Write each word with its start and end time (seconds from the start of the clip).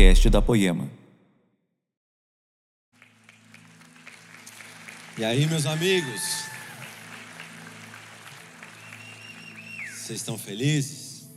podcast 0.00 0.30
da 0.30 0.40
Poema. 0.40 0.90
E 5.18 5.22
aí, 5.22 5.44
meus 5.44 5.66
amigos? 5.66 6.22
Vocês 9.84 10.20
estão 10.20 10.38
felizes? 10.38 11.28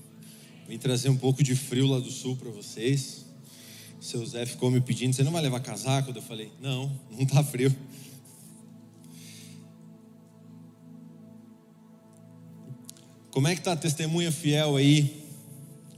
Vim 0.66 0.78
trazer 0.78 1.10
um 1.10 1.18
pouco 1.18 1.44
de 1.44 1.58
frio 1.58 1.88
lá 1.88 2.00
do 2.00 2.10
sul 2.10 2.38
para 2.38 2.50
vocês. 2.52 3.26
O 4.00 4.04
seu 4.04 4.26
Zé 4.26 4.46
ficou 4.46 4.72
me 4.72 4.80
pedindo: 4.80 5.14
você 5.14 5.24
não 5.24 5.34
vai 5.34 5.42
levar 5.42 5.60
casaco? 5.60 6.14
Eu 6.16 6.22
falei: 6.22 6.50
não, 6.62 6.90
não 7.12 7.26
tá 7.26 7.44
frio. 7.44 7.76
Como 13.30 13.46
é 13.46 13.56
que 13.56 13.62
tá 13.62 13.74
a 13.74 13.78
testemunha 13.78 14.32
fiel 14.32 14.78
aí? 14.78 15.22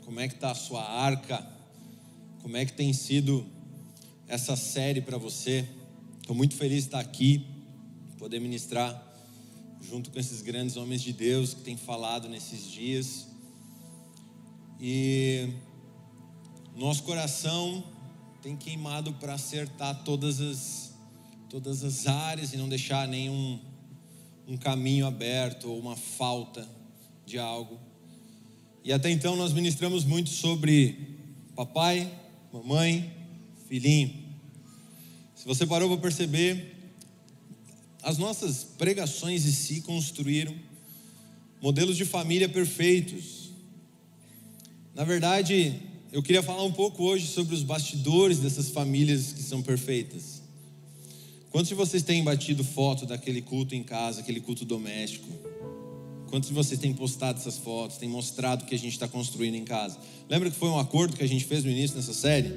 Como 0.03 0.19
é 0.19 0.27
que 0.27 0.33
tá 0.33 0.49
a 0.49 0.55
sua 0.55 0.83
arca? 0.83 1.54
Como 2.45 2.57
é 2.57 2.63
que 2.63 2.73
tem 2.73 2.93
sido 2.93 3.43
essa 4.27 4.55
série 4.55 5.01
para 5.01 5.17
você? 5.17 5.67
Estou 6.21 6.35
muito 6.35 6.53
feliz 6.53 6.83
de 6.83 6.89
estar 6.89 6.99
aqui, 6.99 7.43
poder 8.19 8.39
ministrar 8.39 9.03
junto 9.81 10.11
com 10.11 10.19
esses 10.19 10.43
grandes 10.43 10.77
homens 10.77 11.01
de 11.01 11.11
Deus 11.11 11.55
que 11.55 11.61
têm 11.61 11.75
falado 11.75 12.29
nesses 12.29 12.69
dias. 12.69 13.25
E 14.79 15.49
nosso 16.75 17.01
coração 17.01 17.83
tem 18.43 18.55
queimado 18.55 19.11
para 19.13 19.33
acertar 19.33 20.03
todas 20.03 20.39
as, 20.39 20.93
todas 21.49 21.83
as 21.83 22.05
áreas 22.05 22.53
e 22.53 22.57
não 22.57 22.69
deixar 22.69 23.07
nenhum 23.07 23.59
um 24.47 24.55
caminho 24.55 25.07
aberto 25.07 25.67
ou 25.67 25.79
uma 25.79 25.95
falta 25.95 26.69
de 27.25 27.39
algo. 27.39 27.79
E 28.83 28.93
até 28.93 29.09
então 29.09 29.35
nós 29.35 29.51
ministramos 29.51 30.03
muito 30.03 30.29
sobre 30.29 31.17
papai, 31.55 32.21
mamãe, 32.55 33.11
filhinho. 33.67 34.13
Se 35.35 35.45
você 35.45 35.65
parou 35.65 35.89
para 35.89 35.97
perceber, 35.97 36.73
as 38.01 38.17
nossas 38.17 38.63
pregações 38.63 39.45
em 39.45 39.51
si 39.51 39.81
construíram 39.81 40.55
modelos 41.61 41.97
de 41.97 42.05
família 42.05 42.47
perfeitos. 42.47 43.49
Na 44.93 45.03
verdade, 45.03 45.81
eu 46.13 46.23
queria 46.23 46.41
falar 46.41 46.63
um 46.63 46.71
pouco 46.71 47.03
hoje 47.03 47.27
sobre 47.27 47.53
os 47.53 47.61
bastidores 47.61 48.39
dessas 48.39 48.69
famílias 48.69 49.33
que 49.33 49.43
são 49.43 49.61
perfeitas. 49.61 50.41
Quantos 51.51 51.67
de 51.67 51.75
vocês 51.75 52.03
têm 52.03 52.23
batido 52.23 52.63
foto 52.63 53.05
daquele 53.05 53.41
culto 53.41 53.75
em 53.75 53.83
casa, 53.83 54.21
aquele 54.21 54.39
culto 54.39 54.63
doméstico? 54.63 55.27
Quantos 56.35 56.49
de 56.49 56.53
vocês 56.53 56.77
têm 56.77 56.91
postado 56.91 57.39
essas 57.39 57.57
fotos, 57.57 57.95
têm 57.95 58.09
mostrado 58.09 58.65
o 58.65 58.67
que 58.67 58.75
a 58.75 58.77
gente 58.77 58.91
está 58.91 59.07
construindo 59.07 59.55
em 59.55 59.63
casa? 59.63 59.97
Lembra 60.29 60.51
que 60.51 60.57
foi 60.57 60.67
um 60.67 60.77
acordo 60.77 61.15
que 61.15 61.23
a 61.23 61.27
gente 61.27 61.45
fez 61.45 61.63
no 61.63 61.71
início 61.71 61.95
dessa 61.95 62.13
série? 62.13 62.53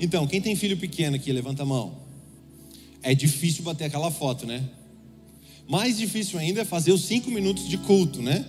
Então, 0.00 0.26
quem 0.26 0.40
tem 0.40 0.56
filho 0.56 0.74
pequeno 0.74 1.14
aqui, 1.16 1.30
levanta 1.30 1.64
a 1.64 1.66
mão. 1.66 1.98
É 3.02 3.14
difícil 3.14 3.62
bater 3.62 3.84
aquela 3.84 4.10
foto, 4.10 4.46
né? 4.46 4.66
Mais 5.68 5.98
difícil 5.98 6.38
ainda 6.38 6.62
é 6.62 6.64
fazer 6.64 6.90
os 6.90 7.02
cinco 7.02 7.30
minutos 7.30 7.68
de 7.68 7.76
culto, 7.76 8.22
né? 8.22 8.42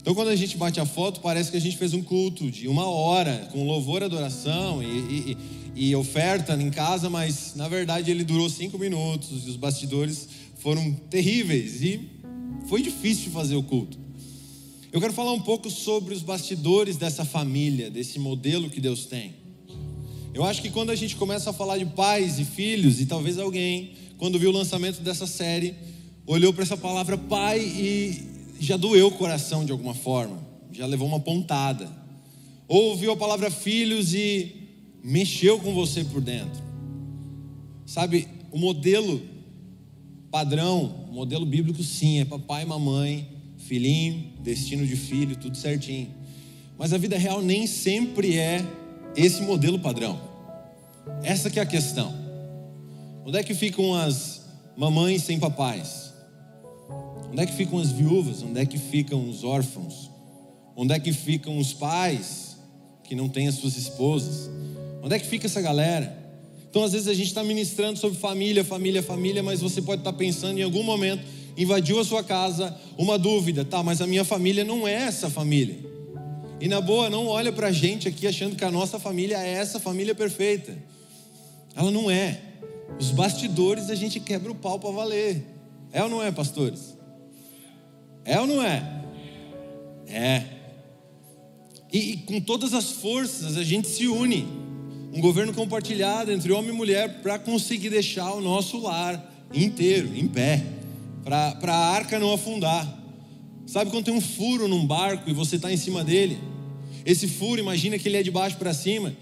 Então, 0.00 0.14
quando 0.14 0.28
a 0.28 0.36
gente 0.36 0.56
bate 0.56 0.80
a 0.80 0.86
foto, 0.86 1.20
parece 1.20 1.50
que 1.50 1.58
a 1.58 1.60
gente 1.60 1.76
fez 1.76 1.92
um 1.92 2.02
culto 2.02 2.50
de 2.50 2.66
uma 2.66 2.86
hora, 2.86 3.46
com 3.52 3.66
louvor, 3.66 4.02
adoração 4.02 4.82
e, 4.82 5.36
e, 5.76 5.88
e 5.90 5.94
oferta 5.94 6.54
em 6.54 6.70
casa, 6.70 7.10
mas 7.10 7.54
na 7.54 7.68
verdade 7.68 8.10
ele 8.10 8.24
durou 8.24 8.48
cinco 8.48 8.78
minutos 8.78 9.46
e 9.46 9.50
os 9.50 9.56
bastidores 9.56 10.30
foram 10.56 10.94
terríveis. 11.10 11.82
E 11.82 12.19
foi 12.66 12.82
difícil 12.82 13.30
fazer 13.30 13.56
o 13.56 13.62
culto. 13.62 13.98
Eu 14.92 15.00
quero 15.00 15.12
falar 15.12 15.32
um 15.32 15.40
pouco 15.40 15.70
sobre 15.70 16.14
os 16.14 16.22
bastidores 16.22 16.96
dessa 16.96 17.24
família, 17.24 17.90
desse 17.90 18.18
modelo 18.18 18.68
que 18.68 18.80
Deus 18.80 19.06
tem. 19.06 19.34
Eu 20.34 20.44
acho 20.44 20.60
que 20.62 20.70
quando 20.70 20.90
a 20.90 20.96
gente 20.96 21.16
começa 21.16 21.50
a 21.50 21.52
falar 21.52 21.78
de 21.78 21.86
pais 21.86 22.38
e 22.38 22.44
filhos, 22.44 23.00
e 23.00 23.06
talvez 23.06 23.38
alguém, 23.38 23.92
quando 24.18 24.38
viu 24.38 24.50
o 24.50 24.52
lançamento 24.52 25.00
dessa 25.00 25.26
série, 25.26 25.74
olhou 26.26 26.52
para 26.52 26.62
essa 26.62 26.76
palavra 26.76 27.16
pai 27.16 27.60
e 27.60 28.22
já 28.60 28.76
doeu 28.76 29.08
o 29.08 29.12
coração 29.12 29.64
de 29.64 29.72
alguma 29.72 29.94
forma, 29.94 30.38
já 30.72 30.86
levou 30.86 31.06
uma 31.06 31.20
pontada. 31.20 31.88
Ou 32.68 32.90
ouviu 32.90 33.12
a 33.12 33.16
palavra 33.16 33.50
filhos 33.50 34.14
e 34.14 34.68
mexeu 35.02 35.58
com 35.58 35.74
você 35.74 36.04
por 36.04 36.20
dentro. 36.20 36.62
Sabe, 37.86 38.28
o 38.52 38.58
modelo 38.58 39.20
Padrão, 40.30 41.06
modelo 41.10 41.44
bíblico 41.44 41.82
sim, 41.82 42.20
é 42.20 42.24
papai, 42.24 42.64
mamãe, 42.64 43.28
filhinho, 43.58 44.32
destino 44.40 44.86
de 44.86 44.94
filho, 44.94 45.36
tudo 45.36 45.56
certinho. 45.56 46.14
Mas 46.78 46.92
a 46.92 46.98
vida 46.98 47.18
real 47.18 47.42
nem 47.42 47.66
sempre 47.66 48.38
é 48.38 48.64
esse 49.16 49.42
modelo 49.42 49.78
padrão. 49.78 50.20
Essa 51.22 51.50
que 51.50 51.58
é 51.58 51.62
a 51.62 51.66
questão. 51.66 52.14
Onde 53.26 53.38
é 53.38 53.42
que 53.42 53.54
ficam 53.54 53.94
as 53.94 54.46
mamães 54.76 55.24
sem 55.24 55.38
papais? 55.38 56.12
Onde 57.30 57.42
é 57.42 57.46
que 57.46 57.52
ficam 57.52 57.78
as 57.78 57.90
viúvas? 57.90 58.42
Onde 58.42 58.60
é 58.60 58.66
que 58.66 58.78
ficam 58.78 59.28
os 59.28 59.42
órfãos? 59.42 60.10
Onde 60.76 60.94
é 60.94 61.00
que 61.00 61.12
ficam 61.12 61.58
os 61.58 61.72
pais 61.72 62.56
que 63.02 63.16
não 63.16 63.28
têm 63.28 63.48
as 63.48 63.56
suas 63.56 63.76
esposas? 63.76 64.48
Onde 65.02 65.16
é 65.16 65.18
que 65.18 65.26
fica 65.26 65.46
essa 65.46 65.60
galera? 65.60 66.19
Então, 66.70 66.84
às 66.84 66.92
vezes, 66.92 67.08
a 67.08 67.14
gente 67.14 67.26
está 67.26 67.42
ministrando 67.42 67.98
sobre 67.98 68.16
família, 68.16 68.64
família, 68.64 69.02
família, 69.02 69.42
mas 69.42 69.60
você 69.60 69.82
pode 69.82 70.02
estar 70.02 70.12
tá 70.12 70.16
pensando 70.16 70.56
em 70.58 70.62
algum 70.62 70.84
momento, 70.84 71.24
invadiu 71.56 71.98
a 71.98 72.04
sua 72.04 72.22
casa 72.22 72.78
uma 72.96 73.18
dúvida, 73.18 73.64
tá, 73.64 73.82
mas 73.82 74.00
a 74.00 74.06
minha 74.06 74.24
família 74.24 74.64
não 74.64 74.86
é 74.86 74.94
essa 74.94 75.28
família. 75.28 75.76
E 76.60 76.68
na 76.68 76.80
boa, 76.80 77.10
não 77.10 77.26
olha 77.26 77.50
para 77.50 77.68
a 77.68 77.72
gente 77.72 78.06
aqui 78.06 78.24
achando 78.24 78.54
que 78.54 78.64
a 78.64 78.70
nossa 78.70 79.00
família 79.00 79.36
é 79.36 79.54
essa 79.54 79.80
família 79.80 80.14
perfeita. 80.14 80.78
Ela 81.74 81.90
não 81.90 82.08
é. 82.08 82.40
Os 83.00 83.10
bastidores 83.10 83.90
a 83.90 83.94
gente 83.96 84.20
quebra 84.20 84.52
o 84.52 84.54
pau 84.54 84.78
para 84.78 84.90
valer. 84.90 85.44
É 85.92 86.04
ou 86.04 86.08
não 86.08 86.22
é, 86.22 86.30
pastores? 86.30 86.96
É 88.24 88.38
ou 88.38 88.46
não 88.46 88.62
é? 88.62 89.02
É. 90.06 90.44
E, 91.92 92.12
e 92.12 92.16
com 92.18 92.40
todas 92.40 92.74
as 92.74 92.92
forças 92.92 93.56
a 93.56 93.64
gente 93.64 93.88
se 93.88 94.06
une 94.06 94.59
um 95.12 95.20
governo 95.20 95.52
compartilhado 95.52 96.30
entre 96.32 96.52
homem 96.52 96.70
e 96.70 96.76
mulher 96.76 97.20
para 97.22 97.38
conseguir 97.38 97.90
deixar 97.90 98.32
o 98.32 98.40
nosso 98.40 98.80
lar 98.80 99.32
inteiro, 99.52 100.16
em 100.16 100.28
pé, 100.28 100.64
para 101.24 101.74
a 101.74 101.90
arca 101.90 102.18
não 102.18 102.32
afundar. 102.32 102.98
Sabe 103.66 103.90
quando 103.90 104.04
tem 104.04 104.14
um 104.14 104.20
furo 104.20 104.68
num 104.68 104.86
barco 104.86 105.28
e 105.28 105.32
você 105.32 105.56
está 105.56 105.72
em 105.72 105.76
cima 105.76 106.04
dele? 106.04 106.38
Esse 107.04 107.26
furo, 107.26 107.60
imagina 107.60 107.98
que 107.98 108.08
ele 108.08 108.16
é 108.16 108.22
de 108.22 108.30
baixo 108.30 108.56
para 108.56 108.72
cima. 108.72 109.14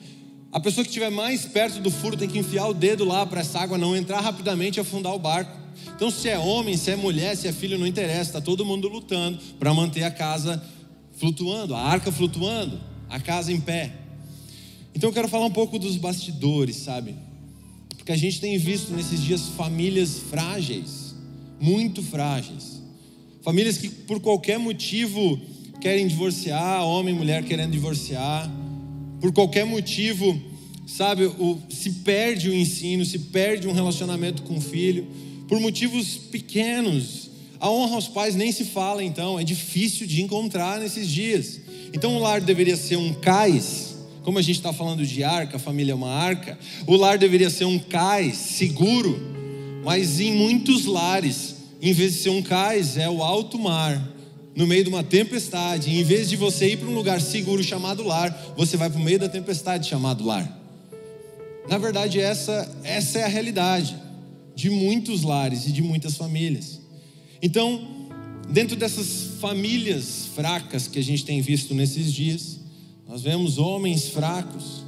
A 0.50 0.58
pessoa 0.58 0.84
que 0.84 0.88
estiver 0.90 1.10
mais 1.10 1.44
perto 1.44 1.80
do 1.80 1.90
furo 1.90 2.16
tem 2.16 2.28
que 2.28 2.38
enfiar 2.38 2.66
o 2.68 2.74
dedo 2.74 3.04
lá 3.04 3.26
para 3.26 3.40
essa 3.40 3.58
água 3.58 3.76
não 3.76 3.94
entrar 3.94 4.20
rapidamente 4.20 4.78
e 4.78 4.80
afundar 4.80 5.14
o 5.14 5.18
barco. 5.18 5.56
Então, 5.94 6.10
se 6.10 6.28
é 6.28 6.38
homem, 6.38 6.76
se 6.76 6.90
é 6.90 6.96
mulher, 6.96 7.36
se 7.36 7.46
é 7.46 7.52
filho, 7.52 7.78
não 7.78 7.86
interessa, 7.86 8.30
está 8.30 8.40
todo 8.40 8.64
mundo 8.64 8.88
lutando 8.88 9.38
para 9.58 9.72
manter 9.74 10.02
a 10.04 10.10
casa 10.10 10.62
flutuando, 11.18 11.74
a 11.74 11.80
arca 11.80 12.10
flutuando, 12.10 12.80
a 13.08 13.20
casa 13.20 13.52
em 13.52 13.60
pé. 13.60 13.92
Então 14.98 15.10
eu 15.10 15.14
quero 15.14 15.28
falar 15.28 15.46
um 15.46 15.52
pouco 15.52 15.78
dos 15.78 15.96
bastidores, 15.96 16.74
sabe? 16.74 17.14
Porque 17.96 18.10
a 18.10 18.16
gente 18.16 18.40
tem 18.40 18.58
visto 18.58 18.92
nesses 18.92 19.22
dias 19.22 19.42
famílias 19.56 20.18
frágeis, 20.28 21.14
muito 21.60 22.02
frágeis. 22.02 22.82
Famílias 23.40 23.78
que 23.78 23.88
por 23.88 24.18
qualquer 24.18 24.58
motivo 24.58 25.40
querem 25.80 26.08
divorciar, 26.08 26.84
homem 26.84 27.14
e 27.14 27.16
mulher 27.16 27.44
querendo 27.44 27.70
divorciar, 27.70 28.50
por 29.20 29.32
qualquer 29.32 29.64
motivo, 29.64 30.36
sabe, 30.84 31.26
o, 31.26 31.60
se 31.70 31.92
perde 32.02 32.50
o 32.50 32.52
ensino, 32.52 33.04
se 33.04 33.20
perde 33.20 33.68
um 33.68 33.72
relacionamento 33.72 34.42
com 34.42 34.56
o 34.56 34.60
filho, 34.60 35.06
por 35.46 35.60
motivos 35.60 36.16
pequenos. 36.16 37.30
A 37.60 37.70
honra 37.70 37.94
aos 37.94 38.08
pais 38.08 38.34
nem 38.34 38.50
se 38.50 38.64
fala, 38.64 39.04
então, 39.04 39.38
é 39.38 39.44
difícil 39.44 40.08
de 40.08 40.22
encontrar 40.22 40.80
nesses 40.80 41.08
dias. 41.08 41.60
Então 41.94 42.16
o 42.16 42.18
lar 42.18 42.40
deveria 42.40 42.76
ser 42.76 42.96
um 42.96 43.14
cais 43.14 43.87
como 44.22 44.38
a 44.38 44.42
gente 44.42 44.56
está 44.56 44.72
falando 44.72 45.06
de 45.06 45.24
arca, 45.24 45.56
a 45.56 45.60
família 45.60 45.92
é 45.92 45.94
uma 45.94 46.10
arca, 46.10 46.58
o 46.86 46.96
lar 46.96 47.18
deveria 47.18 47.50
ser 47.50 47.64
um 47.64 47.78
cais 47.78 48.36
seguro, 48.36 49.18
mas 49.84 50.20
em 50.20 50.32
muitos 50.32 50.84
lares, 50.84 51.56
em 51.80 51.92
vez 51.92 52.14
de 52.14 52.20
ser 52.20 52.30
um 52.30 52.42
cais, 52.42 52.96
é 52.96 53.08
o 53.08 53.22
alto 53.22 53.58
mar, 53.58 54.06
no 54.54 54.66
meio 54.66 54.82
de 54.82 54.90
uma 54.90 55.04
tempestade. 55.04 55.90
em 55.90 56.02
vez 56.02 56.28
de 56.28 56.36
você 56.36 56.72
ir 56.72 56.78
para 56.78 56.88
um 56.88 56.94
lugar 56.94 57.20
seguro 57.20 57.62
chamado 57.62 58.02
lar, 58.02 58.54
você 58.56 58.76
vai 58.76 58.90
para 58.90 58.98
o 58.98 59.02
meio 59.02 59.18
da 59.18 59.28
tempestade 59.28 59.88
chamado 59.88 60.24
lar. 60.24 60.56
Na 61.68 61.78
verdade, 61.78 62.18
essa, 62.18 62.68
essa 62.82 63.18
é 63.20 63.24
a 63.24 63.28
realidade 63.28 63.96
de 64.54 64.68
muitos 64.68 65.22
lares 65.22 65.66
e 65.66 65.72
de 65.72 65.82
muitas 65.82 66.16
famílias. 66.16 66.80
Então, 67.40 68.10
dentro 68.50 68.74
dessas 68.74 69.38
famílias 69.40 70.26
fracas 70.34 70.88
que 70.88 70.98
a 70.98 71.02
gente 71.02 71.24
tem 71.24 71.40
visto 71.40 71.74
nesses 71.74 72.12
dias, 72.12 72.57
nós 73.08 73.22
vemos 73.22 73.56
homens 73.56 74.10
fracos 74.10 74.84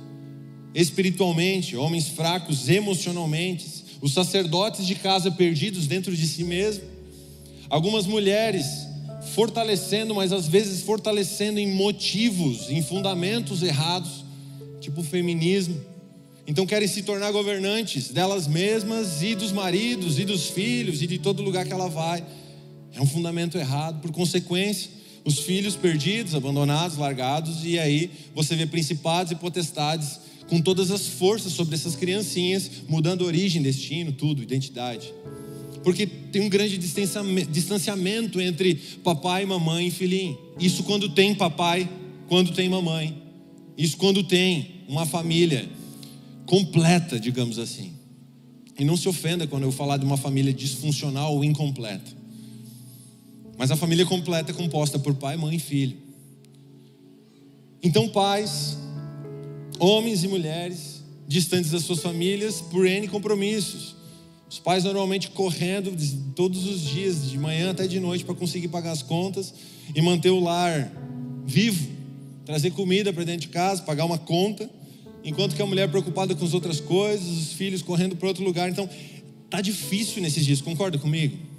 espiritualmente, 0.75 1.75
homens 1.75 2.09
fracos 2.09 2.69
emocionalmente, 2.69 3.67
os 4.03 4.13
sacerdotes 4.13 4.87
de 4.87 4.95
casa 4.95 5.31
perdidos 5.31 5.87
dentro 5.87 6.15
de 6.15 6.29
si 6.29 6.45
mesmo, 6.45 6.85
algumas 7.71 8.07
mulheres 8.07 8.67
fortalecendo, 9.35 10.15
mas 10.15 10.33
às 10.33 10.47
vezes 10.47 10.83
fortalecendo 10.83 11.59
em 11.59 11.73
motivos, 11.73 12.69
em 12.69 12.83
fundamentos 12.83 13.63
errados, 13.63 14.23
tipo 14.81 15.03
feminismo. 15.03 15.81
Então 16.47 16.67
querem 16.67 16.89
se 16.89 17.03
tornar 17.03 17.33
governantes 17.33 18.11
delas 18.11 18.47
mesmas 18.47 19.23
e 19.23 19.35
dos 19.35 19.51
maridos 19.51 20.19
e 20.19 20.27
dos 20.27 20.51
filhos 20.51 21.01
e 21.01 21.07
de 21.07 21.19
todo 21.19 21.43
lugar 21.43 21.65
que 21.65 21.73
ela 21.73 21.89
vai. 21.89 22.23
É 22.95 23.01
um 23.01 23.07
fundamento 23.07 23.57
errado, 23.57 24.01
por 24.03 24.13
consequência, 24.13 25.00
os 25.25 25.39
filhos 25.41 25.77
perdidos, 25.77 26.35
abandonados, 26.35 26.97
largados, 26.97 27.65
e 27.65 27.79
aí 27.79 28.11
você 28.35 28.57
vê 28.57 28.67
principados 28.67 29.33
e 29.33 29.37
potestades 29.37 30.21
com 30.49 30.61
todas 30.61 30.91
as 30.91 31.07
forças 31.07 31.53
sobre 31.53 31.75
essas 31.75 31.95
criancinhas, 31.95 32.71
mudando 32.89 33.25
origem, 33.25 33.63
destino, 33.63 34.13
tudo, 34.13 34.43
identidade. 34.43 35.13
Porque 35.85 36.07
tem 36.07 36.43
um 36.43 36.49
grande 36.49 36.77
distanciamento 36.77 38.41
entre 38.41 38.75
papai, 39.03 39.47
mamãe 39.47 39.87
e 39.87 39.91
filhinho. 39.91 40.39
Isso 40.59 40.83
quando 40.83 41.09
tem 41.11 41.35
papai, 41.35 41.89
quando 42.29 42.53
tem 42.53 42.69
mamãe. 42.69 43.17
Isso 43.79 43.97
quando 43.97 44.23
tem 44.23 44.83
uma 44.89 45.07
família 45.07 45.69
completa, 46.45 47.19
digamos 47.19 47.59
assim. 47.59 47.93
E 48.79 48.85
não 48.85 48.97
se 48.97 49.09
ofenda 49.09 49.47
quando 49.47 49.63
eu 49.63 49.73
falar 49.73 49.97
de 49.97 50.05
uma 50.05 50.17
família 50.17 50.53
disfuncional 50.53 51.35
ou 51.35 51.45
incompleta. 51.45 52.20
Mas 53.61 53.71
a 53.71 53.77
família 53.77 54.07
completa 54.07 54.53
é 54.53 54.55
composta 54.55 54.99
por 54.99 55.15
pai, 55.17 55.37
mãe 55.37 55.57
e 55.57 55.59
filho. 55.59 55.99
Então, 57.83 58.09
pais, 58.09 58.79
homens 59.79 60.25
e 60.25 60.29
mulheres, 60.29 61.05
distantes 61.29 61.71
das 61.71 61.83
suas 61.83 62.01
famílias 62.01 62.63
por 62.63 62.87
N 62.87 63.07
compromissos. 63.07 63.95
Os 64.49 64.59
pais 64.59 64.85
normalmente 64.85 65.29
correndo 65.29 65.95
todos 66.35 66.67
os 66.67 66.81
dias, 66.81 67.31
de 67.31 67.37
manhã 67.37 67.73
até 67.73 67.87
de 67.87 68.01
noite, 68.01 68.25
para 68.25 68.35
conseguir 68.35 68.69
pagar 68.69 68.93
as 68.93 69.03
contas 69.03 69.53
e 69.95 70.01
manter 70.01 70.31
o 70.31 70.41
lar 70.41 70.91
vivo, 71.45 71.87
trazer 72.47 72.71
comida 72.71 73.13
para 73.13 73.25
dentro 73.25 73.43
de 73.43 73.49
casa, 73.49 73.83
pagar 73.83 74.07
uma 74.07 74.17
conta, 74.17 74.71
enquanto 75.23 75.55
que 75.55 75.61
a 75.61 75.67
mulher 75.67 75.87
preocupada 75.91 76.35
com 76.35 76.47
as 76.47 76.55
outras 76.55 76.81
coisas, 76.81 77.29
os 77.29 77.53
filhos 77.53 77.83
correndo 77.83 78.17
para 78.17 78.27
outro 78.27 78.43
lugar. 78.43 78.71
Então, 78.71 78.89
tá 79.51 79.61
difícil 79.61 80.23
nesses 80.23 80.47
dias, 80.47 80.63
concorda 80.63 80.97
comigo? 80.97 81.50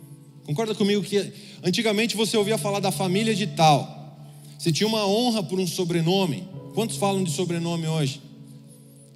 Concorda 0.45 0.73
comigo 0.75 1.03
que 1.03 1.31
antigamente 1.63 2.15
você 2.15 2.35
ouvia 2.35 2.57
falar 2.57 2.79
da 2.79 2.91
família 2.91 3.33
de 3.33 3.47
tal, 3.47 4.19
você 4.57 4.71
tinha 4.71 4.87
uma 4.87 5.05
honra 5.05 5.43
por 5.43 5.59
um 5.59 5.67
sobrenome. 5.67 6.47
Quantos 6.73 6.97
falam 6.97 7.23
de 7.23 7.31
sobrenome 7.31 7.87
hoje? 7.87 8.21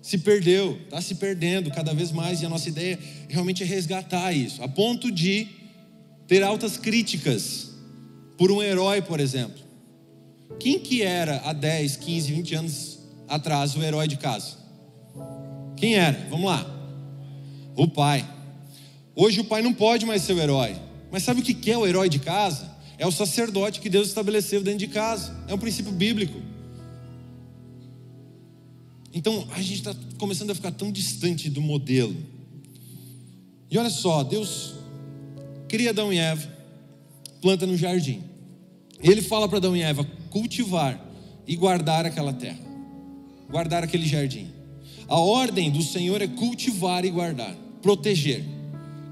se 0.06 0.20
perdeu, 0.20 0.78
está 0.84 1.02
se 1.02 1.16
perdendo 1.16 1.72
cada 1.72 1.92
vez 1.92 2.12
mais, 2.12 2.40
e 2.40 2.46
a 2.46 2.50
nossa 2.50 2.70
ideia 2.70 3.00
realmente 3.28 3.64
é 3.64 3.66
resgatar 3.66 4.32
isso, 4.34 4.62
a 4.62 4.68
ponto 4.68 5.12
de 5.12 5.48
ter 6.28 6.44
altas 6.44 6.78
críticas 6.78 7.72
por 8.38 8.52
um 8.52 8.62
herói, 8.62 9.02
por 9.02 9.20
exemplo. 9.20 9.64
Quem 10.60 10.78
que 10.78 11.02
era 11.02 11.42
há 11.44 11.54
10, 11.54 11.96
15, 11.98 12.34
20 12.34 12.54
anos 12.56 13.00
atrás 13.28 13.76
o 13.76 13.82
herói 13.82 14.08
de 14.08 14.18
casa? 14.18 14.58
Quem 15.76 15.96
era? 15.96 16.28
Vamos 16.30 16.46
lá. 16.46 16.64
O 17.76 17.88
pai. 17.88 18.24
Hoje 19.16 19.40
o 19.40 19.46
pai 19.46 19.64
não 19.64 19.74
pode 19.74 20.06
mais 20.06 20.22
ser 20.22 20.34
o 20.34 20.40
herói. 20.40 20.76
Mas 21.16 21.24
sabe 21.24 21.40
o 21.40 21.44
que 21.46 21.72
é 21.72 21.78
o 21.78 21.88
herói 21.88 22.10
de 22.10 22.20
casa? 22.20 22.70
É 22.98 23.08
o 23.08 23.12
sacerdote 23.12 23.80
que 23.80 23.90
Deus 23.90 24.10
estabeleceu 24.10 24.62
dentro 24.62 24.80
de 24.80 24.90
casa. 24.90 25.34
É 25.48 25.54
um 25.54 25.58
princípio 25.58 25.94
bíblico. 25.94 26.42
Então 29.14 29.48
a 29.52 29.62
gente 29.62 29.76
está 29.76 29.96
começando 30.18 30.52
a 30.52 30.56
ficar 30.56 30.72
tão 30.72 30.92
distante 30.92 31.50
do 31.50 31.62
modelo. 31.62 32.18
E 33.72 33.78
olha 33.78 33.90
só, 33.90 34.26
Deus 34.26 34.74
cria 35.70 35.92
Adão 35.92 36.12
e 36.12 36.18
Eva, 36.18 36.52
planta 37.42 37.66
no 37.66 37.78
jardim. 37.78 38.22
Ele 39.02 39.22
fala 39.22 39.48
para 39.48 39.60
Adão 39.60 39.74
e 39.74 39.82
Eva 39.82 40.06
cultivar 40.30 41.00
e 41.48 41.56
guardar 41.56 42.06
aquela 42.06 42.34
terra, 42.34 42.60
guardar 43.50 43.86
aquele 43.86 44.06
jardim. 44.06 44.50
A 45.08 45.18
ordem 45.18 45.72
do 45.72 45.82
Senhor 45.82 46.22
é 46.22 46.28
cultivar 46.28 47.06
e 47.06 47.10
guardar, 47.10 47.56
proteger, 47.82 48.44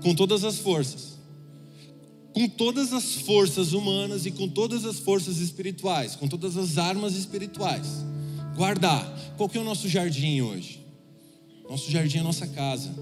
com 0.01 0.13
todas 0.13 0.43
as 0.43 0.59
forças, 0.59 1.12
com 2.33 2.47
todas 2.47 2.91
as 2.93 3.15
forças 3.15 3.73
humanas 3.73 4.25
e 4.25 4.31
com 4.31 4.47
todas 4.47 4.85
as 4.85 4.99
forças 4.99 5.37
espirituais, 5.37 6.15
com 6.15 6.27
todas 6.27 6.57
as 6.57 6.77
armas 6.77 7.15
espirituais 7.15 8.03
guardar. 8.55 9.33
Qual 9.37 9.49
que 9.49 9.57
é 9.57 9.61
o 9.61 9.63
nosso 9.63 9.89
jardim 9.89 10.41
hoje? 10.41 10.79
Nosso 11.69 11.91
jardim 11.91 12.17
é 12.17 12.21
a 12.21 12.23
nossa 12.23 12.47
casa. 12.47 12.93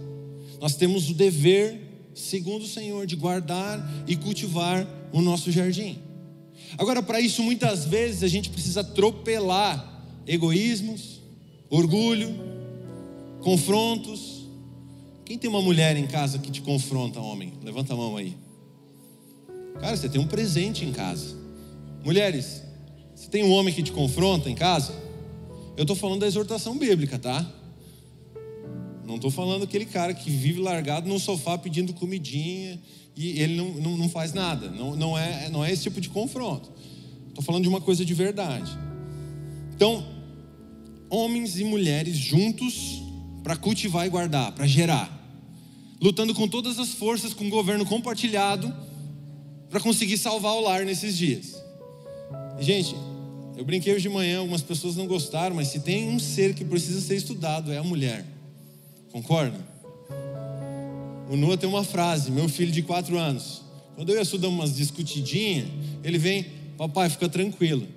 Nós 0.60 0.76
temos 0.76 1.10
o 1.10 1.14
dever, 1.14 1.80
segundo 2.14 2.64
o 2.64 2.68
Senhor, 2.68 3.06
de 3.06 3.16
guardar 3.16 3.80
e 4.08 4.16
cultivar 4.16 4.88
o 5.12 5.22
nosso 5.22 5.52
jardim. 5.52 6.00
Agora, 6.78 7.04
para 7.04 7.20
isso, 7.20 7.44
muitas 7.44 7.86
vezes 7.86 8.24
a 8.24 8.28
gente 8.28 8.50
precisa 8.50 8.82
atropelar 8.82 10.06
egoísmos, 10.26 11.22
orgulho, 11.70 12.30
confrontos. 13.42 14.46
Quem 15.26 15.38
tem 15.38 15.50
uma 15.50 15.62
mulher 15.62 15.98
em 15.98 16.08
casa 16.08 16.40
que 16.40 16.52
te 16.52 16.62
confronta, 16.62 17.20
homem? 17.20 17.54
Levanta 17.64 17.94
a 17.94 17.98
mão 17.98 18.16
aí. 18.16 18.38
Cara, 19.80 19.96
você 19.96 20.10
tem 20.10 20.20
um 20.20 20.28
presente 20.28 20.86
em 20.86 20.92
casa. 20.92 21.36
Mulheres, 22.04 22.64
você 23.16 23.28
tem 23.30 23.44
um 23.44 23.52
homem 23.52 23.74
que 23.74 23.84
te 23.84 23.92
confronta 23.92 24.50
em 24.50 24.56
casa? 24.56 24.94
Eu 25.78 25.84
estou 25.84 25.96
falando 25.96 26.22
da 26.22 26.28
exortação 26.28 26.78
bíblica, 26.78 27.18
tá? 27.18 27.46
Não 29.06 29.16
estou 29.16 29.32
falando 29.32 29.64
aquele 29.64 29.86
cara 29.86 30.14
que 30.14 30.30
vive 30.30 30.62
largado 30.62 31.08
no 31.08 31.20
sofá 31.20 31.58
pedindo 31.58 31.94
comidinha 31.94 32.80
e 33.16 33.40
ele 33.40 33.56
não, 33.56 33.70
não, 33.74 33.98
não 33.98 34.10
faz 34.10 34.34
nada. 34.34 34.70
Não, 34.70 34.96
não, 34.96 35.18
é, 35.18 35.50
não 35.50 35.64
é 35.64 35.72
esse 35.72 35.84
tipo 35.84 36.00
de 36.00 36.10
confronto. 36.10 36.72
Estou 37.28 37.44
falando 37.44 37.64
de 37.64 37.70
uma 37.70 37.82
coisa 37.82 38.06
de 38.06 38.14
verdade. 38.14 38.72
Então, 39.76 40.06
homens 41.10 41.60
e 41.60 41.64
mulheres 41.64 42.16
juntos 42.16 43.02
para 43.44 43.56
cultivar 43.56 44.06
e 44.06 44.10
guardar, 44.10 44.52
para 44.52 44.68
gerar, 44.68 45.10
lutando 46.00 46.34
com 46.34 46.48
todas 46.48 46.80
as 46.80 46.90
forças, 46.90 47.34
com 47.34 47.48
o 47.48 47.50
governo 47.50 47.86
compartilhado, 47.86 48.74
para 49.72 49.80
conseguir 49.80 50.18
salvar 50.18 50.52
o 50.52 50.60
lar 50.60 50.86
nesses 50.86 51.18
dias. 51.18 51.56
Gente, 52.60 52.94
eu 53.56 53.64
brinquei 53.64 53.94
hoje 53.94 54.04
de 54.04 54.10
manhã, 54.10 54.40
algumas 54.40 54.62
pessoas 54.62 54.98
não 54.98 55.08
gostaram, 55.08 55.56
mas 55.56 55.70
se 55.70 55.80
tem 55.80 56.10
um 56.10 56.20
ser 56.20 56.54
que 56.54 56.66
precisa 56.66 57.00
ser 57.00 57.16
estudado, 57.16 57.72
é 57.72 57.78
a 57.78 57.84
mulher. 57.84 58.26
Concorda? 59.14 59.58
O 61.30 61.38
Noah 61.38 61.58
tem 61.58 61.70
uma 61.70 61.86
frase, 61.86 62.30
meu 62.30 62.50
filho 62.50 62.72
de 62.72 62.82
quatro 62.82 63.18
anos. 63.18 63.62
Quando 63.96 64.10
eu 64.10 64.18
e 64.18 64.20
a 64.20 64.26
Su 64.26 64.38
damos 64.38 64.60
umas 64.60 64.76
discutidinhas, 64.76 65.68
ele 66.04 66.18
vem, 66.18 66.46
papai, 66.78 67.10
fica 67.10 67.30
tranquilo. 67.30 67.88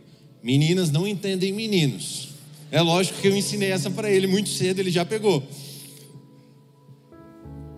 Meninas 0.41 0.93
não 0.93 1.09
entendem 1.09 1.53
meninos. 1.53 2.29
É 2.71 2.81
lógico 2.81 3.21
que 3.21 3.27
eu 3.27 3.37
ensinei 3.37 3.73
essa 3.73 3.91
para 3.91 4.09
ele 4.09 4.29
muito 4.29 4.49
cedo, 4.49 4.79
ele 4.79 4.93
já 4.93 5.05
pegou. 5.05 5.43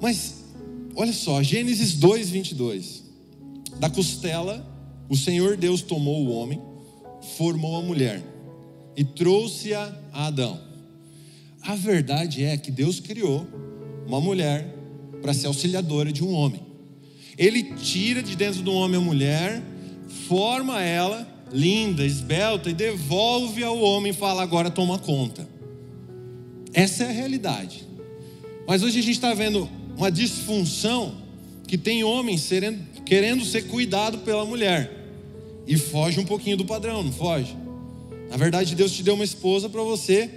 Mas, 0.03 0.35
olha 0.95 1.15
só, 1.15 1.43
Gênesis 1.43 1.95
2, 1.95 2.29
22. 2.29 3.06
Da 3.79 3.91
costela, 3.91 4.67
o 5.09 5.17
Senhor 5.17 5.57
Deus 5.57 5.83
tomou 5.83 6.27
o 6.27 6.31
homem 6.31 6.61
formou 7.37 7.77
a 7.77 7.83
mulher 7.83 8.23
e 8.97 9.05
trouxe-a 9.05 9.93
a 10.13 10.27
Adão. 10.27 10.61
A 11.63 11.75
verdade 11.75 12.45
é 12.45 12.57
que 12.57 12.71
Deus 12.71 13.01
criou 13.01 13.47
uma 14.07 14.21
mulher 14.21 14.75
para 15.21 15.35
ser 15.35 15.49
auxiliadora 15.49 16.13
de 16.13 16.23
um 16.23 16.33
homem. 16.33 16.61
Ele 17.37 17.75
tira 17.75 18.23
de 18.23 18.37
dentro 18.37 18.63
do 18.63 18.73
homem 18.73 18.97
a 18.97 19.05
mulher, 19.05 19.63
forma 20.29 20.81
ela, 20.81 21.27
linda, 21.53 22.05
esbelta, 22.05 22.71
e 22.71 22.75
devolve 22.75 23.63
ao 23.65 23.79
homem 23.79 24.11
e 24.11 24.15
fala: 24.15 24.43
agora 24.43 24.71
toma 24.71 24.99
conta. 24.99 25.47
Essa 26.73 27.05
é 27.05 27.09
a 27.09 27.13
realidade. 27.13 27.87
Mas 28.67 28.83
hoje 28.83 29.01
a 29.01 29.03
gente 29.03 29.15
está 29.15 29.35
vendo 29.35 29.69
uma 29.97 30.11
disfunção 30.11 31.17
que 31.67 31.77
tem 31.77 32.05
homens 32.05 32.43
querendo 33.07 33.45
ser 33.45 33.69
cuidado 33.69 34.19
pela 34.19 34.45
mulher 34.45 34.93
e 35.67 35.79
foge 35.79 36.21
um 36.21 36.25
pouquinho 36.25 36.57
do 36.57 36.65
padrão, 36.65 37.03
não 37.03 37.13
foge? 37.13 37.57
Na 38.29 38.37
verdade, 38.37 38.75
Deus 38.75 38.93
te 38.93 39.03
deu 39.03 39.15
uma 39.15 39.25
esposa 39.25 39.69
para 39.69 39.83
você 39.83 40.29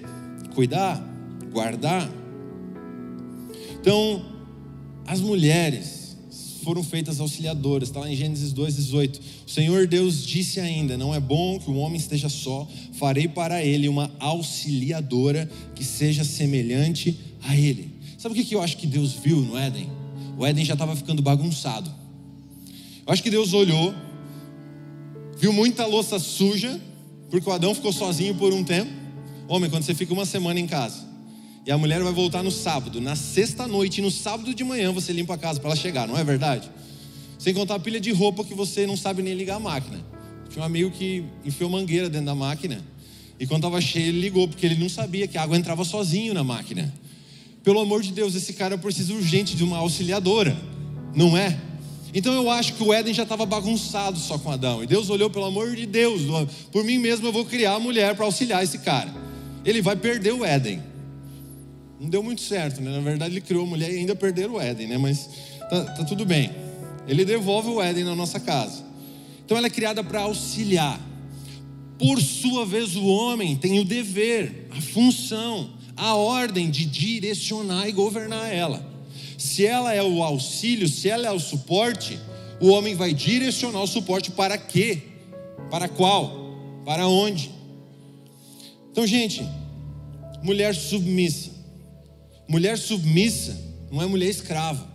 cuidar, 0.54 1.04
guardar. 1.52 2.10
Então, 3.82 4.24
as 5.06 5.20
mulheres 5.20 6.16
foram 6.64 6.84
feitas 6.84 7.20
auxiliadoras, 7.20 7.90
está 7.90 8.02
lá 8.02 8.12
em 8.12 8.16
Gênesis 8.16 8.54
2,18. 8.54 9.20
O 9.48 9.50
Senhor 9.50 9.88
Deus 9.88 10.24
disse 10.24 10.60
ainda: 10.60 10.98
Não 10.98 11.16
é 11.16 11.20
bom 11.20 11.58
que 11.60 11.72
o 11.72 11.76
homem 11.78 11.98
esteja 11.98 12.30
só, 12.30 12.68
farei 12.94 13.28
para 13.28 13.64
ele 13.64 13.90
uma 13.90 14.12
auxiliadora 14.20 15.50
que 15.74 15.84
seja 15.84 16.24
semelhante 16.24 17.18
a 17.42 17.56
ele. 17.56 17.92
Sabe 18.18 18.40
o 18.40 18.46
que 18.46 18.54
eu 18.54 18.62
acho 18.62 18.78
que 18.78 18.86
Deus 18.86 19.14
viu 19.14 19.38
no 19.42 19.58
Éden? 19.58 19.90
O 20.38 20.46
Éden 20.46 20.64
já 20.64 20.74
estava 20.74 20.96
ficando 20.96 21.22
bagunçado. 21.22 21.90
Acho 23.10 23.22
que 23.22 23.30
Deus 23.30 23.54
olhou 23.54 23.94
viu 25.39 25.54
muita 25.54 25.86
louça 25.86 26.20
suja, 26.20 26.80
porque 27.30 27.50
o 27.50 27.54
Adão 27.54 27.74
ficou 27.74 27.94
sozinho 27.94 28.36
por 28.36 28.51
um 28.51 28.62
tempo. 28.62 28.92
Homem, 29.48 29.70
quando 29.70 29.84
você 29.84 29.96
fica 29.96 30.13
uma 30.13 30.25
semana 30.25 30.60
em 30.60 30.68
casa 30.68 31.08
e 31.66 31.72
a 31.72 31.78
mulher 31.78 32.04
vai 32.04 32.12
voltar 32.12 32.44
no 32.44 32.51
sábado, 32.51 33.00
na 33.00 33.16
sexta 33.16 33.66
noite 33.68 34.00
e 34.00 34.01
no 34.01 34.12
sábado 34.12 34.54
de 34.54 34.63
manhã 34.63 34.92
você 34.92 35.13
limpa 35.13 35.36
a 35.36 35.38
casa 35.38 35.60
para 35.60 35.70
ela 35.70 35.75
chegar, 35.78 36.08
não 36.08 36.18
é 36.18 36.24
verdade? 36.24 36.70
Sem 37.38 37.54
contar 37.54 37.75
a 37.75 37.80
pilha 37.80 38.01
de 38.01 38.12
roupa 38.12 38.44
que 38.44 38.54
você 38.54 38.86
não 38.86 38.98
sabe 38.98 39.22
nem 39.22 39.34
ligar 39.34 39.56
a 39.56 39.60
máquina. 39.60 40.00
Tinha 40.50 40.62
um 40.62 40.66
amigo 40.66 40.92
que 40.92 41.24
enfiou 41.46 41.70
mangueira 41.70 42.10
dentro 42.10 42.25
da 42.25 42.34
máquina 42.36 42.84
E 43.39 43.46
quando 43.48 43.60
estava 43.60 43.80
cheio, 43.80 44.08
ele 44.08 44.20
ligou, 44.20 44.48
porque 44.48 44.66
ele 44.66 44.75
não 44.75 44.89
sabia 44.89 45.28
que 45.28 45.38
a 45.38 45.44
água 45.44 45.56
entrava 45.56 45.86
sozinho 45.86 46.34
na 46.34 46.44
máquina. 46.44 46.94
Pelo 47.63 47.80
amor 47.80 48.01
de 48.01 48.12
Deus, 48.12 48.36
esse 48.36 48.54
cara 48.54 48.78
precisa 48.78 49.13
urgente 49.13 49.56
de 49.56 49.63
uma 49.63 49.78
auxiliadora, 49.78 50.58
não 51.16 51.38
é? 51.38 51.69
Então 52.13 52.34
eu 52.34 52.50
acho 52.50 52.74
que 52.74 52.84
o 52.84 52.92
Éden 52.92 53.13
já 53.13 53.24
estava 53.24 53.46
bagunçado 53.46 54.18
só 54.18 54.38
com 54.38 54.51
Adão. 54.51 54.84
E 54.84 54.88
Deus 54.88 55.10
olhou, 55.10 55.30
pelo 55.30 55.46
amor 55.46 55.75
de 55.75 55.86
Deus, 55.86 56.22
por 56.72 56.84
mim 56.84 56.98
mesmo 56.98 57.28
eu 57.28 57.32
vou 57.32 57.46
criar 57.46 57.74
a 57.74 57.80
mulher 57.80 58.16
para 58.16 58.25
auxiliar 58.25 58.63
esse 58.63 58.80
cara. 58.80 59.13
Ele 59.63 59.82
vai 59.82 59.96
perder 59.96 60.34
o 60.34 60.44
Éden. 60.44 60.82
Não 62.00 62.10
deu 62.10 62.24
muito 62.24 62.42
certo, 62.42 62.82
né? 62.82 62.92
Na 62.92 63.01
verdade, 63.01 63.34
ele 63.34 63.42
criou 63.42 63.63
a 63.63 63.68
mulher 63.68 63.92
e 63.92 63.98
ainda 63.98 64.16
perderam 64.16 64.54
o 64.54 64.62
Éden, 64.62 64.88
né? 64.88 64.98
Mas 64.98 65.30
tá, 65.70 65.84
tá 65.84 66.04
tudo 66.06 66.25
bem. 66.25 66.51
Ele 67.08 67.25
devolve 67.25 67.70
o 67.70 67.82
Éden 67.82 68.04
na 68.04 68.16
nossa 68.16 68.39
casa. 68.39 68.84
Então 69.46 69.58
ela 69.58 69.68
é 69.68 69.70
criada 69.70 70.04
para 70.04 70.22
auxiliar. 70.22 71.00
Por 71.98 72.22
sua 72.22 72.66
vez, 72.66 72.96
o 72.96 73.06
homem 73.06 73.58
tem 73.58 73.80
o 73.80 73.84
dever, 73.84 74.68
a 74.72 74.80
função, 74.80 75.72
a 75.98 76.16
ordem 76.16 76.70
de 76.70 76.86
direcionar 76.86 77.89
e 77.89 77.92
governar 77.92 78.54
ela. 78.54 78.88
Se 79.39 79.65
ela 79.65 79.93
é 79.93 80.03
o 80.03 80.22
auxílio, 80.22 80.88
se 80.89 81.10
ela 81.10 81.25
é 81.25 81.31
o 81.31 81.39
suporte, 81.39 82.19
o 82.60 82.67
homem 82.67 82.93
vai 82.93 83.13
direcionar 83.13 83.81
o 83.81 83.88
suporte 83.88 84.31
para 84.31 84.58
quê? 84.58 85.01
Para 85.72 85.88
qual? 85.88 86.58
Para 86.84 87.08
onde? 87.08 87.50
Então, 88.91 89.08
gente, 89.08 89.41
mulher 90.43 90.75
submissa. 90.75 91.51
Mulher 92.50 92.77
submissa 92.77 93.58
não 93.89 94.01
é 94.01 94.05
mulher 94.05 94.29
escrava. 94.29 94.89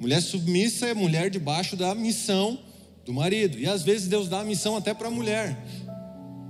Mulher 0.00 0.22
submissa 0.22 0.86
é 0.86 0.94
mulher 0.94 1.28
debaixo 1.28 1.76
da 1.76 1.94
missão 1.94 2.58
do 3.04 3.12
marido. 3.12 3.58
E 3.58 3.66
às 3.66 3.82
vezes 3.82 4.08
Deus 4.08 4.30
dá 4.30 4.40
a 4.40 4.44
missão 4.44 4.76
até 4.76 4.94
para 4.94 5.08
a 5.08 5.10
mulher 5.10 5.62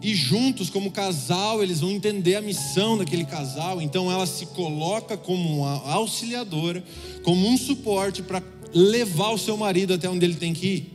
e 0.01 0.15
juntos, 0.15 0.71
como 0.71 0.93
casal, 0.93 1.63
eles 1.63 1.81
vão 1.81 1.91
entender 1.91 2.37
a 2.37 2.41
missão 2.41 2.97
daquele 2.97 3.25
casal. 3.25 3.83
Então 3.83 4.11
ela 4.11 4.27
se 4.27 4.47
coloca 4.47 5.17
como 5.17 5.59
uma 5.59 5.91
auxiliadora, 5.91 6.85
como 7.25 7.49
um 7.49 7.57
suporte 7.57 8.23
para 8.23 8.43
levar 8.73 9.31
o 9.31 9.39
seu 9.39 9.57
marido 9.57 9.95
até 9.95 10.09
onde 10.09 10.25
ele 10.25 10.37
tem 10.37 10.55
que 10.55 10.67
ir. 10.67 10.93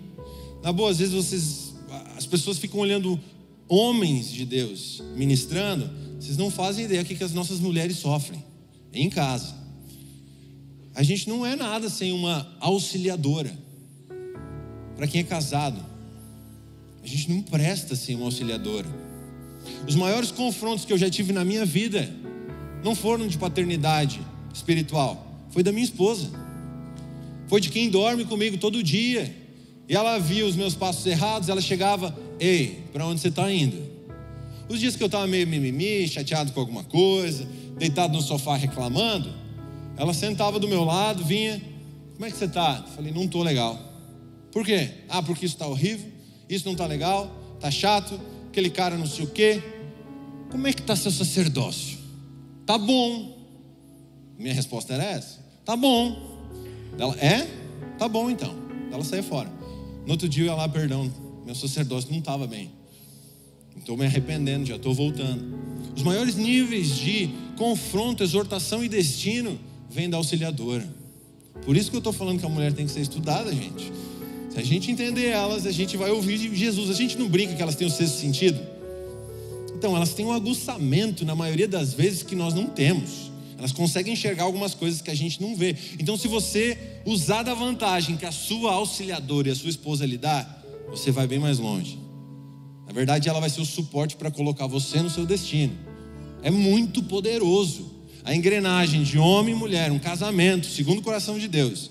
Na 0.63 0.71
boa, 0.71 0.89
às 0.89 0.99
vezes 0.99 1.13
vocês, 1.13 1.73
as 2.15 2.25
pessoas 2.25 2.57
ficam 2.57 2.79
olhando 2.79 3.19
homens 3.67 4.31
de 4.31 4.45
Deus 4.45 5.03
ministrando, 5.15 5.89
vocês 6.19 6.37
não 6.37 6.49
fazem 6.49 6.85
ideia 6.85 7.03
do 7.03 7.13
que 7.13 7.23
as 7.23 7.33
nossas 7.33 7.59
mulheres 7.59 7.97
sofrem 7.97 8.43
em 8.93 9.09
casa. 9.09 9.53
A 10.95 11.03
gente 11.03 11.27
não 11.27 11.45
é 11.45 11.55
nada 11.55 11.89
sem 11.89 12.13
uma 12.13 12.55
auxiliadora. 12.59 13.51
Para 14.95 15.07
quem 15.07 15.21
é 15.21 15.23
casado, 15.23 15.83
a 17.03 17.07
gente 17.07 17.29
não 17.29 17.41
presta 17.41 17.95
sem 17.95 18.15
uma 18.15 18.25
auxiliadora. 18.25 18.87
Os 19.87 19.95
maiores 19.95 20.31
confrontos 20.31 20.85
que 20.85 20.93
eu 20.93 20.97
já 20.97 21.09
tive 21.09 21.33
na 21.33 21.43
minha 21.43 21.65
vida 21.65 22.09
não 22.83 22.95
foram 22.95 23.27
de 23.27 23.37
paternidade 23.37 24.21
espiritual, 24.53 25.45
foi 25.49 25.63
da 25.63 25.71
minha 25.71 25.83
esposa. 25.83 26.29
Foi 27.47 27.59
de 27.59 27.69
quem 27.69 27.89
dorme 27.89 28.23
comigo 28.25 28.57
todo 28.57 28.81
dia. 28.81 29.35
E 29.87 29.95
ela 29.95 30.17
via 30.17 30.45
os 30.45 30.55
meus 30.55 30.75
passos 30.75 31.05
errados, 31.05 31.49
ela 31.49 31.59
chegava, 31.59 32.17
ei, 32.39 32.85
para 32.93 33.05
onde 33.05 33.19
você 33.19 33.27
está 33.27 33.51
indo? 33.51 33.83
Os 34.69 34.79
dias 34.79 34.95
que 34.95 35.03
eu 35.03 35.07
estava 35.07 35.27
meio 35.27 35.45
mimimi, 35.45 36.07
chateado 36.07 36.53
com 36.53 36.61
alguma 36.61 36.85
coisa, 36.85 37.45
deitado 37.77 38.13
no 38.13 38.21
sofá 38.21 38.55
reclamando, 38.55 39.29
ela 39.97 40.13
sentava 40.13 40.57
do 40.57 40.69
meu 40.69 40.85
lado, 40.85 41.23
vinha, 41.25 41.61
como 42.13 42.25
é 42.25 42.31
que 42.31 42.37
você 42.37 42.45
está? 42.45 42.81
Falei, 42.95 43.11
não 43.11 43.25
estou 43.25 43.43
legal. 43.43 43.77
Por 44.51 44.65
quê? 44.65 44.89
Ah, 45.09 45.21
porque 45.21 45.45
isso 45.45 45.55
está 45.55 45.67
horrível 45.67 46.12
isso 46.49 46.65
não 46.65 46.73
está 46.73 46.85
legal, 46.85 47.31
está 47.55 47.71
chato, 47.71 48.19
aquele 48.49 48.69
cara 48.69 48.97
não 48.97 49.07
sei 49.07 49.25
o 49.25 49.27
quê. 49.27 49.61
Como 50.49 50.67
é 50.67 50.73
que 50.73 50.81
está 50.81 50.95
seu 50.95 51.11
sacerdócio? 51.11 51.97
Tá 52.65 52.77
bom. 52.77 53.37
Minha 54.37 54.53
resposta 54.53 54.93
era 54.93 55.03
essa. 55.03 55.39
Tá 55.65 55.75
bom. 55.75 56.39
Ela, 56.97 57.15
é? 57.15 57.47
Tá 57.97 58.07
bom 58.07 58.29
então. 58.29 58.55
Ela 58.91 59.03
saía 59.03 59.23
fora. 59.23 59.51
No 60.05 60.11
outro 60.11 60.29
dia 60.29 60.43
eu 60.43 60.47
ia 60.47 60.55
lá, 60.55 60.67
perdão, 60.67 61.11
meu 61.45 61.55
sacerdócio 61.55 62.11
não 62.11 62.19
estava 62.19 62.45
bem. 62.45 62.71
Estou 63.77 63.97
me 63.97 64.05
arrependendo, 64.05 64.65
já 64.65 64.75
estou 64.75 64.93
voltando. 64.93 65.57
Os 65.95 66.03
maiores 66.03 66.35
níveis 66.35 66.95
de 66.95 67.29
confronto, 67.57 68.23
exortação 68.23 68.83
e 68.83 68.89
destino 68.89 69.59
vêm 69.89 70.09
da 70.09 70.17
auxiliadora. 70.17 70.87
Por 71.65 71.77
isso 71.77 71.89
que 71.89 71.95
eu 71.95 71.99
estou 71.99 72.13
falando 72.13 72.39
que 72.39 72.45
a 72.45 72.49
mulher 72.49 72.73
tem 72.73 72.85
que 72.85 72.91
ser 72.91 73.01
estudada, 73.01 73.53
gente. 73.53 73.91
Se 74.53 74.59
a 74.59 74.63
gente 74.63 74.91
entender 74.91 75.29
elas, 75.29 75.65
a 75.65 75.71
gente 75.71 75.97
vai 75.97 76.11
ouvir 76.11 76.37
Jesus. 76.53 76.91
A 76.91 76.93
gente 76.93 77.17
não 77.17 77.27
brinca 77.27 77.55
que 77.55 77.61
elas 77.61 77.73
têm 77.73 77.87
o 77.87 77.89
sexto 77.89 78.19
sentido. 78.19 78.59
Então, 79.75 79.95
elas 79.95 80.13
têm 80.13 80.27
um 80.27 80.31
aguçamento, 80.31 81.25
na 81.25 81.33
maioria 81.33 81.67
das 81.67 81.95
vezes, 81.95 82.21
que 82.21 82.35
nós 82.35 82.53
não 82.53 82.67
temos. 82.67 83.31
Elas 83.57 83.71
conseguem 83.71 84.13
enxergar 84.13 84.43
algumas 84.43 84.75
coisas 84.75 85.01
que 85.01 85.09
a 85.09 85.15
gente 85.15 85.41
não 85.41 85.55
vê. 85.55 85.75
Então, 85.99 86.15
se 86.15 86.27
você 86.27 86.77
usar 87.03 87.41
da 87.41 87.55
vantagem 87.55 88.15
que 88.15 88.27
a 88.27 88.31
sua 88.31 88.73
auxiliadora 88.73 89.49
e 89.49 89.51
a 89.51 89.55
sua 89.55 89.71
esposa 89.71 90.05
lhe 90.05 90.19
dá, 90.19 90.47
você 90.87 91.09
vai 91.09 91.25
bem 91.25 91.39
mais 91.39 91.57
longe. 91.57 91.97
Na 92.85 92.93
verdade, 92.93 93.27
ela 93.27 93.39
vai 93.39 93.49
ser 93.49 93.61
o 93.61 93.65
suporte 93.65 94.15
para 94.15 94.29
colocar 94.29 94.67
você 94.67 95.01
no 95.01 95.09
seu 95.09 95.25
destino. 95.25 95.75
É 96.43 96.51
muito 96.51 97.01
poderoso. 97.01 97.91
A 98.23 98.35
engrenagem 98.35 99.01
de 99.01 99.17
homem 99.17 99.55
e 99.55 99.57
mulher, 99.57 99.91
um 99.91 99.97
casamento, 99.97 100.67
segundo 100.67 100.99
o 100.99 101.01
coração 101.01 101.39
de 101.39 101.47
Deus. 101.47 101.89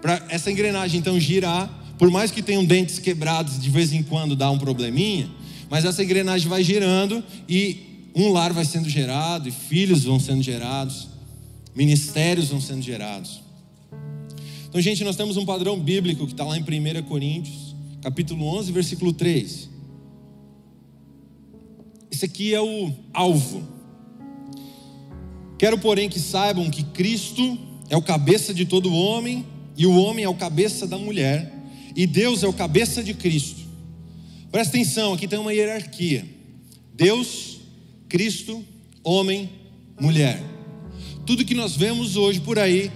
Para 0.00 0.24
essa 0.28 0.48
engrenagem 0.48 1.00
então 1.00 1.18
girar, 1.18 1.87
por 1.98 2.10
mais 2.10 2.30
que 2.30 2.42
tenham 2.42 2.64
dentes 2.64 2.98
quebrados, 2.98 3.60
de 3.60 3.68
vez 3.68 3.92
em 3.92 4.02
quando 4.02 4.36
dá 4.36 4.50
um 4.50 4.58
probleminha, 4.58 5.28
mas 5.68 5.84
essa 5.84 6.02
engrenagem 6.02 6.48
vai 6.48 6.62
girando 6.62 7.22
e 7.48 8.08
um 8.14 8.32
lar 8.32 8.52
vai 8.52 8.64
sendo 8.64 8.88
gerado, 8.88 9.48
e 9.48 9.52
filhos 9.52 10.04
vão 10.04 10.18
sendo 10.18 10.42
gerados, 10.42 11.08
ministérios 11.74 12.48
vão 12.48 12.60
sendo 12.60 12.82
gerados. 12.82 13.40
Então, 14.68 14.80
gente, 14.80 15.02
nós 15.04 15.16
temos 15.16 15.36
um 15.36 15.44
padrão 15.44 15.78
bíblico 15.78 16.26
que 16.26 16.32
está 16.32 16.44
lá 16.44 16.56
em 16.56 16.62
1 16.62 17.02
Coríntios, 17.04 17.74
capítulo 18.00 18.44
11, 18.58 18.72
versículo 18.72 19.12
3. 19.12 19.68
Esse 22.10 22.24
aqui 22.24 22.54
é 22.54 22.60
o 22.60 22.92
alvo. 23.12 23.62
Quero, 25.58 25.78
porém, 25.78 26.08
que 26.08 26.18
saibam 26.18 26.70
que 26.70 26.82
Cristo 26.82 27.58
é 27.88 27.96
o 27.96 28.02
cabeça 28.02 28.54
de 28.54 28.64
todo 28.64 28.92
homem, 28.92 29.46
e 29.76 29.86
o 29.86 29.96
homem 29.96 30.24
é 30.24 30.28
o 30.28 30.34
cabeça 30.34 30.86
da 30.86 30.98
mulher, 30.98 31.57
e 31.98 32.06
Deus 32.06 32.44
é 32.44 32.46
o 32.46 32.52
cabeça 32.52 33.02
de 33.02 33.12
Cristo. 33.12 33.60
Presta 34.52 34.76
atenção, 34.76 35.14
aqui 35.14 35.26
tem 35.26 35.36
uma 35.36 35.52
hierarquia: 35.52 36.24
Deus, 36.94 37.58
Cristo, 38.08 38.64
homem, 39.02 39.50
mulher. 40.00 40.40
Tudo 41.26 41.44
que 41.44 41.56
nós 41.56 41.74
vemos 41.74 42.14
hoje 42.14 42.40
por 42.40 42.56
aí 42.56 42.92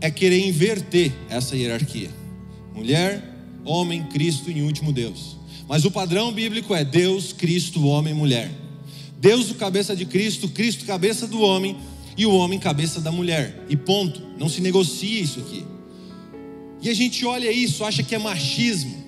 é 0.00 0.10
querer 0.10 0.40
inverter 0.40 1.12
essa 1.28 1.54
hierarquia: 1.54 2.08
mulher, 2.74 3.22
homem, 3.62 4.04
Cristo 4.04 4.50
e 4.50 4.54
em 4.54 4.62
último 4.62 4.90
Deus. 4.90 5.36
Mas 5.68 5.84
o 5.84 5.90
padrão 5.90 6.32
bíblico 6.32 6.74
é 6.74 6.82
Deus, 6.82 7.34
Cristo, 7.34 7.84
homem, 7.84 8.14
mulher. 8.14 8.50
Deus, 9.20 9.50
o 9.50 9.54
cabeça 9.56 9.94
de 9.94 10.06
Cristo, 10.06 10.48
Cristo, 10.48 10.86
cabeça 10.86 11.26
do 11.26 11.42
homem 11.42 11.76
e 12.16 12.24
o 12.24 12.34
homem, 12.34 12.58
cabeça 12.58 13.02
da 13.02 13.12
mulher. 13.12 13.66
E 13.68 13.76
ponto. 13.76 14.18
Não 14.38 14.48
se 14.48 14.62
negocia 14.62 15.20
isso 15.20 15.40
aqui. 15.40 15.62
E 16.82 16.88
a 16.88 16.94
gente 16.94 17.24
olha 17.26 17.50
isso, 17.50 17.84
acha 17.84 18.02
que 18.02 18.14
é 18.14 18.18
machismo. 18.18 19.00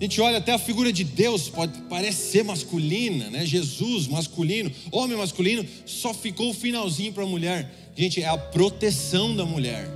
A 0.00 0.04
gente 0.04 0.20
olha 0.20 0.38
até 0.38 0.52
a 0.52 0.58
figura 0.58 0.92
de 0.92 1.04
Deus, 1.04 1.48
pode 1.48 1.78
parecer 1.82 2.42
masculina, 2.42 3.30
né? 3.30 3.46
Jesus 3.46 4.08
masculino, 4.08 4.70
homem 4.90 5.16
masculino, 5.16 5.64
só 5.86 6.12
ficou 6.12 6.50
o 6.50 6.54
finalzinho 6.54 7.12
para 7.12 7.22
a 7.22 7.26
mulher. 7.26 7.92
Gente, 7.94 8.20
é 8.20 8.26
a 8.26 8.36
proteção 8.36 9.36
da 9.36 9.44
mulher. 9.44 9.88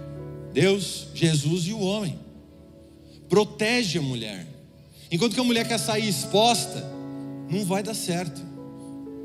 Deus, 0.53 1.09
Jesus 1.13 1.67
e 1.67 1.73
o 1.73 1.81
homem. 1.81 2.19
Protege 3.29 3.99
a 3.99 4.03
mulher. 4.03 4.47
Enquanto 5.11 5.35
que 5.35 5.41
a 5.41 5.45
mulher 5.45 5.67
quer 5.67 5.79
sair 5.79 6.09
exposta, 6.09 6.85
não 7.51 7.65
vai 7.65 7.83
dar 7.83 7.95
certo. 7.95 8.41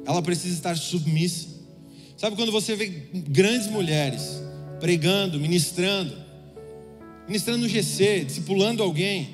Ela 0.06 0.22
precisa 0.22 0.56
estar 0.56 0.76
submissa. 0.76 1.48
Sabe 2.18 2.36
quando 2.36 2.52
você 2.52 2.76
vê 2.76 2.88
grandes 3.14 3.68
mulheres 3.68 4.42
pregando, 4.80 5.40
ministrando, 5.40 6.16
ministrando 7.28 7.60
no 7.60 7.70
GC, 7.70 8.26
discipulando 8.26 8.84
alguém, 8.84 9.30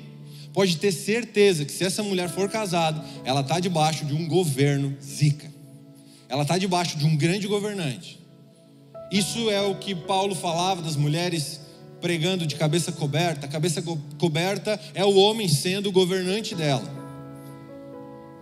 pode 0.52 0.76
ter 0.76 0.92
certeza 0.92 1.64
que 1.64 1.72
se 1.72 1.84
essa 1.84 2.02
mulher 2.02 2.28
for 2.28 2.48
casada, 2.48 3.04
ela 3.24 3.40
está 3.40 3.60
debaixo 3.60 4.04
de 4.04 4.14
um 4.14 4.26
governo 4.26 4.96
zica. 5.02 5.50
Ela 6.28 6.42
está 6.42 6.58
debaixo 6.58 6.98
de 6.98 7.06
um 7.06 7.16
grande 7.16 7.46
governante. 7.46 8.18
Isso 9.10 9.48
é 9.50 9.60
o 9.62 9.76
que 9.76 9.94
Paulo 9.94 10.34
falava 10.34 10.82
das 10.82 10.96
mulheres 10.96 11.60
pregando 12.00 12.46
de 12.46 12.56
cabeça 12.56 12.92
coberta. 12.92 13.46
A 13.46 13.48
cabeça 13.48 13.82
coberta 14.18 14.78
é 14.94 15.04
o 15.04 15.16
homem 15.16 15.48
sendo 15.48 15.88
o 15.88 15.92
governante 15.92 16.54
dela. 16.54 16.98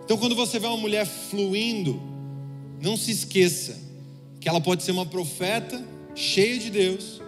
Então, 0.03 0.17
quando 0.17 0.35
você 0.35 0.59
vê 0.59 0.67
uma 0.67 0.77
mulher 0.77 1.05
fluindo, 1.05 2.01
não 2.81 2.95
se 2.95 3.11
esqueça 3.11 3.77
que 4.39 4.47
ela 4.47 4.61
pode 4.61 4.83
ser 4.83 4.91
uma 4.91 5.05
profeta 5.05 5.83
cheia 6.15 6.57
de 6.57 6.69
Deus, 6.69 7.21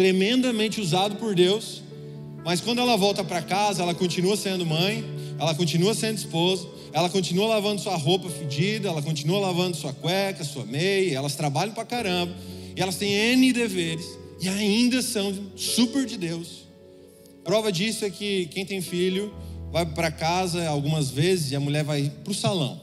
tremendamente 0.00 0.80
usado 0.80 1.16
por 1.16 1.34
Deus, 1.34 1.82
mas 2.42 2.58
quando 2.58 2.78
ela 2.78 2.96
volta 2.96 3.22
para 3.22 3.42
casa, 3.42 3.82
ela 3.82 3.92
continua 3.92 4.34
sendo 4.34 4.64
mãe, 4.64 5.04
ela 5.38 5.54
continua 5.54 5.92
sendo 5.92 6.16
esposa, 6.16 6.66
ela 6.90 7.10
continua 7.10 7.46
lavando 7.46 7.82
sua 7.82 7.96
roupa 7.96 8.30
fedida, 8.30 8.88
ela 8.88 9.02
continua 9.02 9.38
lavando 9.38 9.76
sua 9.76 9.92
cueca, 9.92 10.42
sua 10.42 10.64
meia, 10.64 11.18
elas 11.18 11.34
trabalham 11.34 11.74
pra 11.74 11.84
caramba, 11.84 12.34
e 12.74 12.80
elas 12.80 12.96
têm 12.96 13.12
N 13.12 13.52
deveres, 13.52 14.06
e 14.40 14.48
ainda 14.48 15.02
são 15.02 15.34
super 15.54 16.06
de 16.06 16.16
Deus. 16.16 16.66
Prova 17.44 17.70
disso 17.70 18.06
é 18.06 18.08
que 18.08 18.46
quem 18.46 18.64
tem 18.64 18.80
filho 18.80 19.30
vai 19.70 19.84
para 19.84 20.10
casa 20.10 20.66
algumas 20.66 21.10
vezes 21.10 21.52
e 21.52 21.56
a 21.56 21.60
mulher 21.60 21.84
vai 21.84 22.10
para 22.24 22.30
o 22.30 22.34
salão. 22.34 22.80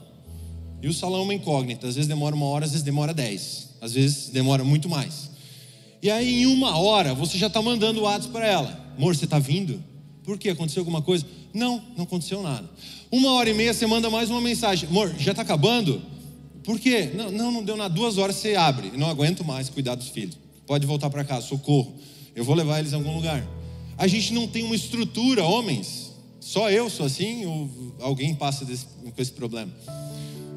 E 0.83 0.87
o 0.87 0.93
salão 0.93 1.21
é 1.21 1.23
uma 1.23 1.33
incógnita, 1.33 1.87
às 1.87 1.95
vezes 1.95 2.07
demora 2.07 2.35
uma 2.35 2.45
hora, 2.45 2.65
às 2.65 2.73
vezes 2.73 2.85
demora 2.85 3.11
dez, 3.11 3.69
às 3.81 3.93
vezes 3.93 4.29
demora 4.29 4.63
muito 4.63 4.87
mais. 4.87 5.35
E 6.01 6.09
aí, 6.09 6.41
em 6.41 6.45
uma 6.45 6.77
hora, 6.77 7.13
você 7.13 7.37
já 7.37 7.47
está 7.47 7.61
mandando 7.61 8.01
WhatsApp 8.01 8.31
para 8.31 8.47
ela: 8.47 8.93
Amor, 8.97 9.15
você 9.15 9.25
está 9.25 9.39
vindo? 9.39 9.83
Por 10.23 10.37
quê? 10.37 10.49
Aconteceu 10.49 10.81
alguma 10.81 11.01
coisa? 11.01 11.25
Não, 11.53 11.81
não 11.95 12.03
aconteceu 12.03 12.41
nada. 12.41 12.69
Uma 13.11 13.31
hora 13.33 13.49
e 13.49 13.53
meia 13.53 13.73
você 13.73 13.87
manda 13.87 14.09
mais 14.09 14.29
uma 14.29 14.41
mensagem: 14.41 14.87
Amor, 14.89 15.13
já 15.17 15.31
está 15.31 15.41
acabando? 15.41 16.01
Por 16.63 16.79
quê? 16.79 17.11
Não, 17.15 17.31
não, 17.31 17.51
não 17.51 17.63
deu 17.63 17.77
nada. 17.77 17.93
Duas 17.93 18.17
horas 18.17 18.35
você 18.35 18.55
abre. 18.55 18.91
Não 18.97 19.09
aguento 19.09 19.43
mais 19.45 19.69
cuidar 19.69 19.95
dos 19.95 20.09
filhos. 20.09 20.37
Pode 20.65 20.85
voltar 20.85 21.09
para 21.09 21.23
casa, 21.23 21.47
socorro. 21.47 21.95
Eu 22.35 22.43
vou 22.43 22.53
levar 22.53 22.79
eles 22.79 22.93
a 22.93 22.97
algum 22.97 23.15
lugar. 23.15 23.45
A 23.97 24.05
gente 24.05 24.33
não 24.33 24.47
tem 24.47 24.63
uma 24.63 24.75
estrutura, 24.75 25.43
homens. 25.43 26.11
Só 26.39 26.69
eu 26.69 26.89
sou 26.89 27.05
assim 27.05 27.45
ou 27.45 27.69
alguém 27.99 28.35
passa 28.35 28.63
desse, 28.63 28.85
com 28.85 29.21
esse 29.21 29.31
problema? 29.31 29.71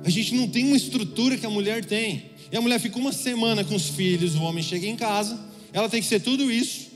A 0.05 0.11
gente 0.11 0.35
não 0.35 0.49
tem 0.49 0.67
uma 0.67 0.77
estrutura 0.77 1.37
que 1.37 1.47
a 1.47 1.51
mulher 1.51 1.85
tem. 1.85 2.31
E 2.51 2.57
a 2.57 2.61
mulher 2.61 2.81
fica 2.81 2.99
uma 2.99 3.13
semana 3.13 3.65
com 3.65 3.75
os 3.75 3.89
filhos, 3.89 4.35
o 4.35 4.43
homem 4.43 4.63
chega 4.63 4.87
em 4.87 4.97
casa, 4.97 5.39
ela 5.73 5.89
tem 5.89 6.01
que 6.01 6.09
ser 6.09 6.21
tudo 6.21 6.51
isso. 6.51 6.89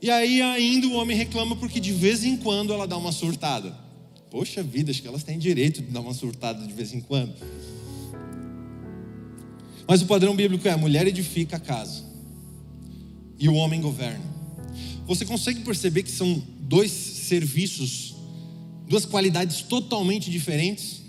E 0.00 0.10
aí 0.10 0.40
ainda 0.40 0.86
o 0.86 0.94
homem 0.94 1.16
reclama 1.16 1.54
porque 1.56 1.78
de 1.78 1.92
vez 1.92 2.24
em 2.24 2.36
quando 2.36 2.72
ela 2.72 2.86
dá 2.86 2.96
uma 2.96 3.12
surtada. 3.12 3.74
Poxa 4.30 4.62
vida, 4.62 4.90
acho 4.90 5.02
que 5.02 5.08
elas 5.08 5.22
têm 5.22 5.38
direito 5.38 5.82
de 5.82 5.90
dar 5.90 6.00
uma 6.00 6.14
surtada 6.14 6.66
de 6.66 6.72
vez 6.72 6.94
em 6.94 7.00
quando. 7.00 7.34
Mas 9.86 10.00
o 10.00 10.06
padrão 10.06 10.34
bíblico 10.34 10.66
é: 10.66 10.70
a 10.70 10.78
mulher 10.78 11.06
edifica 11.06 11.56
a 11.56 11.60
casa 11.60 12.04
e 13.38 13.48
o 13.48 13.54
homem 13.54 13.80
governa. 13.80 14.24
Você 15.06 15.26
consegue 15.26 15.60
perceber 15.60 16.04
que 16.04 16.10
são 16.10 16.42
dois 16.60 16.92
serviços, 16.92 18.14
duas 18.88 19.04
qualidades 19.04 19.62
totalmente 19.62 20.30
diferentes? 20.30 20.99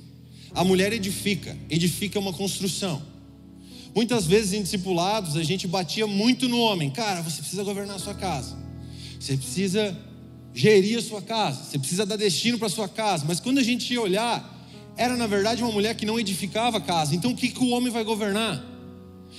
A 0.54 0.64
mulher 0.64 0.92
edifica, 0.92 1.58
edifica 1.70 2.20
uma 2.20 2.34
construção. 2.34 3.02
Muitas 3.96 4.26
vezes 4.26 4.54
em 4.54 4.62
discipulados 4.62 5.36
a 5.36 5.44
gente 5.44 5.68
batia 5.68 6.08
muito 6.08 6.48
no 6.48 6.60
homem. 6.60 6.90
Cara, 6.90 7.22
você 7.22 7.42
precisa 7.42 7.64
governar 7.64 7.96
a 7.98 8.00
sua 8.00 8.14
casa. 8.14 8.58
Você 9.20 9.38
precisa 9.38 9.98
gerir 10.54 10.98
a 10.98 11.02
sua 11.02 11.22
casa. 11.22 11.64
Você 11.64 11.80
precisa 11.80 12.06
dar 12.06 12.16
destino 12.16 12.58
para 12.58 12.68
a 12.68 12.70
sua 12.70 12.88
casa. 12.88 13.26
Mas 13.28 13.40
quando 13.40 13.60
a 13.60 13.64
gente 13.64 13.94
ia 13.94 14.02
olhar, 14.02 14.60
era 14.98 15.16
na 15.16 15.28
verdade 15.28 15.64
uma 15.64 15.72
mulher 15.72 15.96
que 15.96 16.06
não 16.06 16.20
edificava 16.20 16.78
a 16.78 16.82
casa. 16.82 17.16
Então 17.16 17.32
o 17.32 17.36
que, 17.36 17.50
que 17.50 17.64
o 17.64 17.70
homem 17.70 17.92
vai 17.92 18.04
governar? 18.04 18.64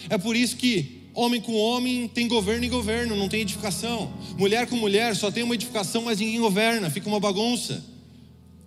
É 0.08 0.16
por 0.16 0.34
isso 0.34 0.56
que 0.56 1.02
homem 1.14 1.40
com 1.40 1.54
homem 1.54 2.08
tem 2.08 2.26
governo 2.26 2.64
e 2.64 2.68
governo, 2.68 3.16
não 3.16 3.28
tem 3.28 3.42
edificação. 3.42 4.12
Mulher 4.38 4.66
com 4.66 4.76
mulher 4.76 5.14
só 5.14 5.30
tem 5.30 5.42
uma 5.42 5.54
edificação, 5.54 6.02
mas 6.02 6.20
ninguém 6.20 6.40
governa, 6.40 6.88
fica 6.88 7.08
uma 7.08 7.20
bagunça. 7.20 7.84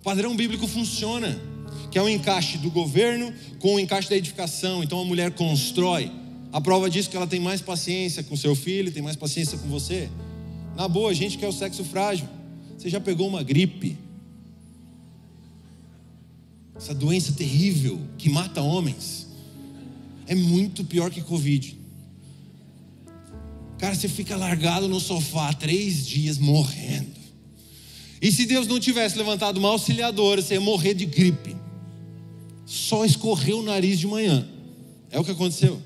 O 0.00 0.02
padrão 0.04 0.36
bíblico 0.36 0.66
funciona 0.68 1.55
que 1.96 1.98
é 1.98 2.02
o 2.02 2.10
encaixe 2.10 2.58
do 2.58 2.70
governo 2.70 3.32
com 3.58 3.76
o 3.76 3.80
encaixe 3.80 4.10
da 4.10 4.16
edificação. 4.18 4.84
Então 4.84 5.00
a 5.00 5.04
mulher 5.06 5.30
constrói. 5.30 6.12
A 6.52 6.60
prova 6.60 6.90
disso 6.90 7.08
é 7.08 7.10
que 7.10 7.16
ela 7.16 7.26
tem 7.26 7.40
mais 7.40 7.62
paciência 7.62 8.22
com 8.22 8.36
seu 8.36 8.54
filho, 8.54 8.92
tem 8.92 9.02
mais 9.02 9.16
paciência 9.16 9.56
com 9.56 9.66
você. 9.68 10.10
Na 10.76 10.86
boa, 10.88 11.10
a 11.10 11.14
gente 11.14 11.38
quer 11.38 11.48
o 11.48 11.52
sexo 11.52 11.82
frágil. 11.84 12.28
Você 12.76 12.90
já 12.90 13.00
pegou 13.00 13.26
uma 13.26 13.42
gripe? 13.42 13.96
Essa 16.76 16.92
doença 16.92 17.32
terrível 17.32 17.98
que 18.18 18.28
mata 18.28 18.60
homens. 18.60 19.28
É 20.26 20.34
muito 20.34 20.84
pior 20.84 21.10
que 21.10 21.22
Covid. 21.22 21.78
Cara, 23.78 23.94
você 23.94 24.06
fica 24.06 24.36
largado 24.36 24.86
no 24.86 25.00
sofá 25.00 25.50
três 25.54 26.06
dias 26.06 26.36
morrendo. 26.36 27.16
E 28.20 28.30
se 28.30 28.44
Deus 28.44 28.66
não 28.66 28.78
tivesse 28.78 29.16
levantado 29.16 29.56
uma 29.56 29.70
auxiliadora, 29.70 30.42
você 30.42 30.52
ia 30.52 30.60
morrer 30.60 30.92
de 30.92 31.06
gripe 31.06 31.56
só 32.66 33.04
escorreu 33.04 33.60
o 33.60 33.62
nariz 33.62 33.98
de 33.98 34.08
manhã. 34.08 34.46
É 35.10 35.20
o 35.20 35.24
que 35.24 35.30
aconteceu. 35.30 35.80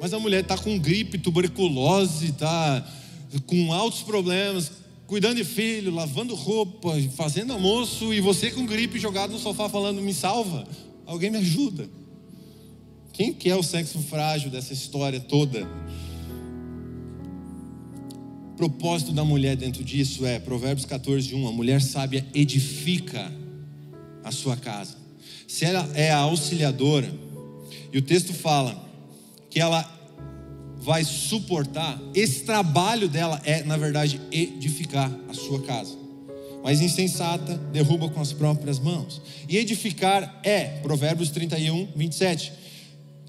Mas 0.00 0.12
a 0.14 0.18
mulher 0.18 0.40
está 0.40 0.56
com 0.56 0.78
gripe, 0.78 1.18
tuberculose, 1.18 2.30
está 2.30 2.84
com 3.46 3.72
altos 3.72 4.02
problemas, 4.02 4.72
cuidando 5.06 5.36
de 5.36 5.44
filho, 5.44 5.94
lavando 5.94 6.34
roupa, 6.34 6.94
fazendo 7.14 7.52
almoço, 7.52 8.12
e 8.12 8.20
você 8.20 8.50
com 8.50 8.66
gripe 8.66 8.98
jogado 8.98 9.30
no 9.30 9.38
sofá 9.38 9.68
falando: 9.68 10.00
me 10.00 10.14
salva, 10.14 10.66
alguém 11.06 11.30
me 11.30 11.38
ajuda. 11.38 11.88
Quem 13.12 13.32
que 13.32 13.50
é 13.50 13.54
o 13.54 13.62
sexo 13.62 13.98
frágil 13.98 14.50
dessa 14.50 14.72
história 14.72 15.20
toda? 15.20 15.68
O 18.52 18.56
propósito 18.56 19.12
da 19.12 19.24
mulher 19.24 19.54
dentro 19.54 19.84
disso 19.84 20.24
é 20.24 20.38
Provérbios 20.38 20.86
14, 20.86 21.34
1: 21.34 21.46
a 21.46 21.52
mulher 21.52 21.82
sábia 21.82 22.26
edifica 22.34 23.30
a 24.24 24.30
sua 24.30 24.56
casa. 24.56 24.96
Se 25.46 25.64
ela 25.64 25.88
é 25.94 26.10
a 26.10 26.18
auxiliadora, 26.18 27.12
e 27.92 27.98
o 27.98 28.02
texto 28.02 28.32
fala 28.32 28.82
que 29.50 29.60
ela 29.60 29.86
vai 30.78 31.04
suportar, 31.04 32.00
esse 32.14 32.44
trabalho 32.44 33.08
dela 33.08 33.40
é, 33.44 33.62
na 33.62 33.76
verdade, 33.76 34.20
edificar 34.32 35.12
a 35.28 35.34
sua 35.34 35.60
casa. 35.62 35.96
Mas 36.64 36.80
insensata 36.80 37.56
derruba 37.72 38.08
com 38.08 38.20
as 38.20 38.32
próprias 38.32 38.78
mãos. 38.78 39.20
E 39.48 39.58
edificar 39.58 40.40
é, 40.42 40.80
Provérbios 40.82 41.30
31, 41.30 41.88
27. 41.94 42.52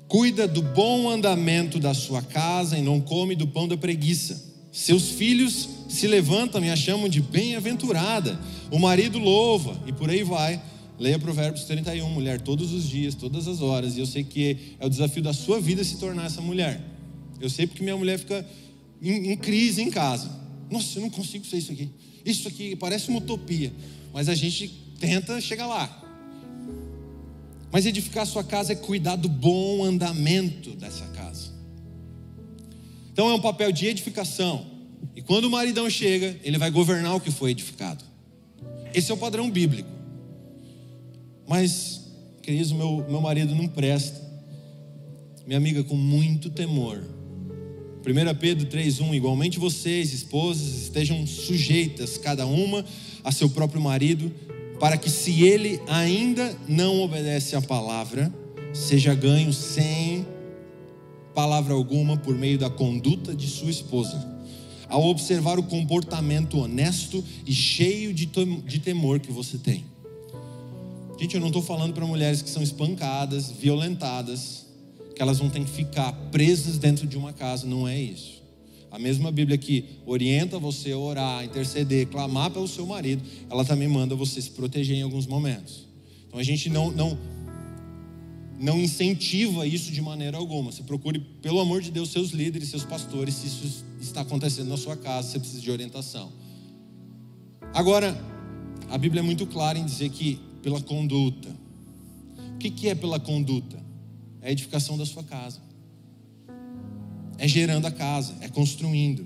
Cuida 0.07 0.47
do 0.47 0.61
bom 0.61 1.09
andamento 1.09 1.79
da 1.79 1.93
sua 1.93 2.21
casa 2.21 2.77
e 2.77 2.81
não 2.81 3.01
come 3.01 3.35
do 3.35 3.47
pão 3.47 3.67
da 3.67 3.75
preguiça. 3.75 4.53
Seus 4.71 5.09
filhos 5.09 5.67
se 5.89 6.07
levantam 6.07 6.63
e 6.63 6.69
a 6.69 6.75
chamam 6.75 7.09
de 7.09 7.21
bem-aventurada. 7.21 8.39
O 8.71 8.79
marido 8.79 9.19
louva, 9.19 9.77
e 9.85 9.91
por 9.91 10.09
aí 10.09 10.23
vai 10.23 10.61
Leia 11.03 11.19
Provérbios 11.19 11.65
31, 11.65 12.09
mulher, 12.09 12.39
todos 12.39 12.71
os 12.71 12.87
dias, 12.87 13.13
todas 13.13 13.45
as 13.45 13.59
horas. 13.61 13.97
E 13.97 13.99
eu 13.99 14.05
sei 14.05 14.23
que 14.23 14.77
é 14.79 14.85
o 14.85 14.89
desafio 14.89 15.21
da 15.21 15.33
sua 15.33 15.59
vida 15.59 15.83
se 15.83 15.97
tornar 15.97 16.27
essa 16.27 16.39
mulher. 16.39 16.81
Eu 17.41 17.49
sei 17.49 17.67
porque 17.67 17.83
minha 17.83 17.97
mulher 17.97 18.17
fica 18.17 18.47
em, 19.01 19.33
em 19.33 19.35
crise 19.35 19.81
em 19.81 19.91
casa. 19.91 20.31
Nossa, 20.71 20.97
eu 20.97 21.01
não 21.01 21.09
consigo 21.09 21.45
ser 21.45 21.57
isso 21.57 21.73
aqui. 21.73 21.89
Isso 22.25 22.47
aqui 22.47 22.77
parece 22.77 23.09
uma 23.09 23.17
utopia. 23.17 23.73
Mas 24.13 24.29
a 24.29 24.33
gente 24.33 24.69
tenta 24.97 25.41
chegar 25.41 25.67
lá. 25.67 25.91
Mas 27.69 27.85
edificar 27.85 28.25
sua 28.25 28.45
casa 28.45 28.71
é 28.71 28.75
cuidar 28.75 29.17
do 29.17 29.27
bom 29.27 29.83
andamento 29.83 30.69
dessa 30.69 31.05
casa. 31.07 31.51
Então 33.11 33.29
é 33.29 33.33
um 33.33 33.41
papel 33.41 33.73
de 33.73 33.87
edificação. 33.87 34.65
E 35.13 35.21
quando 35.21 35.45
o 35.45 35.51
maridão 35.51 35.89
chega, 35.89 36.39
ele 36.45 36.57
vai 36.57 36.71
governar 36.71 37.13
o 37.13 37.19
que 37.19 37.29
foi 37.29 37.51
edificado. 37.51 38.05
Esse 38.93 39.11
é 39.11 39.13
o 39.13 39.17
padrão 39.17 39.51
bíblico. 39.51 40.02
Mas, 41.47 42.01
queridos, 42.41 42.71
meu, 42.71 43.05
meu 43.09 43.21
marido 43.21 43.53
não 43.55 43.67
presta. 43.67 44.21
Minha 45.45 45.57
amiga, 45.57 45.83
com 45.83 45.95
muito 45.95 46.49
temor. 46.49 47.03
1 48.05 48.35
Pedro 48.39 48.67
3,1: 48.67 49.13
Igualmente 49.13 49.59
vocês, 49.59 50.13
esposas, 50.13 50.83
estejam 50.83 51.25
sujeitas, 51.25 52.17
cada 52.17 52.45
uma, 52.45 52.85
a 53.23 53.31
seu 53.31 53.49
próprio 53.49 53.81
marido, 53.81 54.31
para 54.79 54.97
que, 54.97 55.09
se 55.09 55.43
ele 55.43 55.81
ainda 55.87 56.55
não 56.67 57.01
obedece 57.01 57.55
à 57.55 57.61
palavra, 57.61 58.33
seja 58.73 59.13
ganho 59.13 59.53
sem 59.53 60.25
palavra 61.33 61.73
alguma 61.73 62.17
por 62.17 62.35
meio 62.35 62.57
da 62.57 62.69
conduta 62.69 63.33
de 63.33 63.47
sua 63.47 63.69
esposa. 63.69 64.31
Ao 64.87 65.03
observar 65.05 65.57
o 65.57 65.63
comportamento 65.63 66.59
honesto 66.59 67.23
e 67.45 67.53
cheio 67.53 68.13
de 68.13 68.79
temor 68.79 69.19
que 69.19 69.31
você 69.31 69.57
tem. 69.57 69.92
Gente, 71.19 71.35
eu 71.35 71.41
não 71.41 71.47
estou 71.47 71.61
falando 71.61 71.93
para 71.93 72.05
mulheres 72.05 72.41
que 72.41 72.49
são 72.49 72.61
espancadas, 72.61 73.51
violentadas, 73.51 74.65
que 75.15 75.21
elas 75.21 75.37
vão 75.37 75.49
ter 75.49 75.63
que 75.63 75.69
ficar 75.69 76.11
presas 76.31 76.77
dentro 76.77 77.05
de 77.05 77.17
uma 77.17 77.31
casa. 77.31 77.67
Não 77.67 77.87
é 77.87 77.99
isso. 77.99 78.41
A 78.89 78.99
mesma 78.99 79.31
Bíblia 79.31 79.57
que 79.57 79.85
orienta 80.05 80.59
você 80.59 80.91
a 80.91 80.97
orar, 80.97 81.43
interceder, 81.43 82.07
clamar 82.07 82.51
pelo 82.51 82.67
seu 82.67 82.85
marido, 82.85 83.23
ela 83.49 83.63
também 83.63 83.87
manda 83.87 84.15
você 84.15 84.41
se 84.41 84.51
proteger 84.51 84.97
em 84.97 85.01
alguns 85.01 85.25
momentos. 85.25 85.87
Então 86.27 86.39
a 86.39 86.43
gente 86.43 86.69
não, 86.69 86.91
não, 86.91 87.17
não 88.59 88.79
incentiva 88.79 89.65
isso 89.65 89.91
de 89.91 90.01
maneira 90.01 90.37
alguma. 90.37 90.71
Você 90.71 90.83
procure, 90.83 91.19
pelo 91.41 91.59
amor 91.59 91.81
de 91.81 91.91
Deus, 91.91 92.11
seus 92.11 92.31
líderes, 92.31 92.69
seus 92.69 92.83
pastores, 92.83 93.35
se 93.35 93.47
isso 93.47 93.85
está 94.01 94.21
acontecendo 94.21 94.69
na 94.69 94.77
sua 94.77 94.95
casa, 94.95 95.29
você 95.29 95.39
precisa 95.39 95.61
de 95.61 95.71
orientação. 95.71 96.31
Agora, 97.73 98.15
a 98.89 98.97
Bíblia 98.97 99.21
é 99.21 99.23
muito 99.23 99.47
clara 99.47 99.77
em 99.77 99.85
dizer 99.85 100.09
que 100.09 100.39
pela 100.63 100.81
conduta. 100.81 101.49
O 102.55 102.57
que, 102.57 102.87
é 102.87 102.95
pela 102.95 103.19
conduta? 103.19 103.77
É 104.41 104.47
a 104.47 104.51
edificação 104.51 104.97
da 104.97 105.05
sua 105.05 105.23
casa. 105.23 105.59
É 107.37 107.47
gerando 107.47 107.85
a 107.85 107.91
casa, 107.91 108.35
é 108.39 108.47
construindo. 108.47 109.25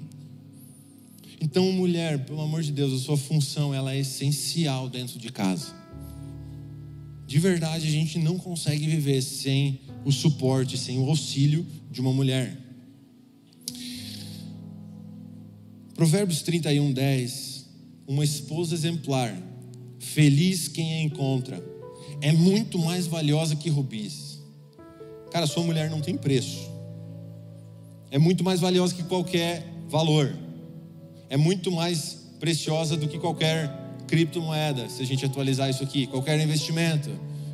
Então, 1.39 1.71
mulher, 1.71 2.25
pelo 2.25 2.41
amor 2.41 2.63
de 2.63 2.71
Deus, 2.71 2.91
a 2.91 3.05
sua 3.05 3.15
função 3.15 3.73
ela 3.73 3.93
é 3.93 3.99
essencial 3.99 4.89
dentro 4.89 5.19
de 5.19 5.31
casa. 5.31 5.77
de 7.27 7.39
verdade 7.39 7.85
a 7.85 7.91
gente 7.91 8.17
não 8.17 8.39
consegue 8.39 8.87
viver 8.87 9.21
sem 9.21 9.81
o 10.05 10.11
suporte, 10.11 10.77
sem 10.77 10.97
o 10.97 11.07
auxílio 11.07 11.65
de 11.91 12.01
uma 12.01 12.11
mulher. 12.13 12.57
Provérbios 15.93 16.41
31, 16.41 16.93
10. 16.93 17.65
Uma 18.07 18.23
esposa 18.23 18.73
exemplar, 18.73 19.35
feliz 20.13 20.67
quem 20.67 20.93
a 20.93 21.01
encontra, 21.01 21.63
é 22.21 22.31
muito 22.31 22.79
mais 22.79 23.07
valiosa 23.07 23.55
que 23.55 23.69
rubis. 23.69 24.39
Cara, 25.31 25.45
sua 25.45 25.63
mulher 25.63 25.89
não 25.89 26.01
tem 26.01 26.15
preço. 26.15 26.69
É 28.09 28.17
muito 28.17 28.43
mais 28.43 28.59
valiosa 28.59 28.95
que 28.95 29.03
qualquer 29.03 29.65
valor. 29.87 30.33
É 31.29 31.37
muito 31.37 31.71
mais 31.71 32.25
preciosa 32.39 32.95
do 32.95 33.07
que 33.07 33.19
qualquer 33.19 33.69
criptomoeda, 34.07 34.87
se 34.89 35.01
a 35.01 35.05
gente 35.05 35.25
atualizar 35.25 35.69
isso 35.69 35.83
aqui, 35.83 36.07
qualquer 36.07 36.39
investimento 36.39 37.09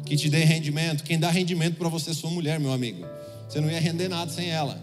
que 0.05 0.15
te 0.15 0.29
dê 0.29 0.43
rendimento, 0.43 1.03
quem 1.03 1.17
dá 1.17 1.31
rendimento 1.31 1.77
para 1.77 1.89
você 1.89 2.11
é 2.11 2.13
sua 2.13 2.29
mulher, 2.29 2.59
meu 2.59 2.71
amigo. 2.71 3.03
Você 3.49 3.59
não 3.59 3.69
ia 3.69 3.79
render 3.79 4.07
nada 4.07 4.31
sem 4.31 4.49
ela. 4.49 4.79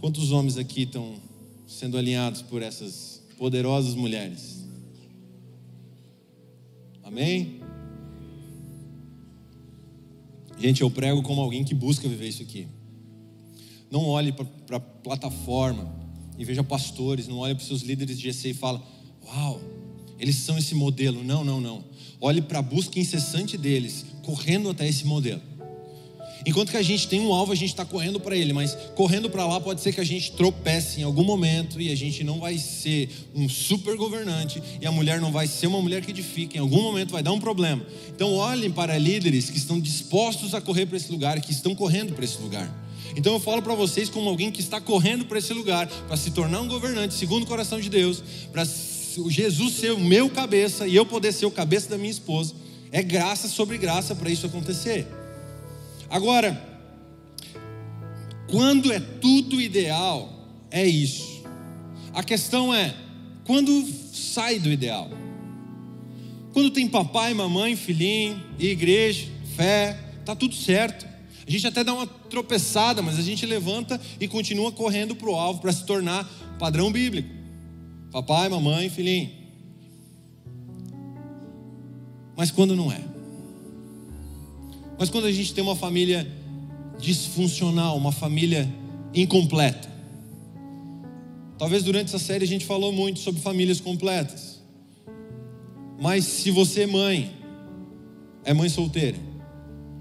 Quantos 0.00 0.32
homens 0.32 0.56
aqui 0.56 0.82
estão 0.82 1.14
sendo 1.66 1.96
alinhados 1.96 2.42
por 2.42 2.62
essas 2.62 3.11
poderosas 3.42 3.96
mulheres? 3.96 4.64
Amém? 7.02 7.60
Gente, 10.56 10.82
eu 10.82 10.88
prego 10.88 11.24
como 11.24 11.40
alguém 11.40 11.64
que 11.64 11.74
busca 11.74 12.08
viver 12.08 12.28
isso 12.28 12.40
aqui. 12.40 12.68
Não 13.90 14.06
olhe 14.06 14.30
para 14.30 14.76
a 14.76 14.78
plataforma 14.78 15.92
e 16.38 16.44
veja 16.44 16.62
pastores, 16.62 17.26
não 17.26 17.38
olhe 17.38 17.56
para 17.56 17.62
os 17.62 17.66
seus 17.66 17.82
líderes 17.82 18.16
de 18.16 18.30
GC 18.30 18.50
e 18.50 18.54
fala: 18.54 18.80
Uau, 19.26 19.60
eles 20.20 20.36
são 20.36 20.56
esse 20.56 20.76
modelo. 20.76 21.24
Não, 21.24 21.42
não, 21.42 21.60
não. 21.60 21.84
Olhe 22.20 22.40
para 22.40 22.60
a 22.60 22.62
busca 22.62 23.00
incessante 23.00 23.58
deles, 23.58 24.06
correndo 24.22 24.70
até 24.70 24.88
esse 24.88 25.04
modelo. 25.04 25.42
Enquanto 26.44 26.70
que 26.70 26.76
a 26.76 26.82
gente 26.82 27.06
tem 27.06 27.20
um 27.20 27.32
alvo, 27.32 27.52
a 27.52 27.54
gente 27.54 27.70
está 27.70 27.84
correndo 27.84 28.18
para 28.18 28.36
ele, 28.36 28.52
mas 28.52 28.76
correndo 28.94 29.30
para 29.30 29.46
lá 29.46 29.60
pode 29.60 29.80
ser 29.80 29.92
que 29.92 30.00
a 30.00 30.04
gente 30.04 30.32
tropece 30.32 31.00
em 31.00 31.04
algum 31.04 31.24
momento 31.24 31.80
e 31.80 31.90
a 31.90 31.94
gente 31.94 32.24
não 32.24 32.40
vai 32.40 32.58
ser 32.58 33.08
um 33.34 33.48
super 33.48 33.96
governante 33.96 34.62
e 34.80 34.86
a 34.86 34.92
mulher 34.92 35.20
não 35.20 35.30
vai 35.30 35.46
ser 35.46 35.66
uma 35.66 35.80
mulher 35.80 36.02
que 36.04 36.10
edifica, 36.10 36.56
em 36.56 36.60
algum 36.60 36.82
momento 36.82 37.12
vai 37.12 37.22
dar 37.22 37.32
um 37.32 37.40
problema. 37.40 37.84
Então 38.08 38.34
olhem 38.34 38.70
para 38.70 38.98
líderes 38.98 39.50
que 39.50 39.58
estão 39.58 39.78
dispostos 39.78 40.54
a 40.54 40.60
correr 40.60 40.86
para 40.86 40.96
esse 40.96 41.10
lugar, 41.10 41.40
que 41.40 41.52
estão 41.52 41.74
correndo 41.74 42.12
para 42.12 42.24
esse 42.24 42.40
lugar. 42.40 42.70
Então 43.16 43.34
eu 43.34 43.40
falo 43.40 43.62
para 43.62 43.74
vocês 43.74 44.08
como 44.08 44.28
alguém 44.28 44.50
que 44.50 44.60
está 44.60 44.80
correndo 44.80 45.24
para 45.26 45.38
esse 45.38 45.52
lugar, 45.52 45.86
para 45.86 46.16
se 46.16 46.30
tornar 46.30 46.60
um 46.60 46.68
governante 46.68 47.14
segundo 47.14 47.44
o 47.44 47.46
coração 47.46 47.78
de 47.78 47.88
Deus, 47.88 48.22
para 48.50 48.64
Jesus 48.64 49.74
ser 49.74 49.92
o 49.92 50.00
meu 50.00 50.30
cabeça 50.30 50.86
e 50.86 50.96
eu 50.96 51.04
poder 51.04 51.32
ser 51.32 51.46
o 51.46 51.50
cabeça 51.50 51.90
da 51.90 51.98
minha 51.98 52.10
esposa. 52.10 52.54
É 52.90 53.02
graça 53.02 53.48
sobre 53.48 53.78
graça 53.78 54.14
para 54.14 54.30
isso 54.30 54.46
acontecer. 54.46 55.06
Agora, 56.12 56.62
quando 58.50 58.92
é 58.92 59.00
tudo 59.00 59.58
ideal, 59.58 60.30
é 60.70 60.86
isso. 60.86 61.42
A 62.12 62.22
questão 62.22 62.72
é, 62.72 62.94
quando 63.46 63.82
sai 64.12 64.58
do 64.58 64.70
ideal? 64.70 65.08
Quando 66.52 66.70
tem 66.70 66.86
papai, 66.86 67.32
mamãe, 67.32 67.74
filhinho, 67.74 68.38
igreja, 68.58 69.26
fé, 69.56 69.98
tá 70.22 70.36
tudo 70.36 70.54
certo. 70.54 71.08
A 71.46 71.50
gente 71.50 71.66
até 71.66 71.82
dá 71.82 71.94
uma 71.94 72.06
tropeçada, 72.06 73.00
mas 73.00 73.18
a 73.18 73.22
gente 73.22 73.46
levanta 73.46 73.98
e 74.20 74.28
continua 74.28 74.70
correndo 74.70 75.16
para 75.16 75.30
o 75.30 75.34
alvo 75.34 75.62
para 75.62 75.72
se 75.72 75.86
tornar 75.86 76.30
padrão 76.58 76.92
bíblico. 76.92 77.30
Papai, 78.10 78.50
mamãe, 78.50 78.90
filhinho. 78.90 79.30
Mas 82.36 82.50
quando 82.50 82.76
não 82.76 82.92
é? 82.92 83.11
Mas 85.02 85.10
quando 85.10 85.24
a 85.24 85.32
gente 85.32 85.52
tem 85.52 85.64
uma 85.64 85.74
família 85.74 86.24
disfuncional, 87.00 87.96
uma 87.96 88.12
família 88.12 88.72
incompleta. 89.12 89.90
Talvez 91.58 91.82
durante 91.82 92.06
essa 92.06 92.20
série 92.20 92.44
a 92.44 92.46
gente 92.46 92.64
falou 92.64 92.92
muito 92.92 93.18
sobre 93.18 93.40
famílias 93.40 93.80
completas. 93.80 94.62
Mas 96.00 96.24
se 96.24 96.52
você 96.52 96.86
mãe 96.86 97.32
é 98.44 98.54
mãe 98.54 98.68
solteira, 98.68 99.18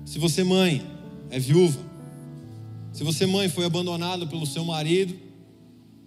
se 0.06 0.20
você 0.20 0.44
mãe 0.44 0.86
é 1.32 1.40
viúva, 1.40 1.80
se 2.94 3.04
você 3.04 3.26
mãe 3.26 3.50
foi 3.50 3.66
abandonada 3.66 4.28
pelo 4.28 4.46
seu 4.46 4.64
marido, 4.64 5.16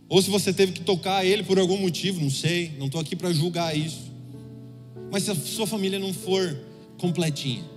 ou 0.09 0.23
se 0.23 0.31
você 0.31 0.53
teve 0.53 0.71
que 0.71 0.83
tocar 0.83 1.27
ele 1.27 1.43
por 1.43 1.59
algum 1.59 1.79
motivo, 1.79 2.21
não 2.21 2.31
sei, 2.31 2.71
não 2.79 2.87
estou 2.87 3.01
aqui 3.01 3.17
para 3.17 3.33
julgar 3.33 3.77
isso. 3.77 4.13
Mas 5.11 5.25
se 5.25 5.33
a 5.33 5.35
sua 5.35 5.67
família 5.67 5.99
não 5.99 6.15
for 6.15 6.57
completinha, 6.97 7.74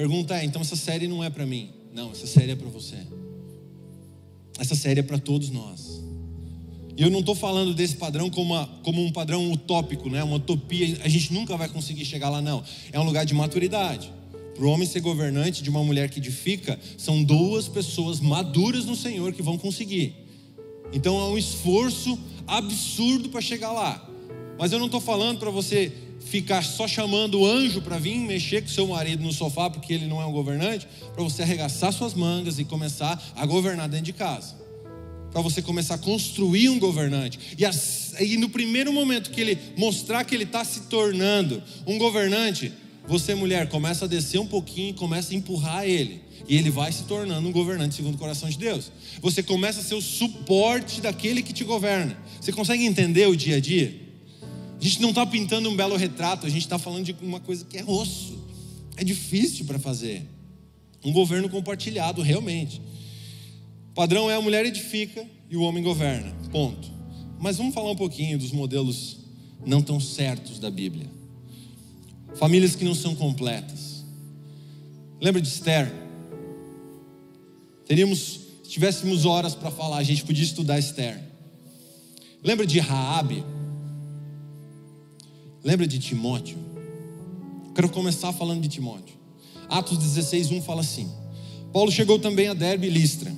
pergunta 0.00 0.34
é: 0.34 0.44
então 0.44 0.62
essa 0.62 0.76
série 0.76 1.06
não 1.06 1.22
é 1.22 1.28
para 1.28 1.44
mim? 1.44 1.68
Não, 1.92 2.10
essa 2.12 2.26
série 2.26 2.52
é 2.52 2.56
para 2.56 2.68
você. 2.68 2.96
Essa 4.58 4.74
série 4.74 5.00
é 5.00 5.02
para 5.02 5.18
todos 5.18 5.50
nós. 5.50 6.00
E 6.96 7.02
eu 7.02 7.10
não 7.10 7.20
estou 7.20 7.34
falando 7.34 7.74
desse 7.74 7.96
padrão 7.96 8.30
como, 8.30 8.54
uma, 8.54 8.66
como 8.82 9.04
um 9.04 9.12
padrão 9.12 9.52
utópico, 9.52 10.08
né? 10.08 10.22
uma 10.22 10.36
utopia. 10.36 10.98
A 11.02 11.08
gente 11.08 11.32
nunca 11.34 11.56
vai 11.56 11.68
conseguir 11.68 12.04
chegar 12.04 12.30
lá, 12.30 12.40
não. 12.40 12.62
É 12.92 12.98
um 12.98 13.04
lugar 13.04 13.26
de 13.26 13.34
maturidade. 13.34 14.10
Para 14.54 14.64
o 14.64 14.70
homem 14.70 14.86
ser 14.86 15.00
governante 15.00 15.62
de 15.62 15.70
uma 15.70 15.82
mulher 15.82 16.08
que 16.10 16.18
edifica, 16.18 16.78
são 16.98 17.22
duas 17.22 17.68
pessoas 17.68 18.20
maduras 18.20 18.84
no 18.84 18.96
Senhor 18.96 19.32
que 19.32 19.42
vão 19.42 19.56
conseguir. 19.56 20.14
Então 20.92 21.18
é 21.18 21.24
um 21.24 21.38
esforço 21.38 22.18
absurdo 22.46 23.28
para 23.28 23.40
chegar 23.40 23.72
lá. 23.72 24.06
Mas 24.58 24.72
eu 24.72 24.78
não 24.78 24.86
estou 24.86 25.00
falando 25.00 25.38
para 25.38 25.50
você 25.50 25.92
ficar 26.30 26.62
só 26.62 26.86
chamando 26.86 27.40
o 27.40 27.46
anjo 27.46 27.82
para 27.82 27.98
vir 27.98 28.16
mexer 28.16 28.62
com 28.62 28.68
seu 28.68 28.86
marido 28.86 29.22
no 29.22 29.32
sofá 29.32 29.68
porque 29.68 29.92
ele 29.92 30.06
não 30.06 30.22
é 30.22 30.26
um 30.26 30.30
governante, 30.30 30.86
para 31.12 31.24
você 31.24 31.42
arregaçar 31.42 31.92
suas 31.92 32.14
mangas 32.14 32.60
e 32.60 32.64
começar 32.64 33.20
a 33.34 33.44
governar 33.44 33.88
dentro 33.88 34.06
de 34.06 34.12
casa. 34.12 34.54
Para 35.32 35.42
você 35.42 35.60
começar 35.60 35.94
a 35.94 35.98
construir 35.98 36.68
um 36.68 36.78
governante. 36.78 37.56
E, 37.58 37.64
as, 37.64 38.14
e 38.20 38.36
no 38.36 38.48
primeiro 38.48 38.92
momento 38.92 39.30
que 39.30 39.40
ele 39.40 39.58
mostrar 39.76 40.24
que 40.24 40.34
ele 40.34 40.44
está 40.44 40.64
se 40.64 40.82
tornando 40.82 41.60
um 41.84 41.98
governante, 41.98 42.72
você, 43.08 43.34
mulher, 43.34 43.68
começa 43.68 44.04
a 44.04 44.08
descer 44.08 44.38
um 44.38 44.46
pouquinho 44.46 44.90
e 44.90 44.94
começa 44.94 45.32
a 45.32 45.36
empurrar 45.36 45.84
ele. 45.84 46.22
E 46.48 46.56
ele 46.56 46.70
vai 46.70 46.92
se 46.92 47.04
tornando 47.04 47.48
um 47.48 47.52
governante 47.52 47.96
segundo 47.96 48.14
o 48.14 48.18
coração 48.18 48.48
de 48.48 48.56
Deus. 48.56 48.92
Você 49.20 49.42
começa 49.42 49.80
a 49.80 49.82
ser 49.82 49.94
o 49.94 50.02
suporte 50.02 51.00
daquele 51.00 51.42
que 51.42 51.52
te 51.52 51.64
governa. 51.64 52.16
Você 52.40 52.52
consegue 52.52 52.84
entender 52.84 53.26
o 53.26 53.36
dia 53.36 53.56
a 53.56 53.60
dia? 53.60 54.09
A 54.80 54.82
gente 54.82 55.00
não 55.00 55.10
está 55.10 55.26
pintando 55.26 55.68
um 55.68 55.76
belo 55.76 55.96
retrato, 55.96 56.46
a 56.46 56.48
gente 56.48 56.62
está 56.62 56.78
falando 56.78 57.04
de 57.04 57.14
uma 57.20 57.40
coisa 57.40 57.64
que 57.64 57.76
é 57.76 57.84
osso. 57.84 58.38
É 58.96 59.04
difícil 59.04 59.64
para 59.66 59.78
fazer. 59.78 60.26
Um 61.04 61.12
governo 61.12 61.48
compartilhado, 61.48 62.22
realmente. 62.22 62.80
O 63.90 63.94
padrão 63.94 64.30
é 64.30 64.36
a 64.36 64.40
mulher 64.40 64.64
edifica 64.64 65.26
e 65.50 65.56
o 65.56 65.62
homem 65.62 65.82
governa. 65.82 66.34
Ponto. 66.50 66.90
Mas 67.38 67.56
vamos 67.56 67.74
falar 67.74 67.90
um 67.90 67.96
pouquinho 67.96 68.38
dos 68.38 68.52
modelos 68.52 69.18
não 69.66 69.82
tão 69.82 70.00
certos 70.00 70.58
da 70.58 70.70
Bíblia 70.70 71.20
famílias 72.34 72.74
que 72.74 72.84
não 72.84 72.94
são 72.94 73.14
completas. 73.14 74.04
Lembra 75.20 75.40
de 75.40 75.48
Esther? 75.48 75.92
Teríamos, 77.86 78.40
se 78.62 78.70
tivéssemos 78.70 79.24
horas 79.24 79.54
para 79.54 79.70
falar, 79.70 79.98
a 79.98 80.02
gente 80.02 80.24
podia 80.24 80.44
estudar 80.44 80.78
Esther. 80.78 81.20
Lembra 82.42 82.66
de 82.66 82.78
Raabe? 82.78 83.44
Lembra 85.62 85.86
de 85.86 85.98
Timóteo? 85.98 86.58
Quero 87.74 87.88
começar 87.88 88.32
falando 88.32 88.60
de 88.60 88.68
Timóteo. 88.68 89.14
Atos 89.68 89.98
16, 89.98 90.50
1 90.50 90.62
fala 90.62 90.80
assim: 90.80 91.10
Paulo 91.72 91.90
chegou 91.90 92.18
também 92.18 92.48
a 92.48 92.54
Derbe 92.54 92.86
e 92.86 92.90
Listra. 92.90 93.32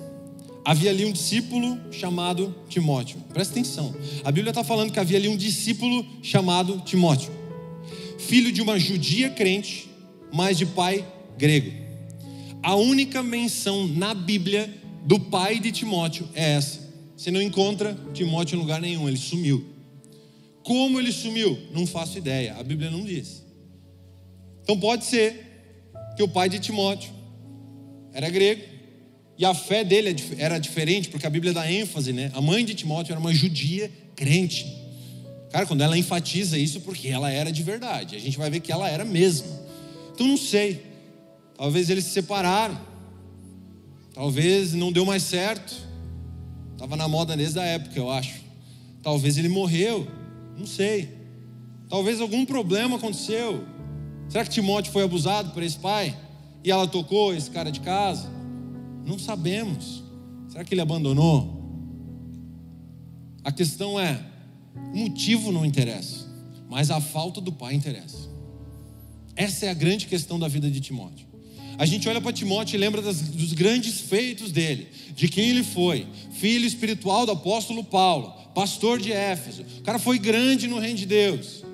Havia 0.64 0.90
ali 0.90 1.04
um 1.04 1.12
discípulo 1.12 1.78
chamado 1.90 2.54
Timóteo. 2.68 3.18
Presta 3.32 3.54
atenção. 3.54 3.94
A 4.24 4.30
Bíblia 4.30 4.50
está 4.50 4.62
falando 4.62 4.92
que 4.92 5.00
havia 5.00 5.18
ali 5.18 5.28
um 5.28 5.36
discípulo 5.36 6.06
chamado 6.22 6.80
Timóteo 6.80 7.42
filho 8.22 8.52
de 8.52 8.62
uma 8.62 8.78
judia 8.78 9.30
crente, 9.30 9.90
mas 10.32 10.56
de 10.56 10.64
pai 10.64 11.04
grego. 11.36 11.72
A 12.62 12.76
única 12.76 13.22
menção 13.22 13.86
na 13.88 14.14
Bíblia 14.14 14.72
do 15.04 15.18
pai 15.18 15.58
de 15.58 15.72
Timóteo 15.72 16.28
é 16.34 16.54
essa. 16.54 16.80
Você 17.16 17.30
não 17.30 17.42
encontra 17.42 17.98
Timóteo 18.14 18.56
em 18.56 18.60
lugar 18.60 18.80
nenhum, 18.80 19.08
ele 19.08 19.18
sumiu. 19.18 19.66
Como 20.62 20.98
ele 20.98 21.12
sumiu? 21.12 21.58
Não 21.72 21.86
faço 21.86 22.18
ideia, 22.18 22.54
a 22.56 22.62
Bíblia 22.62 22.90
não 22.90 23.04
diz. 23.04 23.42
Então 24.62 24.78
pode 24.78 25.04
ser 25.04 25.52
que 26.16 26.22
o 26.22 26.28
pai 26.28 26.48
de 26.48 26.58
Timóteo 26.58 27.10
era 28.12 28.28
grego 28.30 28.62
e 29.36 29.44
a 29.44 29.54
fé 29.54 29.82
dele 29.82 30.10
é 30.10 30.42
era 30.42 30.58
diferente, 30.58 31.08
porque 31.08 31.26
a 31.26 31.30
Bíblia 31.30 31.52
dá 31.52 31.70
ênfase, 31.70 32.12
né? 32.12 32.30
A 32.34 32.40
mãe 32.40 32.64
de 32.64 32.74
Timóteo 32.74 33.12
era 33.12 33.20
uma 33.20 33.32
judia 33.34 33.90
crente. 34.14 34.66
Cara, 35.50 35.66
quando 35.66 35.82
ela 35.82 35.98
enfatiza 35.98 36.56
isso, 36.56 36.80
porque 36.80 37.08
ela 37.08 37.30
era 37.30 37.50
de 37.50 37.62
verdade, 37.62 38.16
a 38.16 38.18
gente 38.18 38.38
vai 38.38 38.48
ver 38.48 38.60
que 38.60 38.70
ela 38.70 38.88
era 38.88 39.04
mesmo. 39.04 39.48
Então 40.14 40.26
não 40.26 40.36
sei. 40.36 40.82
Talvez 41.56 41.90
eles 41.90 42.04
se 42.04 42.10
separaram. 42.10 42.80
Talvez 44.14 44.72
não 44.74 44.92
deu 44.92 45.04
mais 45.04 45.22
certo. 45.22 45.74
Estava 46.72 46.96
na 46.96 47.08
moda 47.08 47.36
desde 47.36 47.58
a 47.58 47.64
época, 47.64 47.98
eu 47.98 48.10
acho. 48.10 48.40
Talvez 49.02 49.36
ele 49.38 49.48
morreu. 49.48 50.06
Não 50.62 50.66
sei. 50.68 51.08
Talvez 51.88 52.20
algum 52.20 52.46
problema 52.46 52.94
aconteceu. 52.94 53.64
Será 54.28 54.44
que 54.44 54.50
Timóteo 54.50 54.92
foi 54.92 55.02
abusado 55.02 55.50
por 55.50 55.60
esse 55.60 55.76
pai? 55.76 56.16
E 56.62 56.70
ela 56.70 56.86
tocou 56.86 57.34
esse 57.34 57.50
cara 57.50 57.72
de 57.72 57.80
casa? 57.80 58.30
Não 59.04 59.18
sabemos. 59.18 60.04
Será 60.48 60.62
que 60.62 60.72
ele 60.72 60.80
abandonou? 60.80 61.60
A 63.42 63.50
questão 63.50 63.98
é: 63.98 64.24
o 64.76 64.98
motivo 64.98 65.50
não 65.50 65.66
interessa, 65.66 66.28
mas 66.70 66.92
a 66.92 67.00
falta 67.00 67.40
do 67.40 67.50
pai 67.50 67.74
interessa. 67.74 68.30
Essa 69.34 69.66
é 69.66 69.70
a 69.70 69.74
grande 69.74 70.06
questão 70.06 70.38
da 70.38 70.46
vida 70.46 70.70
de 70.70 70.80
Timóteo. 70.80 71.26
A 71.76 71.84
gente 71.84 72.08
olha 72.08 72.20
para 72.20 72.32
Timóteo 72.32 72.76
e 72.76 72.78
lembra 72.78 73.02
das, 73.02 73.20
dos 73.20 73.52
grandes 73.52 74.00
feitos 74.00 74.52
dele, 74.52 74.86
de 75.16 75.26
quem 75.26 75.50
ele 75.50 75.64
foi, 75.64 76.06
filho 76.30 76.66
espiritual 76.66 77.26
do 77.26 77.32
apóstolo 77.32 77.82
Paulo, 77.82 78.32
pastor 78.54 78.98
de 78.98 79.12
Éfeso. 79.12 79.64
O 79.78 79.82
cara 79.82 79.98
foi 79.98 80.18
grande 80.18 80.66
no 80.66 80.78
reino 80.78 80.98
de 80.98 81.06
Deus, 81.06 81.64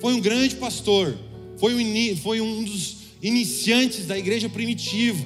foi 0.00 0.14
um 0.14 0.20
grande 0.20 0.56
pastor, 0.56 1.16
foi 1.58 1.74
um, 1.74 2.16
foi 2.16 2.40
um 2.40 2.64
dos 2.64 2.96
iniciantes 3.22 4.06
da 4.06 4.18
igreja 4.18 4.48
primitiva. 4.48 5.24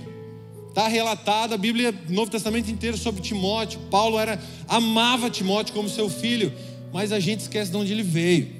Está 0.68 0.86
relatado 0.86 1.54
a 1.54 1.56
Bíblia, 1.56 1.92
Novo 2.08 2.30
Testamento 2.30 2.70
inteiro 2.70 2.96
sobre 2.96 3.20
Timóteo. 3.20 3.80
Paulo 3.90 4.18
era 4.18 4.40
amava 4.68 5.28
Timóteo 5.28 5.74
como 5.74 5.88
seu 5.88 6.08
filho, 6.08 6.52
mas 6.92 7.10
a 7.10 7.18
gente 7.18 7.40
esquece 7.40 7.70
de 7.70 7.76
onde 7.76 7.92
ele 7.92 8.04
veio. 8.04 8.58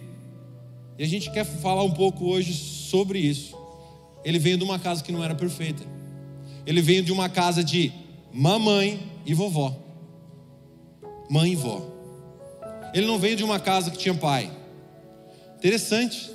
E 0.98 1.04
a 1.04 1.06
gente 1.06 1.30
quer 1.30 1.44
falar 1.44 1.84
um 1.84 1.92
pouco 1.92 2.24
hoje 2.24 2.52
sobre 2.52 3.20
isso. 3.20 3.56
Ele 4.24 4.38
veio 4.38 4.58
de 4.58 4.64
uma 4.64 4.80
casa 4.80 5.04
que 5.04 5.12
não 5.12 5.22
era 5.22 5.34
perfeita. 5.34 5.84
Ele 6.66 6.82
veio 6.82 7.04
de 7.04 7.12
uma 7.12 7.28
casa 7.28 7.62
de 7.62 7.92
mamãe 8.32 9.00
e 9.24 9.32
vovó. 9.32 9.76
Mãe 11.30 11.52
e 11.52 11.56
vó. 11.56 11.97
Ele 12.94 13.06
não 13.06 13.18
veio 13.18 13.36
de 13.36 13.44
uma 13.44 13.58
casa 13.58 13.90
que 13.90 13.98
tinha 13.98 14.14
pai. 14.14 14.50
Interessante. 15.56 16.30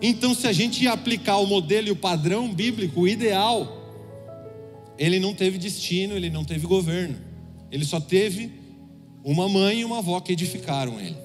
Então, 0.00 0.34
se 0.34 0.46
a 0.46 0.52
gente 0.52 0.86
aplicar 0.86 1.38
o 1.38 1.46
modelo 1.46 1.88
e 1.88 1.90
o 1.90 1.96
padrão 1.96 2.52
bíblico, 2.52 3.00
o 3.00 3.08
ideal, 3.08 3.78
ele 4.96 5.18
não 5.18 5.34
teve 5.34 5.58
destino, 5.58 6.14
ele 6.14 6.30
não 6.30 6.44
teve 6.44 6.66
governo. 6.66 7.16
Ele 7.70 7.84
só 7.84 8.00
teve 8.00 8.52
uma 9.24 9.48
mãe 9.48 9.80
e 9.80 9.84
uma 9.84 9.98
avó 9.98 10.20
que 10.20 10.32
edificaram 10.32 11.00
ele. 11.00 11.16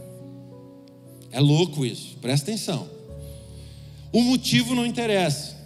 É 1.32 1.39
louco 1.39 1.86
isso, 1.86 2.18
presta 2.22 2.52
atenção. 2.52 2.88
O 4.12 4.22
motivo 4.22 4.76
não 4.76 4.86
interessa, 4.86 5.58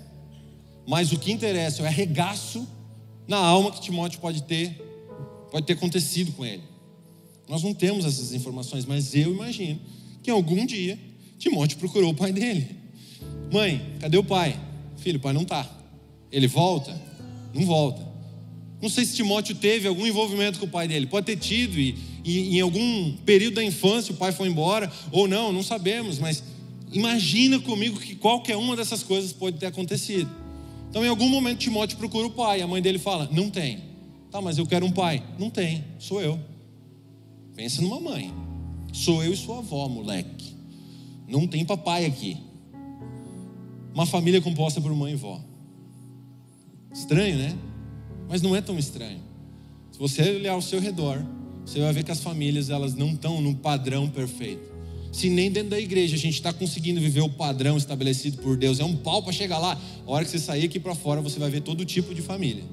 mas 0.87 1.11
o 1.11 1.19
que 1.19 1.31
interessa 1.31 1.81
é 1.81 1.83
o 1.83 1.87
arregaço 1.87 2.67
na 3.27 3.37
alma 3.37 3.71
que 3.71 3.81
Timóteo 3.81 4.21
pode 4.21 4.43
ter, 4.43 4.71
pode 5.51 5.65
ter 5.65 5.73
acontecido 5.73 6.31
com 6.31 6.45
ele. 6.45 6.63
Nós 7.47 7.63
não 7.63 7.73
temos 7.73 8.05
essas 8.05 8.33
informações, 8.33 8.85
mas 8.85 9.15
eu 9.15 9.33
imagino 9.33 9.79
que 10.21 10.29
algum 10.29 10.65
dia 10.65 10.99
Timóteo 11.37 11.77
procurou 11.77 12.11
o 12.11 12.15
pai 12.15 12.31
dele. 12.31 12.67
Mãe, 13.51 13.81
cadê 13.99 14.17
o 14.17 14.23
pai? 14.23 14.59
Filho, 14.97 15.17
o 15.17 15.21
pai 15.21 15.33
não 15.33 15.43
está. 15.43 15.69
Ele 16.31 16.47
volta? 16.47 16.99
Não 17.53 17.65
volta. 17.65 18.05
Não 18.81 18.89
sei 18.89 19.05
se 19.05 19.15
Timóteo 19.15 19.55
teve 19.55 19.87
algum 19.87 20.05
envolvimento 20.05 20.59
com 20.59 20.65
o 20.65 20.69
pai 20.69 20.87
dele. 20.87 21.07
Pode 21.07 21.25
ter 21.25 21.37
tido, 21.37 21.79
e, 21.79 21.95
e 22.23 22.57
em 22.57 22.61
algum 22.61 23.13
período 23.25 23.55
da 23.55 23.63
infância 23.63 24.13
o 24.13 24.17
pai 24.17 24.31
foi 24.31 24.47
embora, 24.47 24.91
ou 25.11 25.27
não, 25.27 25.51
não 25.51 25.63
sabemos, 25.63 26.19
mas 26.19 26.43
imagina 26.91 27.59
comigo 27.59 27.99
que 27.99 28.15
qualquer 28.15 28.57
uma 28.57 28.75
dessas 28.75 29.01
coisas 29.01 29.31
pode 29.31 29.57
ter 29.57 29.67
acontecido. 29.67 30.29
Então, 30.89 31.03
em 31.03 31.09
algum 31.09 31.27
momento, 31.27 31.59
Timóteo 31.59 31.97
procura 31.97 32.27
o 32.27 32.31
pai, 32.31 32.61
a 32.61 32.67
mãe 32.67 32.81
dele 32.81 32.99
fala: 32.99 33.29
Não 33.31 33.49
tem. 33.49 33.79
Tá, 34.31 34.41
mas 34.41 34.57
eu 34.57 34.65
quero 34.65 34.85
um 34.85 34.91
pai. 34.91 35.23
Não 35.39 35.49
tem, 35.49 35.83
sou 35.99 36.21
eu. 36.21 36.39
Pensa 37.57 37.81
numa 37.81 37.99
mãe. 37.99 38.31
Sou 38.93 39.23
eu 39.23 39.33
e 39.33 39.35
sua 39.35 39.57
avó, 39.57 39.89
moleque. 39.89 40.55
Não 41.27 41.47
tem 41.47 41.65
papai 41.65 42.05
aqui. 42.05 42.37
Uma 43.95 44.05
família 44.05 44.39
composta 44.39 44.79
por 44.79 44.93
mãe 44.93 45.13
e 45.13 45.15
vó. 45.15 45.41
Estranho, 46.93 47.35
né? 47.35 47.57
Mas 48.29 48.43
não 48.43 48.55
é 48.55 48.61
tão 48.61 48.77
estranho. 48.77 49.19
Se 49.91 49.97
você 49.97 50.21
olhar 50.21 50.53
ao 50.53 50.61
seu 50.61 50.79
redor, 50.79 51.25
você 51.65 51.79
vai 51.79 51.91
ver 51.91 52.03
que 52.03 52.11
as 52.11 52.21
famílias 52.21 52.69
elas 52.69 52.93
não 52.93 53.13
estão 53.13 53.41
num 53.41 53.55
padrão 53.55 54.07
perfeito. 54.07 54.77
Se 55.11 55.27
nem 55.27 55.51
dentro 55.51 55.71
da 55.71 55.79
igreja 55.79 56.15
a 56.15 56.19
gente 56.19 56.35
está 56.35 56.53
conseguindo 56.53 57.01
viver 57.01 57.21
o 57.21 57.29
padrão 57.29 57.75
estabelecido 57.75 58.37
por 58.37 58.55
Deus, 58.55 58.79
é 58.79 58.85
um 58.85 58.95
pau 58.95 59.23
para 59.23 59.33
chegar 59.33 59.57
lá. 59.57 59.75
A 60.05 60.11
hora 60.11 60.23
que 60.23 60.29
você 60.29 60.37
sair 60.37 60.65
aqui 60.65 60.79
para 60.79 60.93
fora, 60.93 61.21
você 61.21 61.39
vai 61.39 61.49
ver 61.49 61.61
todo 61.61 61.83
tipo 61.83 62.13
de 62.13 62.21
família. 62.21 62.63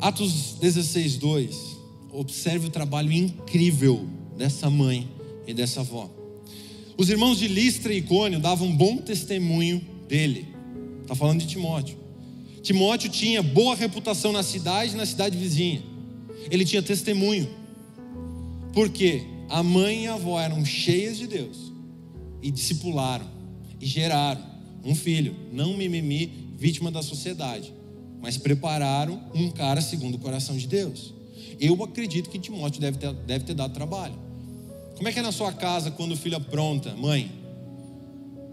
Atos 0.00 0.54
16, 0.60 1.16
2. 1.16 1.71
Observe 2.12 2.66
o 2.66 2.70
trabalho 2.70 3.10
incrível 3.10 4.06
dessa 4.36 4.68
mãe 4.68 5.08
e 5.46 5.54
dessa 5.54 5.80
avó. 5.80 6.10
Os 6.96 7.08
irmãos 7.08 7.38
de 7.38 7.48
Listra 7.48 7.92
e 7.92 7.98
Icônio 7.98 8.38
davam 8.38 8.76
bom 8.76 8.98
testemunho 8.98 9.80
dele. 10.06 10.46
Está 11.00 11.14
falando 11.14 11.40
de 11.40 11.46
Timóteo. 11.46 11.96
Timóteo 12.62 13.10
tinha 13.10 13.42
boa 13.42 13.74
reputação 13.74 14.30
na 14.30 14.42
cidade 14.42 14.92
e 14.92 14.96
na 14.96 15.06
cidade 15.06 15.38
vizinha. 15.38 15.82
Ele 16.50 16.64
tinha 16.64 16.82
testemunho. 16.82 17.48
Porque 18.74 19.22
a 19.48 19.62
mãe 19.62 20.04
e 20.04 20.06
a 20.06 20.14
avó 20.14 20.38
eram 20.38 20.64
cheias 20.64 21.16
de 21.16 21.26
Deus 21.26 21.72
e 22.42 22.50
discipularam 22.50 23.26
e 23.80 23.86
geraram 23.86 24.42
um 24.84 24.94
filho, 24.94 25.34
não 25.52 25.76
mimimi, 25.76 26.52
vítima 26.56 26.90
da 26.90 27.02
sociedade, 27.02 27.72
mas 28.20 28.36
prepararam 28.36 29.20
um 29.34 29.50
cara 29.50 29.80
segundo 29.80 30.16
o 30.16 30.18
coração 30.18 30.56
de 30.56 30.66
Deus. 30.66 31.14
Eu 31.60 31.82
acredito 31.82 32.30
que 32.30 32.38
Timóteo 32.38 32.80
deve 32.80 32.98
ter, 32.98 33.12
deve 33.12 33.44
ter 33.44 33.54
dado 33.54 33.72
trabalho. 33.72 34.14
Como 34.96 35.08
é 35.08 35.12
que 35.12 35.18
é 35.18 35.22
na 35.22 35.32
sua 35.32 35.52
casa 35.52 35.90
quando 35.90 36.12
o 36.12 36.16
filho 36.16 36.36
apronta, 36.36 36.94
mãe? 36.94 37.30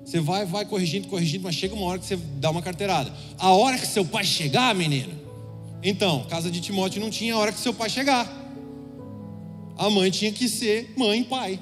Você 0.03 0.19
vai, 0.19 0.45
vai 0.45 0.65
corrigindo, 0.65 1.07
corrigindo, 1.07 1.43
mas 1.43 1.53
chega 1.53 1.75
uma 1.75 1.85
hora 1.85 1.99
que 1.99 2.05
você 2.05 2.15
dá 2.15 2.49
uma 2.49 2.61
carteirada. 2.61 3.13
A 3.37 3.51
hora 3.51 3.77
que 3.77 3.85
seu 3.85 4.03
pai 4.03 4.23
chegar, 4.23 4.73
menina. 4.73 5.13
Então, 5.83 6.25
casa 6.27 6.49
de 6.49 6.59
Timóteo 6.59 6.99
não 6.99 7.11
tinha 7.11 7.35
a 7.35 7.37
hora 7.37 7.51
que 7.51 7.59
seu 7.59 7.73
pai 7.73 7.89
chegar. 7.89 8.27
A 9.77 9.89
mãe 9.89 10.09
tinha 10.09 10.31
que 10.31 10.49
ser 10.49 10.93
mãe 10.97 11.21
e 11.21 11.23
pai. 11.23 11.59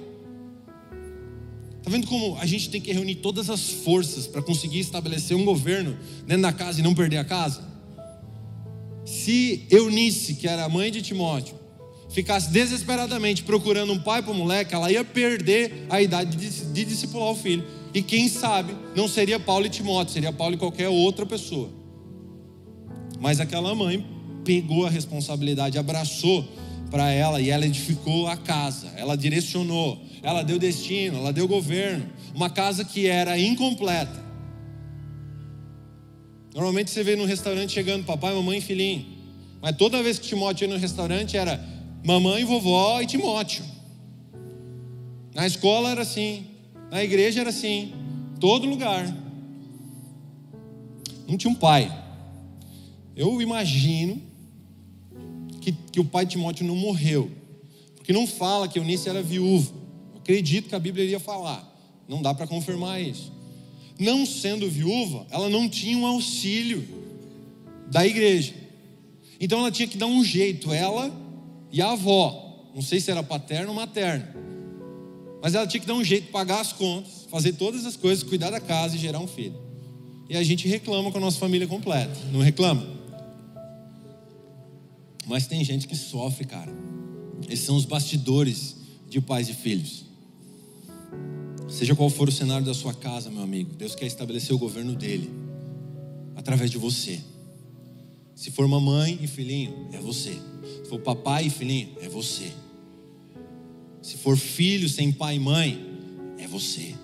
Está 1.77 1.91
vendo 1.91 2.07
como 2.07 2.37
a 2.37 2.45
gente 2.45 2.69
tem 2.69 2.79
que 2.79 2.91
reunir 2.91 3.15
todas 3.15 3.49
as 3.49 3.69
forças 3.69 4.25
para 4.25 4.41
conseguir 4.41 4.79
estabelecer 4.79 5.35
um 5.35 5.43
governo 5.43 5.97
dentro 6.25 6.43
da 6.43 6.53
casa 6.53 6.79
e 6.79 6.83
não 6.83 6.95
perder 6.95 7.17
a 7.17 7.25
casa? 7.25 7.66
Se 9.07 9.65
Eunice, 9.71 10.33
que 10.33 10.49
era 10.49 10.65
a 10.65 10.69
mãe 10.69 10.91
de 10.91 11.01
Timóteo, 11.01 11.55
ficasse 12.09 12.51
desesperadamente 12.51 13.41
procurando 13.41 13.93
um 13.93 13.99
pai 13.99 14.21
para 14.21 14.33
o 14.33 14.35
moleque, 14.35 14.75
ela 14.75 14.91
ia 14.91 15.01
perder 15.01 15.85
a 15.89 16.01
idade 16.01 16.35
de, 16.35 16.65
de 16.73 16.83
discipular 16.83 17.29
o 17.29 17.35
filho. 17.35 17.65
E 17.93 18.01
quem 18.01 18.27
sabe 18.27 18.75
não 18.97 19.07
seria 19.07 19.39
Paulo 19.39 19.65
e 19.65 19.69
Timóteo, 19.69 20.13
seria 20.13 20.33
Paulo 20.33 20.55
e 20.55 20.57
qualquer 20.57 20.89
outra 20.89 21.25
pessoa. 21.25 21.69
Mas 23.17 23.39
aquela 23.39 23.73
mãe 23.73 24.05
pegou 24.43 24.85
a 24.85 24.89
responsabilidade, 24.89 25.77
abraçou 25.77 26.45
para 26.91 27.09
ela 27.09 27.39
e 27.39 27.49
ela 27.49 27.65
edificou 27.65 28.27
a 28.27 28.35
casa, 28.35 28.91
ela 28.97 29.15
direcionou, 29.15 30.01
ela 30.21 30.43
deu 30.43 30.59
destino, 30.59 31.19
ela 31.19 31.31
deu 31.31 31.47
governo. 31.47 32.05
Uma 32.35 32.49
casa 32.49 32.83
que 32.83 33.07
era 33.07 33.39
incompleta. 33.39 34.26
Normalmente 36.57 36.89
você 36.89 37.03
vê 37.03 37.15
no 37.15 37.23
restaurante 37.23 37.71
chegando 37.71 38.03
papai, 38.03 38.33
mamãe 38.33 38.57
e 38.57 38.61
filhinho. 38.61 39.05
Mas 39.61 39.77
toda 39.77 40.01
vez 40.01 40.17
que 40.17 40.27
Timóteo 40.27 40.65
ia 40.65 40.73
no 40.73 40.79
restaurante 40.79 41.37
era 41.37 41.63
mamãe, 42.03 42.43
vovó 42.43 42.99
e 42.99 43.05
Timóteo. 43.05 43.63
Na 45.35 45.45
escola 45.45 45.91
era 45.91 46.01
assim. 46.01 46.47
Na 46.89 47.03
igreja 47.03 47.41
era 47.41 47.51
assim, 47.51 47.93
todo 48.39 48.65
lugar. 48.65 49.05
Não 51.27 51.37
tinha 51.37 51.51
um 51.51 51.55
pai. 51.55 51.95
Eu 53.15 53.39
imagino 53.39 54.19
que, 55.61 55.71
que 55.71 55.99
o 55.99 56.05
pai 56.05 56.25
de 56.25 56.31
Timóteo 56.31 56.65
não 56.65 56.75
morreu, 56.75 57.29
porque 57.97 58.11
não 58.11 58.25
fala 58.25 58.67
que 58.67 58.79
Eunice 58.79 59.07
era 59.07 59.21
viúva. 59.21 59.75
Eu 60.11 60.21
acredito 60.21 60.69
que 60.69 60.75
a 60.75 60.79
Bíblia 60.79 61.05
iria 61.05 61.19
falar, 61.19 61.71
não 62.07 62.19
dá 62.19 62.33
para 62.33 62.47
confirmar 62.47 62.99
isso. 62.99 63.36
Não 63.99 64.25
sendo 64.25 64.69
viúva, 64.69 65.25
ela 65.29 65.49
não 65.49 65.67
tinha 65.67 65.97
um 65.97 66.05
auxílio 66.05 66.87
da 67.89 68.05
igreja. 68.05 68.53
Então 69.39 69.59
ela 69.59 69.71
tinha 69.71 69.87
que 69.87 69.97
dar 69.97 70.07
um 70.07 70.23
jeito, 70.23 70.71
ela 70.71 71.11
e 71.71 71.81
a 71.81 71.91
avó. 71.91 72.69
Não 72.73 72.81
sei 72.81 72.99
se 72.99 73.09
era 73.09 73.23
paterno 73.23 73.69
ou 73.69 73.75
materno. 73.75 74.25
Mas 75.41 75.55
ela 75.55 75.67
tinha 75.67 75.79
que 75.79 75.87
dar 75.87 75.93
um 75.93 76.03
jeito, 76.03 76.31
pagar 76.31 76.59
as 76.59 76.73
contas, 76.73 77.27
fazer 77.29 77.53
todas 77.53 77.85
as 77.85 77.95
coisas, 77.95 78.23
cuidar 78.23 78.49
da 78.49 78.59
casa 78.59 78.95
e 78.95 78.99
gerar 78.99 79.19
um 79.19 79.27
filho. 79.27 79.59
E 80.29 80.35
a 80.35 80.43
gente 80.43 80.67
reclama 80.67 81.11
com 81.11 81.17
a 81.17 81.21
nossa 81.21 81.39
família 81.39 81.67
completa, 81.67 82.17
não 82.31 82.41
reclama? 82.41 82.85
Mas 85.25 85.47
tem 85.47 85.63
gente 85.63 85.87
que 85.87 85.95
sofre, 85.95 86.45
cara. 86.45 86.71
Esses 87.49 87.65
são 87.65 87.75
os 87.75 87.85
bastidores 87.85 88.75
de 89.09 89.21
pais 89.21 89.49
e 89.49 89.53
filhos. 89.53 90.06
Seja 91.67 91.95
qual 91.95 92.09
for 92.09 92.29
o 92.29 92.31
cenário 92.31 92.65
da 92.65 92.73
sua 92.73 92.93
casa, 92.93 93.29
meu 93.29 93.43
amigo, 93.43 93.73
Deus 93.75 93.93
quer 93.93 94.05
estabelecer 94.05 94.55
o 94.55 94.59
governo 94.59 94.95
dele 94.95 95.29
através 96.35 96.71
de 96.71 96.77
você. 96.77 97.19
Se 98.35 98.51
for 98.51 98.67
mamãe 98.67 99.19
e 99.21 99.27
filhinho, 99.27 99.89
é 99.91 99.97
você. 99.97 100.31
Se 100.83 100.89
for 100.89 100.99
papai 100.99 101.47
e 101.47 101.49
filhinho, 101.49 101.89
é 102.01 102.07
você. 102.07 102.51
se 104.01 104.15
for 104.15 104.37
filho 104.37 104.87
sem 104.87 105.11
pai 105.11 105.35
e 105.35 105.39
mãe, 105.39 105.85
é 106.37 106.47
você. 106.47 106.95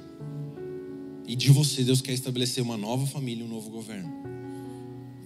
E 1.27 1.35
de 1.35 1.51
você 1.51 1.83
Deus 1.83 2.01
quer 2.01 2.13
estabelecer 2.13 2.63
uma 2.63 2.77
nova 2.77 3.05
família, 3.05 3.43
um 3.43 3.49
novo 3.49 3.69
governo. 3.69 4.09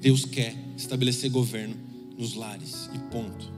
Deus 0.02 0.26
quer 0.26 0.56
estabelecer 0.76 1.30
governo 1.30 1.76
nos 2.18 2.34
lares. 2.34 2.90
E 2.94 3.00
ponto. 3.12 3.52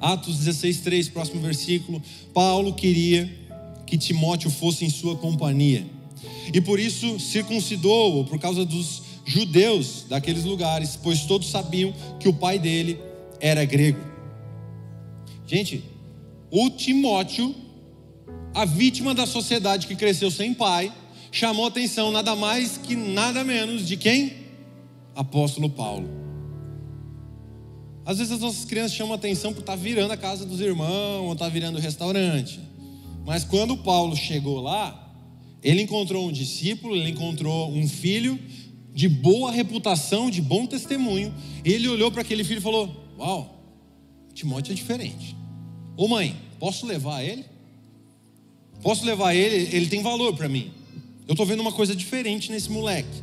Atos 0.00 0.38
16, 0.38 0.80
3, 0.80 1.08
próximo 1.10 1.40
versículo. 1.40 2.02
Paulo 2.32 2.74
queria 2.74 3.43
que 3.86 3.98
Timóteo 3.98 4.50
fosse 4.50 4.84
em 4.84 4.90
sua 4.90 5.16
companhia. 5.16 5.86
E 6.52 6.60
por 6.60 6.78
isso 6.78 7.18
circuncidou-o, 7.18 8.24
por 8.24 8.38
causa 8.38 8.64
dos 8.64 9.02
judeus 9.24 10.04
daqueles 10.08 10.44
lugares, 10.44 10.98
pois 11.02 11.24
todos 11.24 11.48
sabiam 11.48 11.92
que 12.20 12.28
o 12.28 12.32
pai 12.32 12.58
dele 12.58 12.98
era 13.40 13.64
grego. 13.64 14.00
Gente, 15.46 15.84
o 16.50 16.70
Timóteo, 16.70 17.54
a 18.54 18.64
vítima 18.64 19.14
da 19.14 19.26
sociedade 19.26 19.86
que 19.86 19.96
cresceu 19.96 20.30
sem 20.30 20.54
pai, 20.54 20.92
chamou 21.32 21.66
atenção 21.66 22.12
nada 22.12 22.36
mais 22.36 22.78
que 22.78 22.94
nada 22.94 23.42
menos 23.42 23.86
de 23.86 23.96
quem? 23.96 24.44
Apóstolo 25.14 25.68
Paulo. 25.68 26.08
Às 28.06 28.18
vezes 28.18 28.32
as 28.32 28.40
nossas 28.40 28.64
crianças 28.64 28.96
chamam 28.96 29.14
atenção 29.14 29.52
por 29.52 29.60
estar 29.60 29.72
tá 29.72 29.76
virando 29.76 30.12
a 30.12 30.16
casa 30.16 30.44
dos 30.44 30.60
irmãos, 30.60 31.22
ou 31.24 31.32
estar 31.32 31.46
tá 31.46 31.50
virando 31.50 31.78
o 31.78 31.80
restaurante. 31.80 32.60
Mas 33.24 33.44
quando 33.44 33.76
Paulo 33.76 34.14
chegou 34.16 34.60
lá, 34.60 35.00
ele 35.62 35.82
encontrou 35.82 36.28
um 36.28 36.32
discípulo, 36.32 36.94
ele 36.94 37.10
encontrou 37.10 37.72
um 37.72 37.88
filho 37.88 38.38
de 38.94 39.08
boa 39.08 39.50
reputação, 39.50 40.30
de 40.30 40.40
bom 40.42 40.66
testemunho. 40.66 41.34
Ele 41.64 41.88
olhou 41.88 42.12
para 42.12 42.20
aquele 42.20 42.44
filho 42.44 42.58
e 42.58 42.62
falou: 42.62 42.94
Uau, 43.18 43.58
Timóteo 44.34 44.72
é 44.72 44.74
diferente. 44.74 45.34
Ô 45.96 46.06
mãe, 46.06 46.36
posso 46.58 46.86
levar 46.86 47.22
ele? 47.22 47.44
Posso 48.82 49.04
levar 49.06 49.34
ele? 49.34 49.74
Ele 49.74 49.86
tem 49.86 50.02
valor 50.02 50.34
para 50.36 50.48
mim. 50.48 50.70
Eu 51.26 51.32
estou 51.32 51.46
vendo 51.46 51.60
uma 51.60 51.72
coisa 51.72 51.96
diferente 51.96 52.52
nesse 52.52 52.70
moleque. 52.70 53.22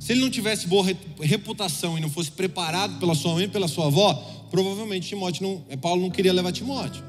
Se 0.00 0.12
ele 0.12 0.20
não 0.20 0.30
tivesse 0.30 0.66
boa 0.66 0.84
reputação 1.20 1.96
e 1.96 2.00
não 2.00 2.10
fosse 2.10 2.32
preparado 2.32 2.98
pela 2.98 3.14
sua 3.14 3.34
mãe 3.34 3.44
e 3.44 3.48
pela 3.48 3.68
sua 3.68 3.86
avó, 3.86 4.14
provavelmente 4.50 5.08
Timóteo 5.08 5.64
não, 5.68 5.78
Paulo 5.78 6.02
não 6.02 6.10
queria 6.10 6.32
levar 6.32 6.50
Timóteo. 6.52 7.04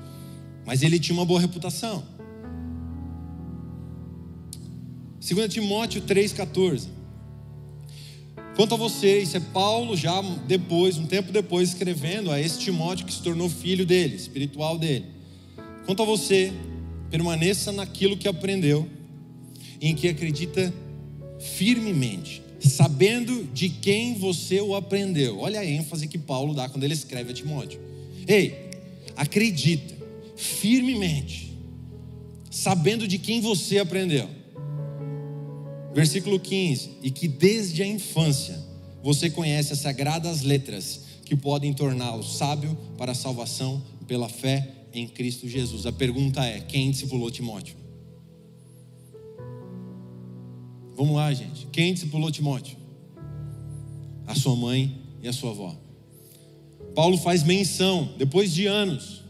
Mas 0.66 0.84
ele 0.84 1.00
tinha 1.00 1.18
uma 1.18 1.26
boa 1.26 1.40
reputação. 1.40 2.04
2 5.22 5.54
Timóteo 5.54 6.02
3,14. 6.02 6.88
Quanto 8.56 8.74
a 8.74 8.78
você, 8.78 9.20
isso 9.20 9.38
é 9.38 9.40
Paulo 9.40 9.96
já 9.96 10.20
depois, 10.48 10.98
um 10.98 11.06
tempo 11.06 11.32
depois, 11.32 11.70
escrevendo 11.70 12.32
a 12.32 12.42
esse 12.42 12.60
Timóteo 12.60 13.06
que 13.06 13.14
se 13.14 13.22
tornou 13.22 13.48
filho 13.48 13.86
dele, 13.86 14.16
espiritual 14.16 14.80
dele. 14.80 15.06
Quanto 15.86 16.02
a 16.02 16.06
você, 16.06 16.52
permaneça 17.12 17.72
naquilo 17.72 18.18
que 18.18 18.28
aprendeu, 18.28 18.90
em 19.80 19.94
que 19.94 20.08
acredita 20.08 20.74
firmemente, 21.40 22.42
sabendo 22.60 23.44
de 23.54 23.70
quem 23.70 24.16
você 24.16 24.60
o 24.60 24.76
aprendeu. 24.76 25.40
Olha 25.40 25.60
a 25.60 25.66
ênfase 25.66 26.08
que 26.08 26.18
Paulo 26.18 26.56
dá 26.56 26.68
quando 26.68 26.84
ele 26.84 26.94
escreve 26.94 27.30
a 27.30 27.34
Timóteo. 27.34 27.80
Ei, 28.28 28.72
acredita 29.16 29.94
firmemente, 30.36 31.54
sabendo 32.50 33.08
de 33.08 33.20
quem 33.20 33.40
você 33.40 33.78
aprendeu. 33.78 34.41
Versículo 35.94 36.40
15: 36.40 36.98
E 37.04 37.12
que 37.12 37.28
desde 37.28 37.84
a 37.84 37.88
infância 37.88 38.58
você 39.04 39.30
conhece 39.30 39.74
as 39.74 39.80
sagradas 39.80 40.42
letras 40.42 41.02
que 41.26 41.36
podem 41.36 41.74
torná-lo 41.74 42.24
sábio 42.24 42.78
para 42.98 43.12
a 43.12 43.16
salvação 43.16 43.82
pela 44.08 44.30
fé 44.30 44.68
em 44.94 45.08
Cristo 45.08 45.48
Jesus. 45.48 45.86
A 45.86 45.92
pergunta 45.92 46.44
é: 46.46 46.60
quem 46.60 46.92
discipulou 46.92 47.32
Timóteo? 47.32 47.76
Vamos 50.96 51.16
lá, 51.16 51.34
gente. 51.34 51.68
Quem 51.72 51.94
discipulou 51.94 52.32
Timóteo? 52.32 52.78
A 54.28 54.36
sua 54.36 54.56
mãe 54.56 54.98
e 55.22 55.28
a 55.28 55.34
sua 55.34 55.52
avó. 55.52 55.76
Paulo 56.96 57.18
faz 57.18 57.44
menção, 57.44 58.14
depois 58.18 58.54
de 58.54 58.66
anos, 58.66 59.24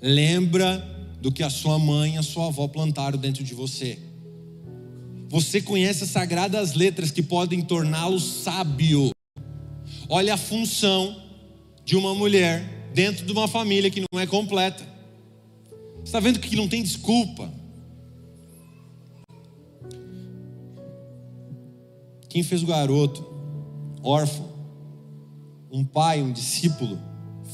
lembra 0.00 0.78
do 1.20 1.30
que 1.30 1.42
a 1.42 1.50
sua 1.50 1.78
mãe 1.78 2.14
e 2.14 2.18
a 2.18 2.22
sua 2.22 2.46
avó 2.46 2.66
plantaram 2.66 3.18
dentro 3.18 3.44
de 3.44 3.54
você. 3.54 3.98
Você 5.32 5.62
conhece 5.62 6.04
as 6.04 6.10
sagradas 6.10 6.74
letras 6.74 7.10
que 7.10 7.22
podem 7.22 7.62
torná-lo 7.62 8.20
sábio. 8.20 9.12
Olha 10.06 10.34
a 10.34 10.36
função 10.36 11.22
de 11.86 11.96
uma 11.96 12.14
mulher 12.14 12.90
dentro 12.92 13.24
de 13.24 13.32
uma 13.32 13.48
família 13.48 13.90
que 13.90 14.04
não 14.12 14.20
é 14.20 14.26
completa. 14.26 14.86
Está 16.04 16.20
vendo 16.20 16.38
que 16.38 16.54
não 16.54 16.68
tem 16.68 16.82
desculpa? 16.82 17.50
Quem 22.28 22.42
fez 22.42 22.62
o 22.62 22.66
garoto 22.66 23.26
órfão, 24.02 24.52
um 25.70 25.82
pai, 25.82 26.20
um 26.20 26.30
discípulo, 26.30 27.00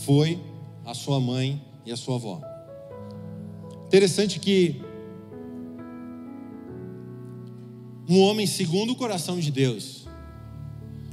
foi 0.05 0.37
a 0.85 0.95
sua 0.95 1.21
mãe 1.21 1.65
e 1.87 1.93
a 1.93 1.97
sua 1.97 2.17
avó. 2.17 2.43
Interessante 3.87 4.41
que 4.41 4.88
um 8.09 8.21
homem 8.21 8.47
segundo 8.47 8.93
o 8.93 8.97
coração 8.97 9.39
de 9.39 9.51
Deus, 9.51 10.07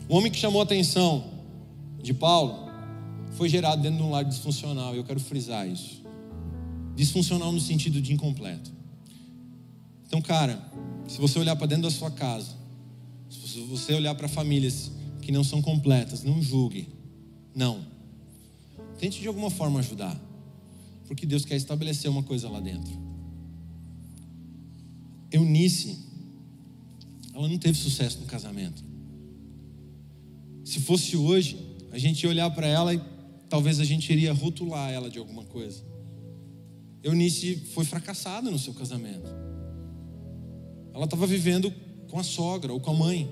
um 0.09 0.15
homem 0.15 0.31
que 0.31 0.37
chamou 0.37 0.61
a 0.61 0.63
atenção 0.63 1.25
de 2.01 2.13
Paulo, 2.13 2.69
foi 3.31 3.49
gerado 3.49 3.81
dentro 3.81 3.97
de 3.97 4.03
um 4.03 4.11
lar 4.11 4.23
disfuncional, 4.23 4.95
e 4.95 4.97
eu 4.97 5.03
quero 5.03 5.19
frisar 5.19 5.67
isso. 5.67 6.01
Disfuncional 6.95 7.51
no 7.51 7.59
sentido 7.59 8.01
de 8.01 8.13
incompleto. 8.13 8.71
Então, 10.07 10.21
cara, 10.21 10.63
se 11.07 11.19
você 11.19 11.37
olhar 11.37 11.55
para 11.55 11.67
dentro 11.67 11.83
da 11.83 11.91
sua 11.91 12.09
casa, 12.09 12.55
se 13.29 13.59
você 13.61 13.93
olhar 13.93 14.15
para 14.15 14.27
famílias 14.27 14.91
que 15.21 15.31
não 15.31 15.43
são 15.43 15.61
completas, 15.61 16.23
não 16.23 16.41
julgue. 16.41 16.87
Não. 17.53 17.85
Tente 18.97 19.19
de 19.19 19.27
alguma 19.27 19.49
forma 19.49 19.79
ajudar. 19.79 20.17
Porque 21.07 21.25
Deus 21.25 21.43
quer 21.43 21.55
estabelecer 21.55 22.09
uma 22.09 22.23
coisa 22.23 22.49
lá 22.49 22.59
dentro. 22.59 22.93
Eunice, 25.31 26.04
ela 27.35 27.49
não 27.49 27.57
teve 27.57 27.77
sucesso 27.77 28.19
no 28.19 28.25
casamento. 28.25 28.81
Se 30.63 30.79
fosse 30.79 31.17
hoje, 31.17 31.57
a 31.91 31.97
gente 31.97 32.23
ia 32.23 32.29
olhar 32.29 32.49
para 32.49 32.65
ela 32.65 32.93
e 32.93 33.01
talvez 33.49 33.81
a 33.81 33.83
gente 33.83 34.11
iria 34.11 34.31
rotular 34.31 34.89
ela 34.89 35.09
de 35.09 35.19
alguma 35.19 35.43
coisa. 35.43 35.83
Eunice 37.03 37.57
foi 37.73 37.83
fracassada 37.83 38.49
no 38.49 38.57
seu 38.57 38.73
casamento. 38.73 39.29
Ela 40.93 41.03
estava 41.03 41.27
vivendo 41.27 41.71
com 42.07 42.17
a 42.17 42.23
sogra 42.23 42.71
ou 42.71 42.79
com 42.79 42.91
a 42.91 42.93
mãe. 42.93 43.29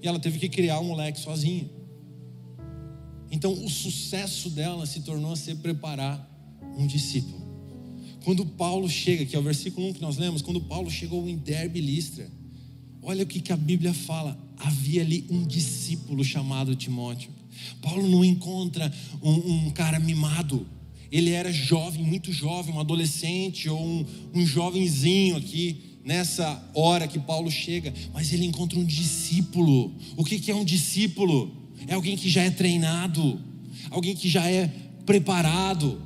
E 0.00 0.06
ela 0.06 0.20
teve 0.20 0.38
que 0.38 0.48
criar 0.48 0.78
um 0.78 0.84
moleque 0.84 1.18
sozinha. 1.18 1.68
Então 3.32 3.52
o 3.52 3.68
sucesso 3.68 4.48
dela 4.48 4.86
se 4.86 5.00
tornou 5.00 5.32
a 5.32 5.36
ser 5.36 5.56
preparar 5.56 6.30
um 6.78 6.86
discípulo. 6.86 7.42
Quando 8.24 8.46
Paulo 8.46 8.88
chega, 8.88 9.26
que 9.26 9.34
é 9.34 9.38
o 9.38 9.42
versículo 9.42 9.88
1 9.88 9.94
que 9.94 10.00
nós 10.00 10.16
lemos, 10.16 10.40
quando 10.40 10.60
Paulo 10.60 10.88
chegou 10.88 11.28
em 11.28 11.36
Derbe 11.36 11.80
Listra, 11.80 12.30
olha 13.04 13.22
o 13.22 13.26
que, 13.26 13.40
que 13.40 13.52
a 13.52 13.56
Bíblia 13.56 13.94
fala: 13.94 14.36
havia 14.58 15.02
ali 15.02 15.24
um 15.30 15.44
discípulo 15.44 16.24
chamado 16.24 16.74
Timóteo. 16.74 17.30
Paulo 17.80 18.08
não 18.08 18.24
encontra 18.24 18.92
um, 19.22 19.66
um 19.66 19.70
cara 19.70 20.00
mimado, 20.00 20.66
ele 21.14 21.30
era 21.30 21.52
jovem, 21.52 22.02
muito 22.02 22.32
jovem, 22.32 22.74
um 22.74 22.80
adolescente 22.80 23.68
ou 23.68 23.80
um, 23.80 24.04
um 24.34 24.44
jovenzinho 24.44 25.36
aqui, 25.36 25.98
nessa 26.04 26.60
hora 26.74 27.06
que 27.06 27.20
Paulo 27.20 27.50
chega, 27.50 27.94
mas 28.12 28.32
ele 28.32 28.44
encontra 28.44 28.76
um 28.78 28.84
discípulo. 28.84 29.94
O 30.16 30.24
que 30.24 30.50
é 30.50 30.54
um 30.54 30.64
discípulo? 30.64 31.54
É 31.86 31.94
alguém 31.94 32.16
que 32.16 32.28
já 32.28 32.42
é 32.42 32.50
treinado, 32.50 33.40
alguém 33.90 34.16
que 34.16 34.28
já 34.28 34.50
é 34.50 34.66
preparado. 35.06 36.02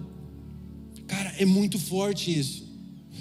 Cara, 1.07 1.34
é 1.38 1.46
muito 1.46 1.78
forte 1.78 2.38
isso, 2.38 2.68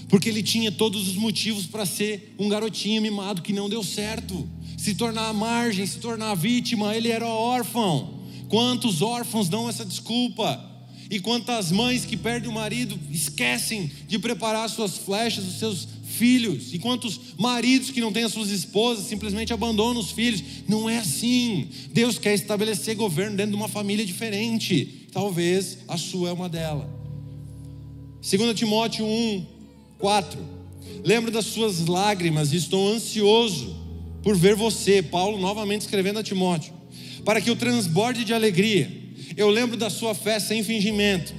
porque 0.08 0.30
ele 0.30 0.42
tinha 0.42 0.72
todos 0.72 1.08
os 1.08 1.16
motivos 1.16 1.66
para 1.66 1.86
ser 1.86 2.34
um 2.40 2.48
garotinho 2.48 3.02
mimado 3.02 3.42
que 3.42 3.54
não 3.54 3.70
deu 3.70 3.84
certo, 3.84 4.48
se 4.78 4.96
tornar 4.96 5.28
a 5.28 5.34
margem, 5.34 5.86
se 5.86 6.00
tornar 6.00 6.32
a 6.32 6.36
vítima. 6.36 6.96
Ele 6.96 7.10
era 7.10 7.28
órfão. 7.28 8.22
Quantos 8.48 9.02
órfãos 9.02 9.50
dão 9.50 9.68
essa 9.68 9.86
desculpa? 9.86 10.64
E 11.10 11.20
quantas 11.20 11.72
mães 11.72 12.06
que 12.06 12.18
perdem 12.18 12.50
o 12.50 12.54
marido 12.54 12.98
esquecem 13.10 13.90
de 14.08 14.20
preparar 14.20 14.70
suas 14.70 14.98
flechas, 14.98 15.46
os 15.46 15.60
seus 15.60 15.88
filhos, 16.06 16.74
e 16.74 16.80
quantos 16.80 17.20
maridos 17.38 17.92
que 17.92 18.02
não 18.02 18.12
têm 18.12 18.24
as 18.24 18.34
suas 18.34 18.50
esposas 18.50 19.06
simplesmente 19.06 19.54
abandonam 19.54 20.02
os 20.02 20.12
filhos. 20.12 20.42
Não 20.68 20.90
é 20.90 21.00
assim. 21.00 21.70
Deus 21.92 22.18
quer 22.18 22.34
estabelecer 22.34 22.96
governo 22.96 23.38
dentro 23.38 23.52
de 23.52 23.58
uma 23.58 23.68
família 23.68 24.06
diferente. 24.06 25.08
Talvez 25.12 25.80
a 25.88 25.98
sua 25.98 26.30
é 26.30 26.34
uma 26.34 26.50
delas. 26.50 26.88
2 28.30 28.58
Timóteo 28.58 29.06
1, 29.06 29.46
4. 29.98 30.40
Lembro 31.04 31.32
das 31.32 31.46
suas 31.46 31.86
lágrimas 31.86 32.52
e 32.54 32.58
estou 32.58 32.94
ansioso 32.94 33.76
por 34.24 34.36
ver 34.36 34.56
você, 34.56 35.02
Paulo, 35.02 35.40
novamente 35.40 35.82
escrevendo 35.82 36.20
a 36.20 36.24
Timóteo, 36.24 36.74
para 37.24 37.40
que 37.40 37.50
eu 37.50 37.56
transborde 37.56 38.26
de 38.26 38.34
alegria. 38.34 38.92
Eu 39.36 39.50
lembro 39.50 39.78
da 39.78 39.90
sua 39.90 40.14
fé 40.14 40.40
sem 40.40 40.64
fingimento 40.64 41.34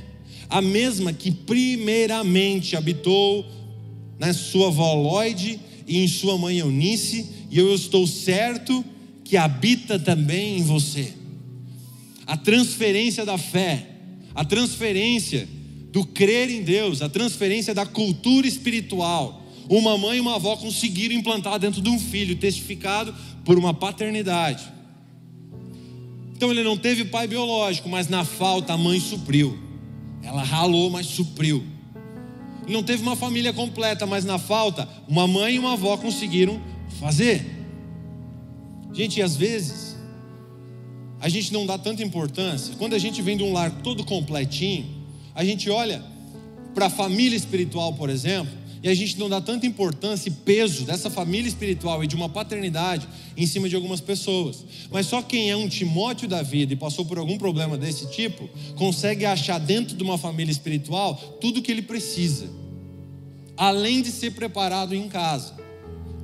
a 0.49 0.63
mesma 0.63 1.13
que 1.13 1.31
primeiramente 1.31 2.77
habitou 2.77 3.45
na 4.19 4.33
sua 4.33 4.69
avó 4.69 4.95
Lloyd 4.95 5.61
e 5.87 5.99
em 5.99 6.09
sua 6.09 6.39
mãe 6.39 6.59
Eunice, 6.59 7.27
e 7.51 7.59
eu 7.59 7.75
estou 7.75 8.07
certo 8.07 8.85
que 9.25 9.37
habita 9.37 9.99
também 9.99 10.59
em 10.59 10.63
você. 10.63 11.13
A 12.27 12.37
transferência 12.37 13.25
da 13.25 13.39
fé, 13.39 13.87
a 14.35 14.45
transferência 14.45 15.49
do 15.91 16.05
crer 16.05 16.51
em 16.51 16.63
Deus, 16.63 17.03
a 17.03 17.09
transferência 17.09 17.75
da 17.75 17.87
cultura 17.87 18.47
espiritual. 18.47 19.43
Uma 19.69 19.99
mãe 19.99 20.17
e 20.17 20.21
uma 20.21 20.37
avó 20.37 20.57
conseguiram 20.57 21.15
implantar 21.15 21.59
dentro 21.59 21.81
de 21.81 21.89
um 21.89 21.99
filho, 21.99 22.37
testificado 22.37 23.15
por 23.45 23.59
uma 23.59 23.75
paternidade. 23.75 24.65
Então 26.35 26.51
ele 26.51 26.63
não 26.63 26.77
teve 26.77 27.05
pai 27.05 27.27
biológico, 27.27 27.89
mas 27.89 28.09
na 28.09 28.25
falta 28.25 28.73
a 28.73 28.79
mãe 28.79 29.01
supriu. 29.01 29.59
Ela 30.23 30.43
ralou, 30.43 30.91
mas 30.91 31.07
supriu. 31.07 31.65
Ele 32.65 32.73
não 32.75 32.83
teve 32.83 33.03
uma 33.03 33.17
família 33.17 33.53
completa, 33.53 34.07
mas 34.07 34.25
na 34.25 34.39
falta, 34.39 34.89
uma 35.09 35.27
mãe 35.27 35.55
e 35.55 35.59
uma 35.59 35.73
avó 35.73 35.97
conseguiram 35.97 36.61
fazer. 37.01 37.45
Gente, 38.93 39.21
às 39.23 39.37
vezes, 39.37 39.97
a 41.21 41.29
gente 41.29 41.53
não 41.53 41.67
dá 41.67 41.79
tanta 41.79 42.03
importância. 42.03 42.75
Quando 42.77 42.95
a 42.95 42.99
gente 42.99 43.21
vem 43.23 43.37
de 43.37 43.43
um 43.43 43.53
lar 43.53 43.71
todo 43.83 44.05
completinho, 44.05 44.98
a 45.39 45.45
gente 45.45 45.71
olha 45.71 46.03
para 46.75 46.87
a 46.87 46.91
família 46.91 47.37
espiritual, 47.37 47.95
por 47.95 48.11
exemplo, 48.11 48.53
e 48.83 48.89
a 48.89 48.95
gente 48.95 49.17
não 49.17 49.29
dá 49.29 49.41
tanta 49.41 49.69
importância 49.69 50.29
e 50.29 50.33
peso 50.33 50.85
dessa 50.85 51.09
família 51.09 51.49
espiritual 51.49 52.03
e 52.03 52.09
de 52.09 52.17
uma 52.17 52.29
paternidade 52.29 53.09
em 53.37 53.47
cima 53.47 53.69
de 53.69 53.77
algumas 53.77 54.01
pessoas. 54.01 54.65
Mas 54.91 55.07
só 55.07 55.23
quem 55.23 55.49
é 55.49 55.57
um 55.57 55.69
Timóteo 55.69 56.27
da 56.27 56.43
vida 56.43 56.73
e 56.73 56.77
passou 56.77 57.05
por 57.05 57.19
algum 57.19 57.39
problema 57.39 57.79
desse 57.79 58.11
tipo, 58.11 58.51
consegue 58.75 59.25
achar 59.25 59.61
dentro 59.61 59.97
de 59.97 60.03
uma 60.03 60.19
família 60.19 60.51
espiritual 60.51 61.15
tudo 61.41 61.61
o 61.61 61.63
que 61.63 61.71
ele 61.71 61.83
precisa, 61.83 62.51
além 63.57 64.03
de 64.03 64.11
ser 64.11 64.33
preparado 64.33 64.93
em 64.93 65.09
casa. 65.09 65.55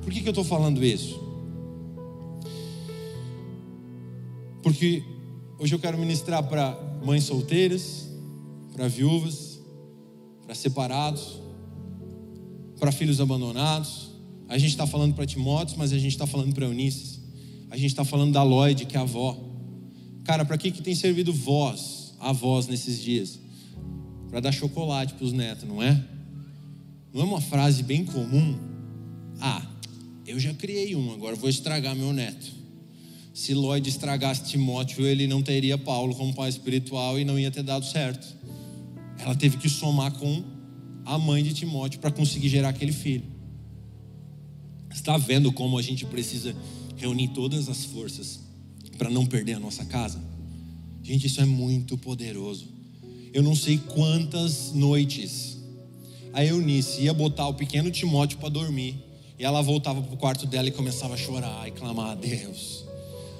Por 0.03 0.11
que, 0.11 0.19
que 0.19 0.27
eu 0.27 0.31
estou 0.31 0.43
falando 0.43 0.83
isso? 0.83 1.23
Porque 4.61 5.01
hoje 5.57 5.73
eu 5.73 5.79
quero 5.79 5.97
ministrar 5.97 6.43
para 6.43 6.77
mães 7.01 7.23
solteiras, 7.23 8.04
para 8.75 8.87
viúvas, 8.87 9.59
para 10.45 10.53
separados 10.53 11.45
para 12.79 12.91
filhos 12.91 13.19
abandonados. 13.19 14.11
A 14.47 14.57
gente 14.57 14.71
está 14.71 14.85
falando 14.85 15.13
para 15.15 15.25
Timóteo, 15.25 15.77
mas 15.77 15.91
a 15.91 15.97
gente 15.97 16.11
está 16.11 16.27
falando 16.27 16.53
para 16.53 16.65
Eunices. 16.65 17.19
A 17.69 17.77
gente 17.77 17.87
está 17.87 18.05
falando 18.05 18.33
da 18.33 18.43
Lloyd, 18.43 18.85
que 18.85 18.95
é 18.95 18.99
a 18.99 19.03
avó. 19.03 19.37
Cara, 20.23 20.45
para 20.45 20.57
que, 20.57 20.71
que 20.71 20.81
tem 20.81 20.95
servido 20.95 21.33
voz, 21.33 22.13
avós 22.19 22.67
nesses 22.67 23.01
dias? 23.01 23.39
Para 24.29 24.39
dar 24.39 24.51
chocolate 24.51 25.13
para 25.13 25.25
os 25.25 25.33
netos, 25.33 25.67
não 25.67 25.81
é? 25.81 26.03
Não 27.13 27.21
é 27.21 27.23
uma 27.23 27.41
frase 27.41 27.81
bem 27.81 28.05
comum? 28.05 28.57
Ah, 29.39 29.65
eu 30.27 30.39
já 30.39 30.53
criei 30.53 30.95
um, 30.95 31.13
agora 31.13 31.35
vou 31.35 31.49
estragar 31.49 31.95
meu 31.95 32.13
neto. 32.13 32.53
Se 33.33 33.53
Lloyd 33.53 33.89
estragasse 33.89 34.43
Timóteo, 34.45 35.05
ele 35.05 35.27
não 35.27 35.41
teria 35.41 35.77
Paulo 35.77 36.15
como 36.15 36.33
pai 36.33 36.49
espiritual 36.49 37.19
e 37.19 37.25
não 37.25 37.37
ia 37.37 37.51
ter 37.51 37.63
dado 37.63 37.85
certo. 37.85 38.27
Ela 39.19 39.35
teve 39.35 39.57
que 39.57 39.69
somar 39.69 40.11
com 40.13 40.43
a 41.05 41.17
mãe 41.17 41.43
de 41.43 41.53
Timóteo 41.53 41.99
para 41.99 42.11
conseguir 42.11 42.49
gerar 42.49 42.69
aquele 42.69 42.91
filho. 42.91 43.25
Está 44.91 45.17
vendo 45.17 45.51
como 45.51 45.77
a 45.77 45.81
gente 45.81 46.05
precisa 46.05 46.55
reunir 46.95 47.29
todas 47.29 47.69
as 47.69 47.85
forças 47.85 48.39
para 48.97 49.09
não 49.09 49.25
perder 49.25 49.53
a 49.53 49.59
nossa 49.59 49.85
casa? 49.85 50.21
Gente, 51.03 51.27
isso 51.27 51.41
é 51.41 51.45
muito 51.45 51.97
poderoso. 51.97 52.67
Eu 53.33 53.43
não 53.43 53.55
sei 53.55 53.77
quantas 53.77 54.71
noites 54.73 55.57
a 56.33 56.43
Eunice 56.43 57.01
ia 57.01 57.13
botar 57.13 57.47
o 57.47 57.53
pequeno 57.53 57.91
Timóteo 57.91 58.37
para 58.37 58.49
dormir 58.49 58.95
e 59.37 59.43
ela 59.43 59.61
voltava 59.61 60.01
para 60.01 60.13
o 60.13 60.17
quarto 60.17 60.45
dela 60.45 60.67
e 60.67 60.71
começava 60.71 61.13
a 61.13 61.17
chorar 61.17 61.67
e 61.67 61.71
clamar 61.71 62.11
a 62.11 62.15
Deus. 62.15 62.84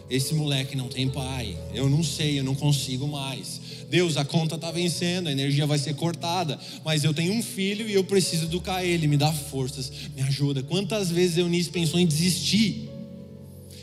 Esse 0.09 0.35
moleque 0.35 0.75
não 0.75 0.87
tem 0.87 1.09
pai. 1.09 1.57
Eu 1.73 1.89
não 1.89 2.03
sei, 2.03 2.39
eu 2.39 2.43
não 2.43 2.53
consigo 2.53 3.07
mais. 3.07 3.59
Deus, 3.89 4.17
a 4.17 4.25
conta 4.25 4.55
está 4.55 4.71
vencendo, 4.71 5.27
a 5.27 5.31
energia 5.31 5.65
vai 5.65 5.77
ser 5.77 5.95
cortada, 5.95 6.59
mas 6.83 7.03
eu 7.03 7.13
tenho 7.13 7.33
um 7.33 7.41
filho 7.41 7.87
e 7.87 7.93
eu 7.93 8.03
preciso 8.03 8.45
educar 8.45 8.83
ele, 8.83 9.07
me 9.07 9.17
dá 9.17 9.31
forças, 9.31 9.91
me 10.15 10.21
ajuda. 10.21 10.61
Quantas 10.63 11.09
vezes 11.09 11.37
Eunice 11.37 11.69
pensou 11.69 11.99
em 11.99 12.05
desistir? 12.05 12.89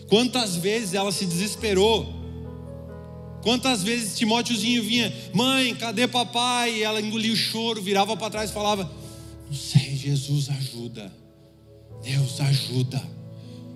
Quantas 0.09 0.57
vezes 0.57 0.95
ela 0.95 1.11
se 1.11 1.25
desesperou? 1.25 2.21
Quantas 3.43 3.83
vezes 3.83 4.17
Timóteozinho 4.17 4.83
vinha, 4.83 5.13
mãe, 5.35 5.75
cadê 5.75 6.07
papai? 6.07 6.79
E 6.79 6.83
ela 6.83 7.01
engolia 7.01 7.33
o 7.33 7.37
choro, 7.37 7.83
virava 7.83 8.17
para 8.17 8.31
trás 8.31 8.51
e 8.51 8.53
falava: 8.53 8.91
Não 9.49 9.57
sei, 9.57 9.97
Jesus 9.97 10.49
ajuda, 10.49 11.13
Deus 12.05 12.41
ajuda. 12.41 13.03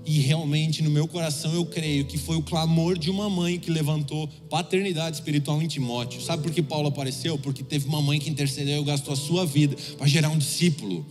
E 0.06 0.20
realmente 0.20 0.82
no 0.82 0.90
meu 0.90 1.08
coração 1.08 1.52
eu 1.52 1.66
creio 1.66 2.04
que 2.04 2.16
foi 2.16 2.36
o 2.36 2.42
clamor 2.42 2.96
de 2.96 3.10
uma 3.10 3.28
mãe 3.28 3.58
que 3.58 3.72
levantou 3.72 4.28
paternidade 4.48 5.16
espiritual 5.16 5.60
em 5.60 5.66
Timóteo. 5.66 6.20
Sabe 6.20 6.44
por 6.44 6.52
que 6.52 6.62
Paulo 6.62 6.86
apareceu? 6.86 7.36
Porque 7.36 7.64
teve 7.64 7.88
uma 7.88 8.00
mãe 8.00 8.20
que 8.20 8.30
intercedeu 8.30 8.82
e 8.82 8.84
gastou 8.84 9.12
a 9.12 9.16
sua 9.16 9.44
vida 9.44 9.76
para 9.98 10.06
gerar 10.06 10.28
um 10.28 10.38
discípulo. 10.38 11.04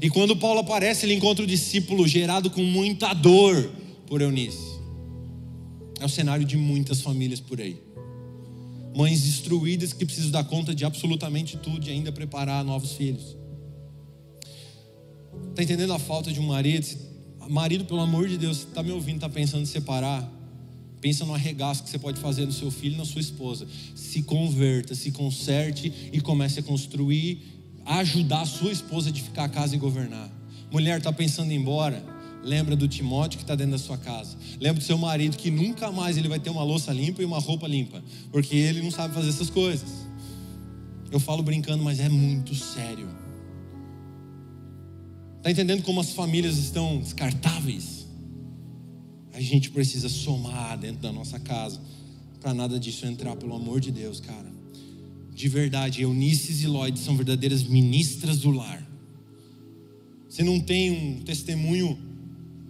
E 0.00 0.08
quando 0.08 0.36
Paulo 0.36 0.60
aparece, 0.60 1.04
ele 1.04 1.14
encontra 1.14 1.44
o 1.44 1.46
discípulo 1.46 2.06
gerado 2.06 2.50
com 2.50 2.62
muita 2.62 3.12
dor 3.12 3.68
por 4.06 4.22
Eunice. 4.22 4.78
É 5.98 6.04
o 6.04 6.08
cenário 6.08 6.44
de 6.44 6.56
muitas 6.56 7.00
famílias 7.00 7.40
por 7.40 7.60
aí. 7.60 7.76
Mães 8.94 9.22
destruídas 9.22 9.92
que 9.92 10.06
precisam 10.06 10.30
dar 10.30 10.44
conta 10.44 10.72
de 10.72 10.84
absolutamente 10.84 11.56
tudo 11.56 11.84
e 11.84 11.90
ainda 11.90 12.12
preparar 12.12 12.64
novos 12.64 12.92
filhos. 12.92 13.36
Está 15.50 15.64
entendendo 15.64 15.92
a 15.92 15.98
falta 15.98 16.32
de 16.32 16.38
um 16.38 16.46
marido? 16.46 17.09
Marido, 17.50 17.84
pelo 17.84 18.00
amor 18.00 18.28
de 18.28 18.38
Deus, 18.38 18.58
está 18.58 18.82
me 18.82 18.92
ouvindo, 18.92 19.16
está 19.16 19.28
pensando 19.28 19.62
em 19.62 19.66
separar, 19.66 20.30
pensa 21.00 21.24
no 21.24 21.34
arregaço 21.34 21.82
que 21.82 21.90
você 21.90 21.98
pode 21.98 22.20
fazer 22.20 22.46
no 22.46 22.52
seu 22.52 22.70
filho 22.70 22.94
e 22.94 22.98
na 22.98 23.04
sua 23.04 23.20
esposa. 23.20 23.66
Se 23.94 24.22
converta, 24.22 24.94
se 24.94 25.10
conserte 25.10 26.10
e 26.12 26.20
comece 26.20 26.60
a 26.60 26.62
construir, 26.62 27.42
ajudar 27.84 28.42
a 28.42 28.46
sua 28.46 28.70
esposa 28.70 29.08
a 29.08 29.10
edificar 29.10 29.46
a 29.46 29.48
casa 29.48 29.74
e 29.74 29.78
governar. 29.78 30.30
Mulher 30.70 30.98
está 30.98 31.12
pensando 31.12 31.50
em 31.50 31.54
ir 31.54 31.58
embora, 31.58 32.04
lembra 32.44 32.76
do 32.76 32.86
Timóteo 32.86 33.38
que 33.38 33.44
está 33.44 33.54
dentro 33.54 33.72
da 33.72 33.78
sua 33.78 33.98
casa. 33.98 34.36
Lembra 34.60 34.80
do 34.80 34.84
seu 34.84 34.96
marido 34.96 35.36
que 35.36 35.50
nunca 35.50 35.90
mais 35.90 36.16
ele 36.16 36.28
vai 36.28 36.38
ter 36.38 36.50
uma 36.50 36.62
louça 36.62 36.92
limpa 36.92 37.22
e 37.22 37.24
uma 37.24 37.38
roupa 37.38 37.66
limpa, 37.66 38.02
porque 38.30 38.54
ele 38.54 38.82
não 38.82 38.90
sabe 38.90 39.14
fazer 39.14 39.30
essas 39.30 39.50
coisas. 39.50 39.88
Eu 41.10 41.18
falo 41.18 41.42
brincando, 41.42 41.82
mas 41.82 41.98
é 41.98 42.08
muito 42.08 42.54
sério. 42.54 43.19
Está 45.40 45.50
entendendo 45.50 45.82
como 45.82 46.02
as 46.02 46.12
famílias 46.12 46.58
estão 46.58 46.98
descartáveis? 46.98 48.06
A 49.32 49.40
gente 49.40 49.70
precisa 49.70 50.06
somar 50.06 50.76
dentro 50.76 51.00
da 51.00 51.10
nossa 51.10 51.40
casa 51.40 51.80
para 52.42 52.52
nada 52.52 52.78
disso 52.78 53.06
entrar, 53.06 53.34
pelo 53.36 53.54
amor 53.54 53.80
de 53.80 53.90
Deus, 53.90 54.20
cara. 54.20 54.52
De 55.32 55.48
verdade, 55.48 56.02
Eunices 56.02 56.62
e 56.62 56.66
Lloyd 56.66 56.98
são 56.98 57.16
verdadeiras 57.16 57.62
ministras 57.62 58.40
do 58.40 58.50
lar. 58.50 58.86
Você 60.28 60.42
não 60.42 60.60
tem 60.60 60.90
um 60.90 61.22
testemunho 61.22 61.98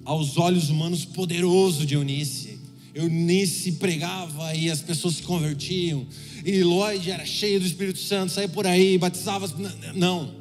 aos 0.05 0.37
olhos 0.37 0.71
humanos 0.71 1.05
poderoso 1.05 1.85
de 1.85 1.95
Eunice. 1.95 2.61
Eunice 2.95 3.73
pregava 3.73 4.55
e 4.55 4.71
as 4.71 4.81
pessoas 4.81 5.17
se 5.17 5.23
convertiam. 5.25 6.07
E 6.47 6.63
Lloyd 6.63 7.11
era 7.11 7.27
cheio 7.27 7.59
do 7.59 7.67
Espírito 7.67 7.99
Santo, 7.99 8.31
saía 8.33 8.49
por 8.49 8.65
aí, 8.65 8.97
batizava. 8.97 9.49
Não. 9.97 10.40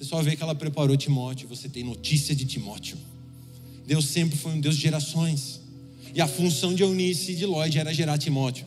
Você 0.00 0.06
só 0.06 0.22
vê 0.22 0.34
que 0.34 0.42
ela 0.42 0.54
preparou 0.54 0.96
Timóteo, 0.96 1.46
você 1.46 1.68
tem 1.68 1.84
notícia 1.84 2.34
de 2.34 2.46
Timóteo. 2.46 2.96
Deus 3.86 4.06
sempre 4.06 4.38
foi 4.38 4.52
um 4.52 4.58
Deus 4.58 4.74
de 4.74 4.80
gerações. 4.80 5.60
E 6.14 6.22
a 6.22 6.26
função 6.26 6.74
de 6.74 6.82
Eunice 6.82 7.32
e 7.32 7.36
de 7.36 7.44
Lloyd 7.44 7.78
era 7.78 7.92
gerar 7.92 8.16
Timóteo. 8.16 8.64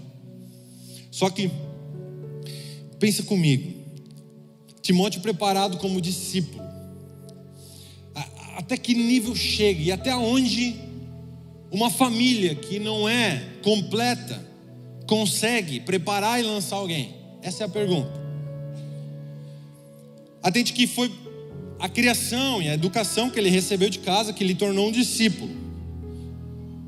Só 1.10 1.32
que, 1.32 1.50
pensa 3.00 3.24
comigo, 3.24 3.74
Timóteo 4.84 5.22
preparado 5.22 5.78
como 5.78 6.00
discípulo. 6.00 6.62
Até 8.56 8.78
que 8.78 8.94
nível 8.94 9.36
chega 9.36 9.82
e 9.82 9.92
até 9.92 10.16
onde 10.16 10.76
uma 11.72 11.90
família 11.90 12.54
que 12.54 12.78
não 12.78 13.10
é 13.10 13.58
completa 13.64 14.40
consegue 15.08 15.80
preparar 15.80 16.40
e 16.40 16.44
lançar 16.44 16.76
alguém? 16.76 17.16
Essa 17.42 17.64
é 17.64 17.66
a 17.66 17.70
pergunta. 17.70 18.22
Atente 20.44 20.74
que 20.74 20.86
foi 20.86 21.23
a 21.84 21.90
criação 21.90 22.62
e 22.62 22.70
a 22.70 22.76
educação 22.76 23.30
que 23.30 23.38
ele 23.38 23.50
recebeu 23.50 23.90
de 23.90 24.00
casa 24.00 24.32
que 24.32 24.42
lhe 24.42 24.56
tornou 24.56 24.88
um 24.88 24.92
discípulo. 24.92 25.52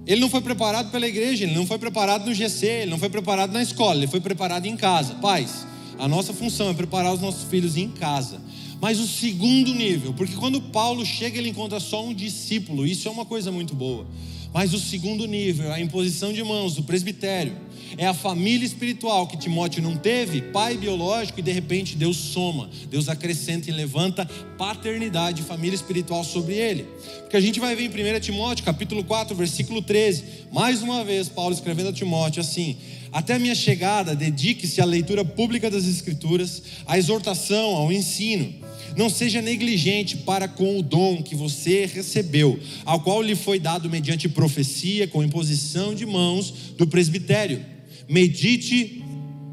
Ele 0.08 0.22
não 0.22 0.30
foi 0.30 0.40
preparado 0.40 0.90
pela 0.90 1.06
igreja, 1.06 1.44
ele 1.44 1.54
não 1.54 1.68
foi 1.68 1.78
preparado 1.78 2.26
no 2.26 2.34
GC, 2.34 2.66
ele 2.66 2.92
não 2.92 2.98
foi 2.98 3.10
preparado 3.10 3.52
na 3.52 3.62
escola, 3.62 3.98
ele 3.98 4.08
foi 4.08 4.22
preparado 4.22 4.68
em 4.68 4.78
casa. 4.78 5.16
Pais, 5.16 5.68
a 6.00 6.08
nossa 6.08 6.32
função 6.32 6.70
é 6.70 6.74
preparar 6.74 7.14
os 7.14 7.20
nossos 7.20 7.44
filhos 7.50 7.76
em 7.76 7.90
casa. 7.90 8.40
Mas 8.80 8.98
o 8.98 9.06
segundo 9.06 9.74
nível, 9.74 10.14
porque 10.14 10.38
quando 10.38 10.62
Paulo 10.62 11.06
chega, 11.06 11.40
ele 11.40 11.50
encontra 11.50 11.82
só 11.82 12.02
um 12.02 12.14
discípulo, 12.14 12.88
isso 12.88 13.06
é 13.10 13.12
uma 13.12 13.26
coisa 13.26 13.52
muito 13.52 13.76
boa. 13.76 14.08
Mas 14.54 14.74
o 14.74 14.80
segundo 14.80 15.26
nível, 15.26 15.74
a 15.74 15.82
imposição 15.82 16.32
de 16.32 16.42
mãos 16.42 16.74
do 16.74 16.84
presbitério, 16.84 17.52
É 17.98 18.06
a 18.06 18.14
família 18.14 18.66
espiritual 18.66 19.26
que 19.26 19.38
Timóteo 19.38 19.82
não 19.82 19.96
teve, 19.96 20.42
pai 20.42 20.76
biológico, 20.78 21.40
e 21.40 21.44
de 21.44 21.52
repente 21.52 21.96
Deus 21.96 22.18
soma, 22.18 22.70
Deus 22.90 23.08
acrescenta 23.08 23.70
e 23.70 23.74
levanta 23.74 24.26
paternidade, 24.58 25.44
família 25.44 25.76
espiritual 25.76 26.24
sobre 26.24 26.56
ele. 26.56 26.86
Porque 27.22 27.38
a 27.38 27.42
gente 27.42 27.60
vai 27.60 27.76
ver 27.76 27.84
em 27.84 28.18
1 28.18 28.20
Timóteo, 28.20 28.66
capítulo 28.66 29.04
4, 29.04 29.36
versículo 29.36 29.82
13, 29.82 30.24
mais 30.52 30.82
uma 30.82 31.06
vez, 31.06 31.30
Paulo 31.30 31.54
escrevendo 31.54 31.90
a 31.90 31.94
Timóteo 31.94 32.42
assim: 32.42 32.76
Até 33.14 33.36
a 33.36 33.40
minha 33.40 33.56
chegada, 33.56 34.14
dedique-se 34.14 34.82
à 34.82 34.86
leitura 34.86 35.24
pública 35.24 35.72
das 35.72 35.86
Escrituras, 35.86 36.64
à 36.86 36.98
exortação, 36.98 37.76
ao 37.76 37.92
ensino 37.92 38.66
não 38.96 39.10
seja 39.10 39.42
negligente 39.42 40.16
para 40.18 40.48
com 40.48 40.80
o 40.80 40.82
dom 40.82 41.22
que 41.22 41.36
você 41.36 41.86
recebeu, 41.86 42.58
ao 42.86 43.02
qual 43.02 43.22
lhe 43.22 43.36
foi 43.36 43.60
dado 43.60 43.90
mediante 43.90 44.30
profecia, 44.30 45.06
com 45.06 45.22
imposição 45.22 45.94
de 45.94 46.06
mãos 46.06 46.54
do 46.78 46.88
presbitério. 46.88 47.75
Medite 48.08 49.04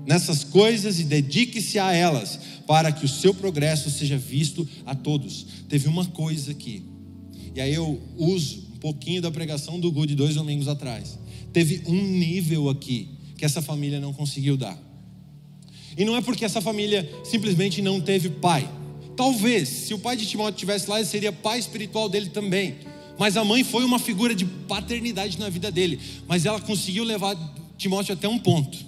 nessas 0.07 0.45
coisas 0.45 0.99
e 0.99 1.05
dedique-se 1.05 1.78
a 1.78 1.93
elas, 1.93 2.38
para 2.66 2.93
que 2.93 3.05
o 3.05 3.09
seu 3.09 3.34
progresso 3.34 3.90
seja 3.90 4.16
visto 4.16 4.66
a 4.84 4.95
todos. 4.95 5.47
Teve 5.68 5.88
uma 5.88 6.05
coisa 6.07 6.51
aqui, 6.51 6.82
e 7.55 7.61
aí 7.61 7.74
eu 7.74 8.01
uso 8.16 8.66
um 8.74 8.78
pouquinho 8.78 9.22
da 9.22 9.30
pregação 9.30 9.78
do 9.78 9.90
Good 9.93 10.14
dois 10.14 10.34
domingos 10.34 10.68
atrás. 10.68 11.18
Teve 11.53 11.82
um 11.86 12.03
nível 12.03 12.68
aqui 12.68 13.09
que 13.36 13.45
essa 13.45 13.61
família 13.61 14.01
não 14.01 14.12
conseguiu 14.12 14.57
dar. 14.57 14.78
E 15.97 16.05
não 16.05 16.16
é 16.16 16.22
porque 16.22 16.45
essa 16.45 16.61
família 16.61 17.09
simplesmente 17.22 17.82
não 17.82 18.01
teve 18.01 18.30
pai. 18.30 18.68
Talvez, 19.16 19.68
se 19.68 19.93
o 19.93 19.99
pai 19.99 20.16
de 20.16 20.24
Timóteo 20.24 20.57
estivesse 20.57 20.88
lá, 20.88 20.99
ele 20.99 21.09
seria 21.09 21.30
pai 21.30 21.59
espiritual 21.59 22.09
dele 22.09 22.30
também. 22.30 22.76
Mas 23.18 23.36
a 23.36 23.45
mãe 23.45 23.62
foi 23.62 23.84
uma 23.84 23.99
figura 23.99 24.34
de 24.34 24.47
paternidade 24.47 25.38
na 25.38 25.51
vida 25.51 25.70
dele. 25.70 26.01
Mas 26.26 26.47
ela 26.47 26.61
conseguiu 26.61 27.05
levar 27.05 27.34
Timóteo 27.83 28.14
até 28.14 28.28
um 28.28 28.39
ponto. 28.39 28.78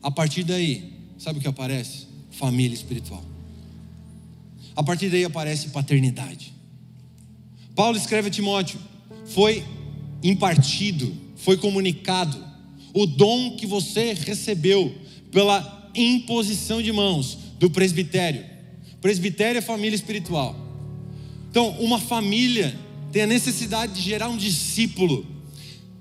A 0.00 0.10
partir 0.10 0.44
daí, 0.44 0.92
sabe 1.18 1.40
o 1.40 1.42
que 1.42 1.48
aparece? 1.48 2.06
Família 2.30 2.74
espiritual. 2.74 3.24
A 4.76 4.84
partir 4.84 5.10
daí 5.10 5.24
aparece 5.24 5.70
paternidade. 5.70 6.54
Paulo 7.74 7.96
escreve 7.96 8.28
a 8.28 8.30
Timóteo: 8.30 8.78
foi 9.26 9.64
impartido, 10.22 11.12
foi 11.36 11.56
comunicado 11.56 12.42
o 12.94 13.04
dom 13.04 13.56
que 13.56 13.66
você 13.66 14.12
recebeu 14.12 14.94
pela 15.32 15.90
imposição 15.94 16.80
de 16.80 16.92
mãos 16.92 17.36
do 17.58 17.68
presbitério. 17.68 18.44
Presbitério 19.00 19.58
é 19.58 19.62
família 19.62 19.96
espiritual. 19.96 20.54
Então, 21.50 21.70
uma 21.80 21.98
família 21.98 22.78
tem 23.10 23.22
a 23.22 23.26
necessidade 23.26 23.94
de 23.94 24.00
gerar 24.00 24.28
um 24.28 24.36
discípulo, 24.36 25.26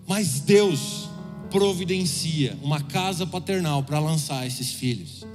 mas 0.08 0.42
Deus 0.42 1.09
providencia 1.50 2.58
uma 2.62 2.82
casa 2.82 3.26
paternal 3.26 3.84
para 3.84 4.00
lançar 4.00 4.46
esses 4.46 4.72
filhos. 4.72 5.26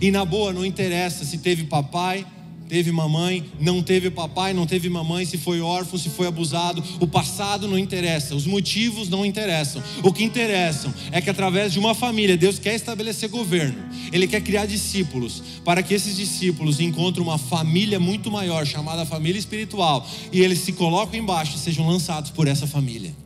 E 0.00 0.10
na 0.10 0.24
boa, 0.24 0.52
não 0.52 0.64
interessa 0.64 1.24
se 1.24 1.38
teve 1.38 1.64
papai, 1.64 2.26
teve 2.68 2.90
mamãe, 2.90 3.44
não 3.60 3.82
teve 3.82 4.10
papai, 4.10 4.52
não 4.52 4.66
teve 4.66 4.88
mamãe, 4.88 5.24
se 5.24 5.38
foi 5.38 5.60
órfão, 5.60 5.98
se 5.98 6.08
foi 6.08 6.26
abusado, 6.26 6.82
o 6.98 7.06
passado 7.06 7.68
não 7.68 7.78
interessa, 7.78 8.34
os 8.34 8.46
motivos 8.46 9.08
não 9.08 9.24
interessam. 9.24 9.82
O 10.02 10.12
que 10.12 10.24
interessam 10.24 10.92
é 11.12 11.20
que 11.20 11.30
através 11.30 11.72
de 11.72 11.78
uma 11.78 11.94
família, 11.94 12.36
Deus 12.36 12.58
quer 12.58 12.74
estabelecer 12.74 13.28
governo, 13.28 13.78
Ele 14.12 14.26
quer 14.26 14.40
criar 14.40 14.66
discípulos, 14.66 15.42
para 15.64 15.82
que 15.82 15.94
esses 15.94 16.16
discípulos 16.16 16.80
encontrem 16.80 17.22
uma 17.22 17.38
família 17.38 18.00
muito 18.00 18.30
maior, 18.30 18.66
chamada 18.66 19.06
família 19.06 19.38
espiritual, 19.38 20.06
e 20.32 20.40
eles 20.40 20.60
se 20.60 20.72
colocam 20.72 21.18
embaixo 21.18 21.56
e 21.56 21.58
sejam 21.58 21.86
lançados 21.86 22.30
por 22.30 22.48
essa 22.48 22.66
família. 22.66 23.23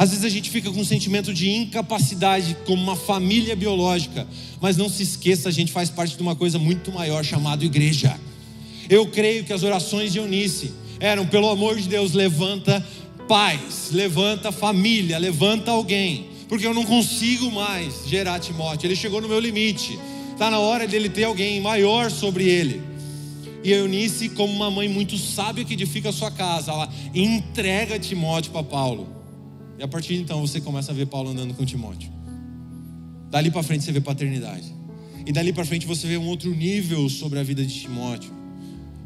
Às 0.00 0.08
vezes 0.08 0.24
a 0.24 0.30
gente 0.30 0.48
fica 0.48 0.72
com 0.72 0.80
um 0.80 0.84
sentimento 0.84 1.30
de 1.30 1.50
incapacidade, 1.50 2.56
como 2.64 2.82
uma 2.82 2.96
família 2.96 3.54
biológica, 3.54 4.26
mas 4.58 4.74
não 4.74 4.88
se 4.88 5.02
esqueça, 5.02 5.50
a 5.50 5.52
gente 5.52 5.70
faz 5.70 5.90
parte 5.90 6.16
de 6.16 6.22
uma 6.22 6.34
coisa 6.34 6.58
muito 6.58 6.90
maior 6.90 7.22
chamada 7.22 7.66
igreja. 7.66 8.18
Eu 8.88 9.08
creio 9.08 9.44
que 9.44 9.52
as 9.52 9.62
orações 9.62 10.10
de 10.10 10.18
Eunice 10.18 10.72
eram, 10.98 11.26
pelo 11.26 11.50
amor 11.50 11.78
de 11.78 11.86
Deus, 11.86 12.14
levanta 12.14 12.82
pais, 13.28 13.90
levanta 13.92 14.50
família, 14.50 15.18
levanta 15.18 15.70
alguém, 15.70 16.28
porque 16.48 16.66
eu 16.66 16.72
não 16.72 16.86
consigo 16.86 17.50
mais 17.50 18.08
gerar 18.08 18.40
Timóteo, 18.40 18.86
ele 18.86 18.96
chegou 18.96 19.20
no 19.20 19.28
meu 19.28 19.38
limite, 19.38 19.98
está 20.32 20.50
na 20.50 20.60
hora 20.60 20.86
dele 20.88 21.10
ter 21.10 21.24
alguém 21.24 21.60
maior 21.60 22.10
sobre 22.10 22.48
ele. 22.48 22.80
E 23.62 23.70
Eunice, 23.70 24.30
como 24.30 24.50
uma 24.50 24.70
mãe 24.70 24.88
muito 24.88 25.18
sábia 25.18 25.62
que 25.62 25.74
edifica 25.74 26.08
a 26.08 26.12
sua 26.12 26.30
casa, 26.30 26.72
ela 26.72 26.90
entrega 27.14 27.98
Timóteo 27.98 28.50
para 28.50 28.62
Paulo. 28.62 29.19
E 29.80 29.82
a 29.82 29.88
partir 29.88 30.14
de 30.14 30.20
então 30.20 30.46
você 30.46 30.60
começa 30.60 30.92
a 30.92 30.94
ver 30.94 31.06
Paulo 31.06 31.30
andando 31.30 31.54
com 31.54 31.64
Timóteo. 31.64 32.10
Dali 33.30 33.50
para 33.50 33.62
frente 33.62 33.82
você 33.82 33.90
vê 33.90 34.00
paternidade. 34.02 34.74
E 35.24 35.32
dali 35.32 35.54
para 35.54 35.64
frente 35.64 35.86
você 35.86 36.06
vê 36.06 36.18
um 36.18 36.26
outro 36.26 36.54
nível 36.54 37.08
sobre 37.08 37.38
a 37.38 37.42
vida 37.42 37.64
de 37.64 37.80
Timóteo, 37.80 38.30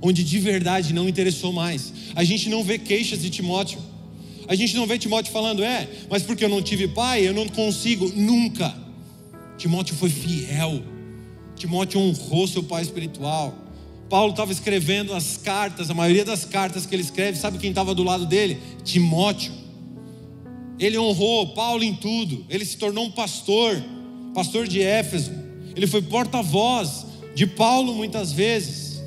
onde 0.02 0.24
de 0.24 0.38
verdade 0.40 0.92
não 0.92 1.08
interessou 1.08 1.52
mais. 1.52 1.92
A 2.16 2.24
gente 2.24 2.48
não 2.48 2.64
vê 2.64 2.76
queixas 2.76 3.22
de 3.22 3.30
Timóteo. 3.30 3.78
A 4.48 4.56
gente 4.56 4.74
não 4.74 4.84
vê 4.84 4.98
Timóteo 4.98 5.32
falando, 5.32 5.62
é, 5.62 5.88
mas 6.10 6.24
porque 6.24 6.44
eu 6.44 6.48
não 6.48 6.60
tive 6.60 6.88
pai, 6.88 7.24
eu 7.24 7.32
não 7.32 7.48
consigo. 7.48 8.08
Nunca. 8.08 8.74
Timóteo 9.56 9.94
foi 9.94 10.10
fiel. 10.10 10.82
Timóteo 11.54 12.00
honrou 12.00 12.48
seu 12.48 12.64
pai 12.64 12.82
espiritual. 12.82 13.54
Paulo 14.10 14.32
estava 14.32 14.50
escrevendo 14.50 15.14
as 15.14 15.36
cartas, 15.36 15.88
a 15.88 15.94
maioria 15.94 16.24
das 16.24 16.44
cartas 16.44 16.84
que 16.84 16.96
ele 16.96 17.04
escreve, 17.04 17.38
sabe 17.38 17.58
quem 17.58 17.70
estava 17.70 17.94
do 17.94 18.02
lado 18.02 18.26
dele? 18.26 18.58
Timóteo. 18.82 19.63
Ele 20.78 20.98
honrou 20.98 21.48
Paulo 21.54 21.82
em 21.84 21.94
tudo. 21.94 22.44
Ele 22.48 22.64
se 22.64 22.76
tornou 22.76 23.06
um 23.06 23.10
pastor, 23.10 23.82
pastor 24.34 24.66
de 24.66 24.82
Éfeso. 24.82 25.32
Ele 25.76 25.86
foi 25.86 26.02
porta-voz 26.02 27.06
de 27.34 27.46
Paulo 27.46 27.94
muitas 27.94 28.32
vezes. 28.32 29.02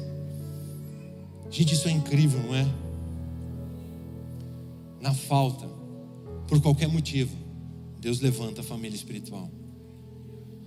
Gente, 1.49 1.73
isso 1.73 1.87
é 1.87 1.91
incrível, 1.91 2.41
não 2.43 2.55
é? 2.55 2.67
Na 4.99 5.13
falta, 5.13 5.67
por 6.47 6.61
qualquer 6.61 6.87
motivo, 6.87 7.35
Deus 7.99 8.19
levanta 8.19 8.61
a 8.61 8.63
família 8.63 8.95
espiritual. 8.95 9.49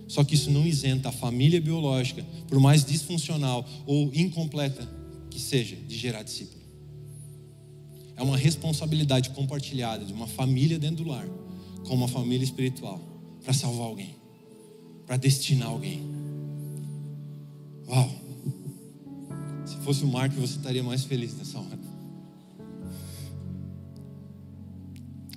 Só 0.09 0.25
que 0.25 0.35
isso 0.35 0.51
não 0.51 0.67
isenta 0.67 1.11
a 1.11 1.13
família 1.13 1.61
biológica, 1.61 2.25
por 2.49 2.59
mais 2.59 2.85
disfuncional 2.85 3.65
ou 3.87 4.11
incompleta 4.13 4.89
que 5.31 5.39
seja, 5.39 5.77
de 5.77 5.97
gerar 5.97 6.23
discípulos. 6.25 6.60
É 8.21 8.23
uma 8.23 8.37
responsabilidade 8.37 9.31
compartilhada 9.31 10.05
de 10.05 10.13
uma 10.13 10.27
família 10.27 10.79
dentro 10.79 11.05
do 11.05 11.09
lar 11.09 11.27
com 11.87 11.95
uma 11.95 12.07
família 12.07 12.45
espiritual 12.45 13.01
para 13.43 13.55
salvar 13.55 13.87
alguém, 13.87 14.15
para 15.07 15.17
destinar 15.17 15.69
alguém. 15.69 16.03
Uau! 17.89 18.11
Se 19.65 19.75
fosse 19.77 20.05
o 20.05 20.07
Marco, 20.07 20.39
você 20.39 20.59
estaria 20.59 20.83
mais 20.83 21.03
feliz 21.05 21.35
nessa 21.35 21.59
hora. 21.59 21.79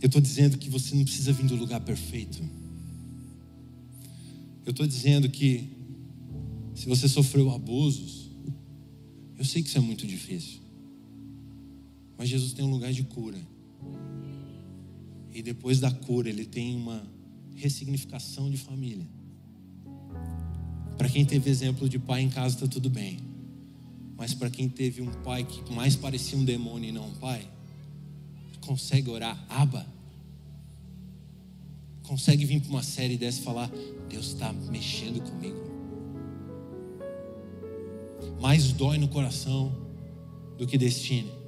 Eu 0.01 0.07
estou 0.07 0.19
dizendo 0.19 0.57
que 0.57 0.69
você 0.69 0.93
não 0.93 1.05
precisa 1.05 1.31
vir 1.31 1.45
do 1.45 1.55
lugar 1.55 1.79
perfeito. 1.79 2.43
Eu 4.65 4.71
estou 4.71 4.85
dizendo 4.85 5.29
que 5.29 5.69
se 6.75 6.85
você 6.85 7.07
sofreu 7.07 7.49
abusos, 7.49 8.29
eu 9.37 9.45
sei 9.45 9.63
que 9.63 9.69
isso 9.69 9.77
é 9.77 9.81
muito 9.81 10.05
difícil. 10.05 10.62
Mas 12.23 12.29
Jesus 12.29 12.53
tem 12.53 12.63
um 12.63 12.69
lugar 12.69 12.93
de 12.93 13.03
cura. 13.03 13.37
E 15.33 15.41
depois 15.41 15.81
da 15.81 15.91
cura, 15.91 16.29
ele 16.29 16.45
tem 16.45 16.73
uma 16.73 17.05
ressignificação 17.53 18.49
de 18.49 18.55
família. 18.55 19.05
Para 20.97 21.09
quem 21.09 21.25
teve 21.25 21.49
exemplo 21.49 21.89
de 21.89 21.99
pai 21.99 22.21
em 22.21 22.29
casa, 22.29 22.55
está 22.55 22.65
tudo 22.65 22.89
bem. 22.89 23.19
Mas 24.15 24.33
para 24.33 24.49
quem 24.49 24.69
teve 24.69 25.01
um 25.01 25.11
pai 25.21 25.43
que 25.43 25.69
mais 25.73 25.97
parecia 25.97 26.37
um 26.37 26.45
demônio 26.45 26.87
e 26.87 26.91
não 26.93 27.09
um 27.09 27.13
pai, 27.15 27.45
consegue 28.61 29.09
orar, 29.09 29.45
aba. 29.49 29.85
Consegue 32.03 32.45
vir 32.45 32.61
para 32.61 32.69
uma 32.69 32.83
série 32.83 33.17
dessa 33.17 33.41
e 33.41 33.43
falar: 33.43 33.69
Deus 34.07 34.27
está 34.27 34.53
mexendo 34.53 35.21
comigo. 35.29 35.59
Mais 38.39 38.71
dói 38.71 38.97
no 38.97 39.09
coração 39.09 39.75
do 40.57 40.65
que 40.65 40.77
destino. 40.77 41.42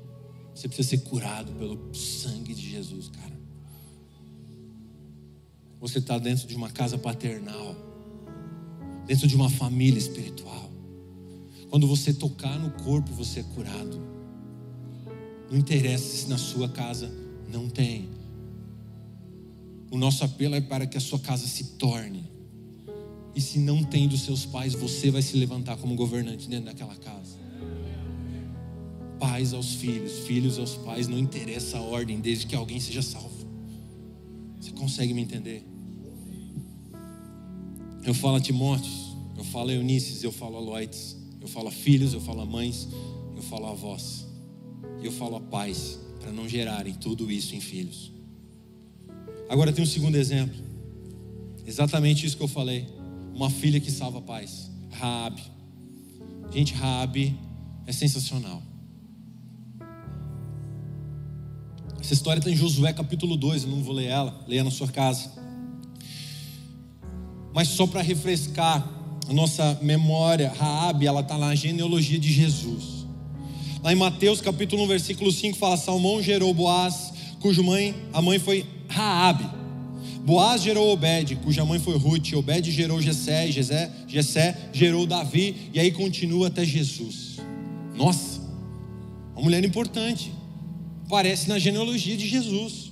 Você 0.55 0.69
precisa 0.69 0.87
ser 0.87 0.99
curado 0.99 1.51
pelo 1.51 1.93
sangue 1.93 2.53
de 2.53 2.69
Jesus, 2.69 3.09
cara. 3.09 3.35
Você 5.81 5.99
está 5.99 6.17
dentro 6.17 6.47
de 6.47 6.55
uma 6.55 6.69
casa 6.69 6.97
paternal, 6.97 7.75
dentro 9.05 9.27
de 9.27 9.35
uma 9.35 9.49
família 9.49 9.99
espiritual. 9.99 10.71
Quando 11.69 11.85
você 11.85 12.13
tocar 12.13 12.57
no 12.57 12.71
corpo, 12.83 13.11
você 13.11 13.41
é 13.41 13.43
curado. 13.43 14.01
Não 15.51 15.57
interessa 15.57 16.05
se 16.05 16.29
na 16.29 16.37
sua 16.37 16.69
casa 16.69 17.11
não 17.51 17.69
tem. 17.69 18.09
O 19.91 19.97
nosso 19.97 20.23
apelo 20.23 20.55
é 20.55 20.61
para 20.61 20.87
que 20.87 20.97
a 20.97 21.01
sua 21.01 21.19
casa 21.19 21.45
se 21.45 21.75
torne. 21.75 22.31
E 23.35 23.41
se 23.41 23.59
não 23.59 23.83
tem 23.83 24.07
dos 24.07 24.21
seus 24.21 24.45
pais, 24.45 24.73
você 24.73 25.11
vai 25.11 25.21
se 25.21 25.35
levantar 25.35 25.75
como 25.75 25.95
governante 25.95 26.47
dentro 26.47 26.67
daquela 26.67 26.95
casa 26.95 27.34
pais 29.25 29.53
aos 29.53 29.73
filhos, 29.73 30.19
filhos 30.19 30.59
aos 30.59 30.75
pais, 30.75 31.07
não 31.07 31.17
interessa 31.17 31.79
a 31.79 31.81
ordem, 31.81 32.19
desde 32.19 32.45
que 32.45 32.55
alguém 32.55 32.79
seja 32.79 33.01
salvo. 33.01 33.47
Você 34.61 34.71
consegue 34.71 35.15
me 35.15 35.21
entender? 35.21 35.65
Eu 38.03 38.13
falo 38.13 38.35
a 38.35 38.39
Timóteos, 38.39 39.15
eu 39.35 39.43
falo 39.43 39.71
a 39.71 39.73
Eunices, 39.73 40.23
eu 40.23 40.31
falo 40.31 40.57
a 40.57 40.59
Loites, 40.59 41.17
eu 41.41 41.47
falo 41.47 41.69
a 41.69 41.71
filhos, 41.71 42.13
eu 42.13 42.21
falo 42.21 42.41
a 42.41 42.45
mães, 42.45 42.87
eu 43.35 43.41
falo 43.41 43.65
a 43.65 43.71
avós, 43.71 44.27
eu 45.01 45.11
falo 45.11 45.37
a 45.37 45.41
pais, 45.41 45.99
para 46.19 46.31
não 46.31 46.47
gerarem 46.47 46.93
tudo 46.93 47.31
isso 47.31 47.55
em 47.55 47.59
filhos. 47.59 48.11
Agora 49.49 49.73
tem 49.73 49.83
um 49.83 49.87
segundo 49.87 50.15
exemplo, 50.17 50.55
exatamente 51.65 52.27
isso 52.27 52.37
que 52.37 52.43
eu 52.43 52.47
falei, 52.47 52.87
uma 53.33 53.49
filha 53.49 53.79
que 53.79 53.91
salva 53.91 54.21
pais, 54.21 54.69
Raabe. 54.91 55.41
Gente, 56.51 56.75
Raabe 56.75 57.35
é 57.87 57.91
sensacional. 57.91 58.61
Essa 62.05 62.13
história 62.13 62.37
está 62.37 62.51
em 62.51 62.55
Josué 62.55 62.93
capítulo 62.93 63.35
2, 63.35 63.63
eu 63.63 63.69
não 63.71 63.81
vou 63.81 63.95
ler 63.95 64.05
ela, 64.05 64.39
leia 64.47 64.63
na 64.63 64.69
sua 64.69 64.87
casa. 64.87 65.27
Mas 67.51 67.69
só 67.69 67.87
para 67.87 68.03
refrescar 68.03 68.87
a 69.27 69.33
nossa 69.33 69.79
memória, 69.81 70.53
Raabe, 70.55 71.07
ela 71.07 71.21
está 71.21 71.35
na 71.35 71.55
genealogia 71.55 72.19
de 72.19 72.31
Jesus. 72.31 73.07
Lá 73.81 73.91
em 73.91 73.95
Mateus 73.95 74.39
capítulo 74.39 74.83
1, 74.83 74.87
versículo 74.87 75.31
5 75.31 75.57
fala: 75.57 75.77
Salmão 75.77 76.21
gerou 76.21 76.53
Boaz, 76.53 77.11
cuja 77.39 77.63
mãe, 77.63 77.95
a 78.13 78.21
mãe 78.21 78.37
foi 78.37 78.67
Raabe. 78.87 79.49
Boaz 80.23 80.61
gerou 80.61 80.93
Obed, 80.93 81.37
cuja 81.37 81.65
mãe 81.65 81.79
foi 81.79 81.97
Ruth, 81.97 82.33
Obed 82.33 82.69
gerou 82.69 83.01
Jessé, 83.01 83.51
Jessé, 83.51 83.91
Jessé 84.07 84.69
gerou 84.71 85.07
Davi, 85.07 85.71
e 85.73 85.79
aí 85.79 85.91
continua 85.91 86.49
até 86.49 86.63
Jesus. 86.63 87.37
Nossa, 87.95 88.41
uma 89.33 89.41
mulher 89.41 89.65
importante 89.65 90.44
aparece 91.05 91.47
na 91.47 91.59
genealogia 91.59 92.17
de 92.17 92.27
Jesus. 92.27 92.91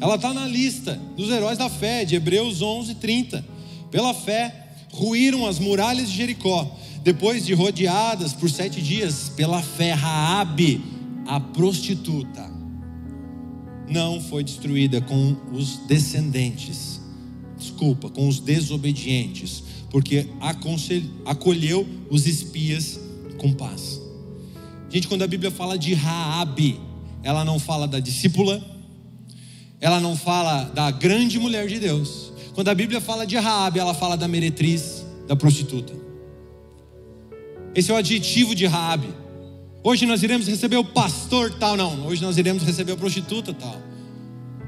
Ela 0.00 0.16
está 0.16 0.34
na 0.34 0.46
lista 0.46 1.00
dos 1.16 1.30
heróis 1.30 1.56
da 1.56 1.70
fé, 1.70 2.04
de 2.04 2.16
Hebreus 2.16 2.60
11, 2.60 2.96
30. 2.96 3.44
Pela 3.90 4.12
fé, 4.12 4.76
ruíram 4.92 5.46
as 5.46 5.58
muralhas 5.58 6.10
de 6.10 6.16
Jericó, 6.16 6.70
depois 7.02 7.46
de 7.46 7.54
rodeadas 7.54 8.32
por 8.32 8.50
sete 8.50 8.82
dias, 8.82 9.30
pela 9.36 9.62
fé, 9.62 9.92
Raabe, 9.92 10.82
a 11.26 11.38
prostituta, 11.38 12.50
não 13.88 14.20
foi 14.20 14.42
destruída 14.42 15.00
com 15.00 15.36
os 15.52 15.76
descendentes, 15.86 17.00
desculpa, 17.56 18.08
com 18.08 18.26
os 18.28 18.40
desobedientes, 18.40 19.62
porque 19.90 20.26
acolheu 21.24 21.86
os 22.10 22.26
espias 22.26 22.98
com 23.38 23.52
paz. 23.52 24.00
Gente, 24.90 25.06
quando 25.06 25.22
a 25.22 25.26
Bíblia 25.26 25.50
fala 25.50 25.78
de 25.78 25.94
Raabe, 25.94 26.80
ela 27.24 27.42
não 27.42 27.58
fala 27.58 27.88
da 27.88 27.98
discípula, 27.98 28.62
ela 29.80 29.98
não 29.98 30.14
fala 30.14 30.64
da 30.64 30.90
grande 30.90 31.38
mulher 31.38 31.66
de 31.66 31.80
Deus. 31.80 32.32
Quando 32.54 32.68
a 32.68 32.74
Bíblia 32.74 33.00
fala 33.00 33.26
de 33.26 33.36
Raabe, 33.36 33.80
ela 33.80 33.94
fala 33.94 34.14
da 34.14 34.28
meretriz, 34.28 35.04
da 35.26 35.34
prostituta. 35.34 35.94
Esse 37.74 37.90
é 37.90 37.94
o 37.94 37.96
adjetivo 37.96 38.54
de 38.54 38.66
Raabe. 38.66 39.08
Hoje 39.82 40.04
nós 40.04 40.22
iremos 40.22 40.46
receber 40.46 40.76
o 40.76 40.84
pastor 40.84 41.54
tal, 41.54 41.76
não. 41.76 42.06
Hoje 42.06 42.22
nós 42.22 42.36
iremos 42.36 42.62
receber 42.62 42.92
a 42.92 42.96
prostituta 42.96 43.54
tal. 43.54 43.76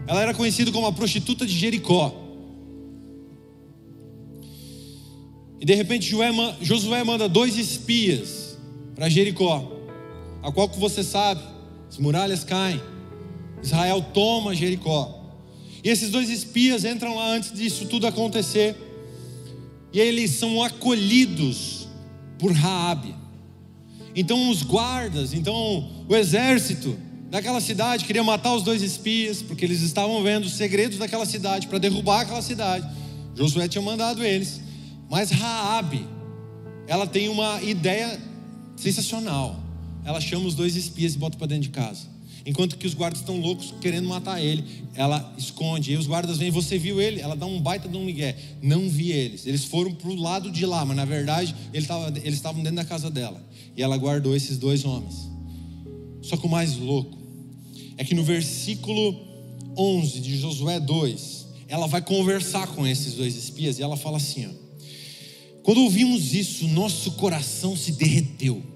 Ela 0.07 0.23
era 0.23 0.35
conhecida 0.35 0.73
como 0.73 0.87
a 0.87 0.93
prostituta 0.93 1.47
de 1.47 1.53
Jericó. 1.53 2.15
E 5.61 5.65
de 5.65 5.75
repente 5.75 6.15
Josué 6.63 7.05
manda 7.05 7.29
dois 7.29 7.59
espias 7.59 8.57
para 8.95 9.09
Jericó, 9.11 9.73
a 10.43 10.51
qual 10.51 10.69
que 10.69 10.79
você 10.79 11.03
sabe 11.03 11.56
as 11.97 11.99
muralhas 11.99 12.45
caem. 12.45 12.81
Israel 13.63 14.03
toma 14.13 14.55
Jericó. 14.55 15.25
E 15.83 15.89
esses 15.89 16.11
dois 16.11 16.29
espias 16.29 16.85
entram 16.85 17.15
lá 17.15 17.31
antes 17.31 17.53
disso 17.53 17.87
tudo 17.87 18.07
acontecer. 18.07 18.77
E 19.93 19.99
eles 19.99 20.33
são 20.33 20.63
acolhidos 20.63 21.89
por 22.39 22.53
Raabe. 22.53 23.15
Então 24.15 24.51
os 24.51 24.63
guardas, 24.63 25.33
então 25.33 25.91
o 26.07 26.15
exército 26.15 26.99
daquela 27.31 27.63
cidade 27.63 28.05
queria 28.05 28.23
matar 28.23 28.55
os 28.55 28.63
dois 28.63 28.83
espias, 28.83 29.41
porque 29.41 29.65
eles 29.65 29.81
estavam 29.81 30.23
vendo 30.23 30.45
os 30.45 30.53
segredos 30.53 30.99
daquela 30.99 31.25
cidade 31.25 31.67
para 31.67 31.79
derrubar 31.79 32.21
aquela 32.21 32.43
cidade. 32.43 32.87
Josué 33.35 33.69
tinha 33.69 33.83
mandado 33.83 34.23
eles. 34.23 34.61
Mas 35.09 35.31
Raabe, 35.31 36.07
ela 36.87 37.07
tem 37.07 37.29
uma 37.29 37.63
ideia 37.63 38.21
sensacional 38.77 39.66
ela 40.07 40.21
chama 40.21 40.47
os 40.47 40.55
dois 40.55 40.77
espias 40.77 41.17
e 41.17 41.19
bota 41.19 41.37
para 41.37 41.49
dentro 41.49 41.65
de 41.65 41.71
casa. 41.71 42.07
Enquanto 42.47 42.79
que 42.79 42.87
os 42.87 42.95
guardas 42.95 43.19
estão 43.19 43.41
loucos 43.41 43.75
querendo 43.81 44.09
matar 44.09 44.41
ele, 44.41 44.65
ela 44.95 45.35
esconde. 45.37 45.93
E 45.93 45.97
os 45.97 46.07
guardas 46.07 46.39
vêm, 46.39 46.49
você 46.49 46.79
viu 46.79 47.01
ele? 47.01 47.21
Ela 47.21 47.35
dá 47.35 47.45
um 47.45 47.61
baita 47.61 47.89
de 47.89 47.97
um 47.97 48.05
migué. 48.05 48.37
Não 48.63 48.89
vi 48.89 49.11
eles. 49.11 49.47
Eles 49.47 49.65
foram 49.65 49.93
para 49.93 50.09
o 50.09 50.15
lado 50.15 50.49
de 50.49 50.65
lá, 50.65 50.85
mas 50.85 50.97
na 50.97 51.05
verdade 51.05 51.53
ele 51.75 51.85
tava, 51.85 52.17
eles 52.21 52.35
estavam 52.35 52.63
dentro 52.63 52.77
da 52.77 52.85
casa 52.85 53.11
dela. 53.11 53.45
E 53.77 53.83
ela 53.83 53.97
guardou 53.97 54.37
esses 54.37 54.59
dois 54.59 54.85
homens. 54.85 55.29
Só 56.23 56.37
que 56.37 56.47
o 56.47 56.49
mais 56.49 56.77
louco 56.77 57.19
é 57.99 58.05
que 58.05 58.15
no 58.15 58.23
versículo 58.23 59.17
11 59.77 60.21
de 60.21 60.39
Josué 60.39 60.79
2, 60.79 61.47
ela 61.67 61.89
vai 61.89 62.01
conversar 62.01 62.69
com 62.69 62.87
esses 62.87 63.15
dois 63.15 63.35
espias 63.35 63.81
e 63.81 63.83
ela 63.83 63.97
fala 63.97 64.19
assim: 64.19 64.47
ó, 64.47 64.51
Quando 65.65 65.83
ouvimos 65.83 66.33
isso, 66.33 66.69
nosso 66.69 67.11
coração 67.13 67.77
se 67.77 67.91
derreteu 67.91 68.76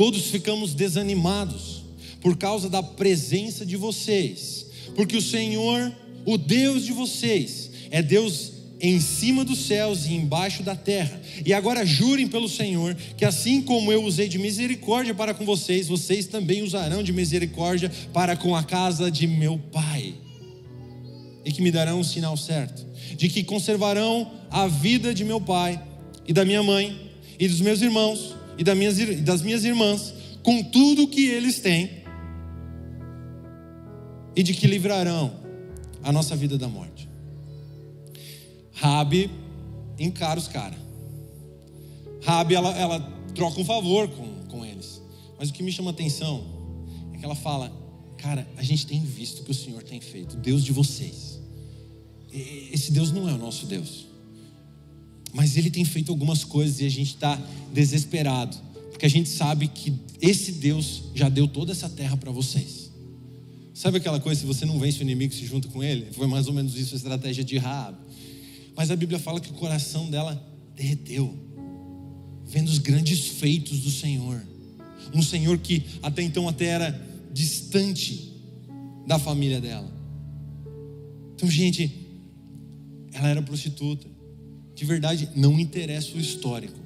Todos 0.00 0.30
ficamos 0.30 0.72
desanimados 0.72 1.82
por 2.22 2.34
causa 2.34 2.70
da 2.70 2.82
presença 2.82 3.66
de 3.66 3.76
vocês, 3.76 4.64
porque 4.96 5.14
o 5.14 5.20
Senhor, 5.20 5.92
o 6.24 6.38
Deus 6.38 6.86
de 6.86 6.92
vocês, 6.92 7.70
é 7.90 8.00
Deus 8.00 8.50
em 8.80 8.98
cima 8.98 9.44
dos 9.44 9.58
céus 9.66 10.06
e 10.06 10.14
embaixo 10.14 10.62
da 10.62 10.74
terra. 10.74 11.20
E 11.44 11.52
agora 11.52 11.84
jurem 11.84 12.26
pelo 12.26 12.48
Senhor 12.48 12.94
que 13.14 13.26
assim 13.26 13.60
como 13.60 13.92
eu 13.92 14.02
usei 14.02 14.26
de 14.26 14.38
misericórdia 14.38 15.14
para 15.14 15.34
com 15.34 15.44
vocês, 15.44 15.86
vocês 15.86 16.24
também 16.24 16.62
usarão 16.62 17.02
de 17.02 17.12
misericórdia 17.12 17.92
para 18.10 18.34
com 18.34 18.56
a 18.56 18.64
casa 18.64 19.10
de 19.10 19.26
meu 19.26 19.58
pai. 19.70 20.14
E 21.44 21.52
que 21.52 21.60
me 21.60 21.70
darão 21.70 22.00
o 22.00 22.04
sinal 22.04 22.38
certo, 22.38 22.86
de 23.18 23.28
que 23.28 23.44
conservarão 23.44 24.30
a 24.50 24.66
vida 24.66 25.12
de 25.12 25.26
meu 25.26 25.42
pai 25.42 25.78
e 26.26 26.32
da 26.32 26.42
minha 26.42 26.62
mãe 26.62 27.12
e 27.38 27.46
dos 27.46 27.60
meus 27.60 27.82
irmãos 27.82 28.39
e 28.60 28.64
das 29.22 29.40
minhas 29.40 29.64
irmãs, 29.64 30.12
com 30.42 30.62
tudo 30.62 31.08
que 31.08 31.26
eles 31.26 31.60
têm, 31.60 32.00
e 34.36 34.42
de 34.42 34.52
que 34.52 34.66
livrarão 34.66 35.32
a 36.02 36.12
nossa 36.12 36.36
vida 36.36 36.58
da 36.58 36.68
morte. 36.68 37.08
Rabi 38.72 39.30
encara 39.98 40.38
os 40.38 40.46
caras. 40.46 40.78
Rabi, 42.22 42.54
ela, 42.54 42.76
ela 42.76 43.00
troca 43.34 43.58
um 43.58 43.64
favor 43.64 44.08
com, 44.08 44.44
com 44.48 44.64
eles. 44.64 45.02
Mas 45.38 45.48
o 45.48 45.52
que 45.54 45.62
me 45.62 45.72
chama 45.72 45.90
a 45.90 45.92
atenção 45.94 46.44
é 47.14 47.18
que 47.18 47.24
ela 47.24 47.34
fala: 47.34 47.72
Cara, 48.18 48.46
a 48.58 48.62
gente 48.62 48.86
tem 48.86 49.02
visto 49.02 49.40
o 49.40 49.44
que 49.44 49.52
o 49.52 49.54
Senhor 49.54 49.82
tem 49.82 50.02
feito, 50.02 50.36
Deus 50.36 50.62
de 50.62 50.72
vocês. 50.72 51.40
Esse 52.30 52.92
Deus 52.92 53.10
não 53.10 53.26
é 53.26 53.32
o 53.32 53.38
nosso 53.38 53.64
Deus. 53.64 54.09
Mas 55.32 55.56
ele 55.56 55.70
tem 55.70 55.84
feito 55.84 56.10
algumas 56.10 56.44
coisas 56.44 56.80
e 56.80 56.86
a 56.86 56.88
gente 56.88 57.14
está 57.14 57.40
desesperado, 57.72 58.56
porque 58.90 59.06
a 59.06 59.10
gente 59.10 59.28
sabe 59.28 59.68
que 59.68 59.92
esse 60.20 60.52
Deus 60.52 61.04
já 61.14 61.28
deu 61.28 61.46
toda 61.46 61.72
essa 61.72 61.88
terra 61.88 62.16
para 62.16 62.30
vocês. 62.30 62.90
Sabe 63.72 63.96
aquela 63.96 64.20
coisa, 64.20 64.40
se 64.40 64.46
você 64.46 64.66
não 64.66 64.78
vence 64.78 64.98
o 64.98 65.02
inimigo, 65.02 65.32
se 65.32 65.46
junta 65.46 65.68
com 65.68 65.82
ele? 65.82 66.12
Foi 66.12 66.26
mais 66.26 66.46
ou 66.46 66.52
menos 66.52 66.76
isso 66.76 66.94
a 66.94 66.96
estratégia 66.96 67.42
de 67.42 67.56
Raab. 67.56 67.96
Mas 68.76 68.90
a 68.90 68.96
Bíblia 68.96 69.18
fala 69.18 69.40
que 69.40 69.50
o 69.50 69.54
coração 69.54 70.10
dela 70.10 70.42
derreteu, 70.76 71.34
vendo 72.44 72.68
os 72.68 72.78
grandes 72.78 73.26
feitos 73.26 73.80
do 73.80 73.90
Senhor. 73.90 74.42
Um 75.14 75.22
Senhor 75.22 75.56
que 75.58 75.84
até 76.02 76.22
então 76.22 76.48
até 76.48 76.66
era 76.66 77.08
distante 77.32 78.34
da 79.06 79.18
família 79.18 79.60
dela. 79.60 79.90
Então, 81.34 81.48
gente, 81.48 81.90
ela 83.12 83.28
era 83.28 83.40
prostituta 83.40 84.09
de 84.80 84.86
verdade 84.86 85.28
não 85.36 85.60
interessa 85.60 86.16
o 86.16 86.18
histórico. 86.18 86.80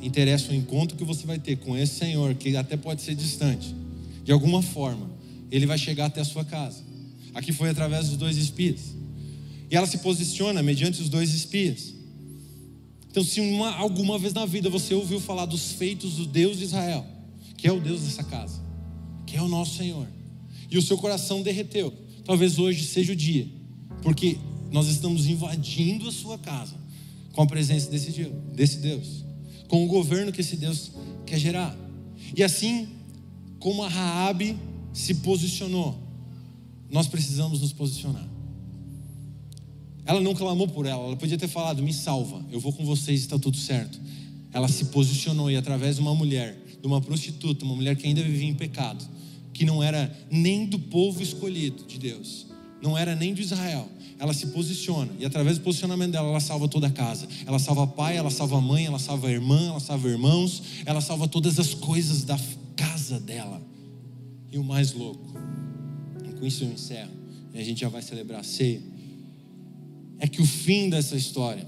Interessa 0.00 0.50
o 0.50 0.54
encontro 0.54 0.96
que 0.96 1.04
você 1.04 1.26
vai 1.26 1.38
ter 1.38 1.56
com 1.56 1.76
esse 1.76 1.96
Senhor, 1.96 2.34
que 2.34 2.56
até 2.56 2.74
pode 2.74 3.02
ser 3.02 3.14
distante. 3.14 3.74
De 4.24 4.32
alguma 4.32 4.62
forma, 4.62 5.10
ele 5.50 5.66
vai 5.66 5.76
chegar 5.76 6.06
até 6.06 6.22
a 6.22 6.24
sua 6.24 6.42
casa. 6.42 6.82
Aqui 7.34 7.52
foi 7.52 7.68
através 7.68 8.08
dos 8.08 8.16
dois 8.16 8.38
espias. 8.38 8.94
E 9.70 9.76
ela 9.76 9.86
se 9.86 9.98
posiciona 9.98 10.62
mediante 10.62 11.02
os 11.02 11.10
dois 11.10 11.34
espias. 11.34 11.92
Então, 13.10 13.22
se 13.22 13.42
uma, 13.42 13.74
alguma 13.76 14.18
vez 14.18 14.32
na 14.32 14.46
vida 14.46 14.70
você 14.70 14.94
ouviu 14.94 15.20
falar 15.20 15.44
dos 15.44 15.72
feitos 15.72 16.14
do 16.14 16.24
Deus 16.24 16.56
de 16.56 16.64
Israel, 16.64 17.04
que 17.58 17.68
é 17.68 17.72
o 17.72 17.78
Deus 17.78 18.00
dessa 18.04 18.24
casa, 18.24 18.58
que 19.26 19.36
é 19.36 19.42
o 19.42 19.48
nosso 19.48 19.76
Senhor, 19.76 20.06
e 20.70 20.78
o 20.78 20.82
seu 20.82 20.96
coração 20.96 21.42
derreteu, 21.42 21.92
talvez 22.24 22.58
hoje 22.58 22.86
seja 22.86 23.12
o 23.12 23.16
dia, 23.16 23.46
porque 24.02 24.38
nós 24.72 24.88
estamos 24.88 25.26
invadindo 25.26 26.08
a 26.08 26.12
sua 26.12 26.38
casa 26.38 26.87
com 27.38 27.44
a 27.44 27.46
presença 27.46 27.88
desse 27.88 28.10
Deus, 28.10 28.32
desse 28.52 28.78
Deus, 28.78 29.24
com 29.68 29.84
o 29.84 29.86
governo 29.86 30.32
que 30.32 30.40
esse 30.40 30.56
Deus 30.56 30.90
quer 31.24 31.38
gerar. 31.38 31.72
E 32.36 32.42
assim 32.42 32.88
como 33.60 33.84
a 33.84 33.88
Raabe 33.88 34.58
se 34.92 35.14
posicionou, 35.14 35.96
nós 36.90 37.06
precisamos 37.06 37.60
nos 37.60 37.72
posicionar. 37.72 38.28
Ela 40.04 40.20
não 40.20 40.34
clamou 40.34 40.66
por 40.66 40.84
ela, 40.84 41.04
ela 41.04 41.16
podia 41.16 41.38
ter 41.38 41.46
falado: 41.46 41.80
me 41.80 41.92
salva, 41.92 42.44
eu 42.50 42.58
vou 42.58 42.72
com 42.72 42.84
vocês, 42.84 43.20
está 43.20 43.38
tudo 43.38 43.56
certo. 43.56 44.00
Ela 44.52 44.66
se 44.66 44.86
posicionou 44.86 45.48
e, 45.48 45.56
através 45.56 45.94
de 45.94 46.00
uma 46.00 46.16
mulher, 46.16 46.60
de 46.80 46.88
uma 46.88 47.00
prostituta, 47.00 47.64
uma 47.64 47.76
mulher 47.76 47.94
que 47.94 48.04
ainda 48.04 48.20
vivia 48.20 48.48
em 48.48 48.54
pecado, 48.54 49.08
que 49.52 49.64
não 49.64 49.80
era 49.80 50.12
nem 50.28 50.66
do 50.66 50.80
povo 50.80 51.22
escolhido 51.22 51.84
de 51.84 52.00
Deus, 52.00 52.48
não 52.82 52.98
era 52.98 53.14
nem 53.14 53.32
de 53.32 53.42
Israel, 53.42 53.88
ela 54.18 54.34
se 54.34 54.48
posiciona 54.48 55.12
e 55.18 55.24
através 55.24 55.58
do 55.58 55.64
posicionamento 55.64 56.12
dela, 56.12 56.28
ela 56.28 56.40
salva 56.40 56.66
toda 56.66 56.88
a 56.88 56.90
casa. 56.90 57.28
Ela 57.46 57.58
salva 57.58 57.86
pai, 57.86 58.16
ela 58.16 58.30
salva 58.30 58.60
mãe, 58.60 58.86
ela 58.86 58.98
salva 58.98 59.30
irmã, 59.30 59.68
ela 59.68 59.80
salva 59.80 60.08
irmãos, 60.08 60.62
ela 60.84 61.00
salva 61.00 61.28
todas 61.28 61.58
as 61.58 61.72
coisas 61.72 62.24
da 62.24 62.38
casa 62.74 63.20
dela. 63.20 63.62
E 64.50 64.58
o 64.58 64.64
mais 64.64 64.92
louco, 64.92 65.34
e 66.28 66.32
com 66.32 66.44
isso 66.44 66.64
eu 66.64 66.72
encerro, 66.72 67.12
e 67.54 67.58
a 67.58 67.64
gente 67.64 67.80
já 67.80 67.88
vai 67.88 68.02
celebrar 68.02 68.40
a 68.40 68.44
ceia, 68.44 68.82
é 70.18 70.26
que 70.26 70.42
o 70.42 70.46
fim 70.46 70.90
dessa 70.90 71.14
história 71.14 71.64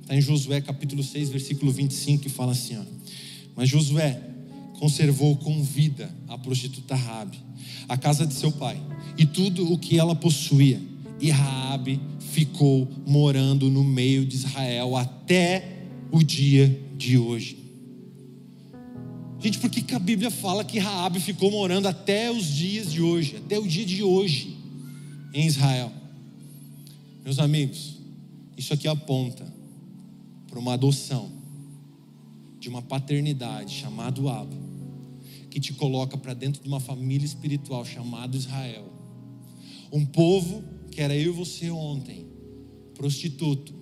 está 0.00 0.14
em 0.14 0.20
Josué 0.20 0.60
capítulo 0.60 1.02
6, 1.02 1.30
versículo 1.30 1.72
25, 1.72 2.22
que 2.22 2.28
fala 2.28 2.52
assim: 2.52 2.76
ó, 2.76 2.82
Mas 3.56 3.68
Josué 3.68 4.20
conservou 4.78 5.36
com 5.36 5.62
vida 5.62 6.14
a 6.28 6.38
prostituta 6.38 6.94
Rabi, 6.94 7.38
a 7.88 7.96
casa 7.96 8.24
de 8.24 8.34
seu 8.34 8.52
pai, 8.52 8.80
e 9.18 9.26
tudo 9.26 9.72
o 9.72 9.78
que 9.78 9.98
ela 9.98 10.14
possuía 10.14 10.89
e 11.20 11.30
Raabe 11.30 12.00
ficou 12.18 12.88
morando 13.06 13.68
no 13.70 13.84
meio 13.84 14.24
de 14.24 14.36
Israel 14.36 14.96
até 14.96 15.84
o 16.10 16.22
dia 16.22 16.80
de 16.96 17.18
hoje. 17.18 17.58
Gente, 19.38 19.58
por 19.58 19.70
que, 19.70 19.82
que 19.82 19.94
a 19.94 19.98
Bíblia 19.98 20.30
fala 20.30 20.64
que 20.64 20.78
Raabe 20.78 21.20
ficou 21.20 21.50
morando 21.50 21.86
até 21.86 22.30
os 22.30 22.46
dias 22.46 22.90
de 22.90 23.02
hoje, 23.02 23.36
até 23.36 23.58
o 23.58 23.66
dia 23.66 23.84
de 23.84 24.02
hoje 24.02 24.56
em 25.32 25.46
Israel? 25.46 25.92
Meus 27.24 27.38
amigos, 27.38 27.98
isso 28.56 28.72
aqui 28.72 28.88
aponta 28.88 29.46
para 30.48 30.58
uma 30.58 30.74
adoção 30.74 31.30
de 32.58 32.68
uma 32.68 32.82
paternidade 32.82 33.74
chamada 33.74 34.20
Abba, 34.20 34.56
que 35.50 35.58
te 35.58 35.72
coloca 35.72 36.16
para 36.16 36.34
dentro 36.34 36.62
de 36.62 36.68
uma 36.68 36.80
família 36.80 37.24
espiritual 37.24 37.84
chamada 37.84 38.36
Israel. 38.36 38.90
Um 39.90 40.04
povo 40.04 40.62
era 41.02 41.14
eu 41.16 41.32
e 41.32 41.34
você 41.34 41.70
ontem, 41.70 42.26
prostituto, 42.94 43.72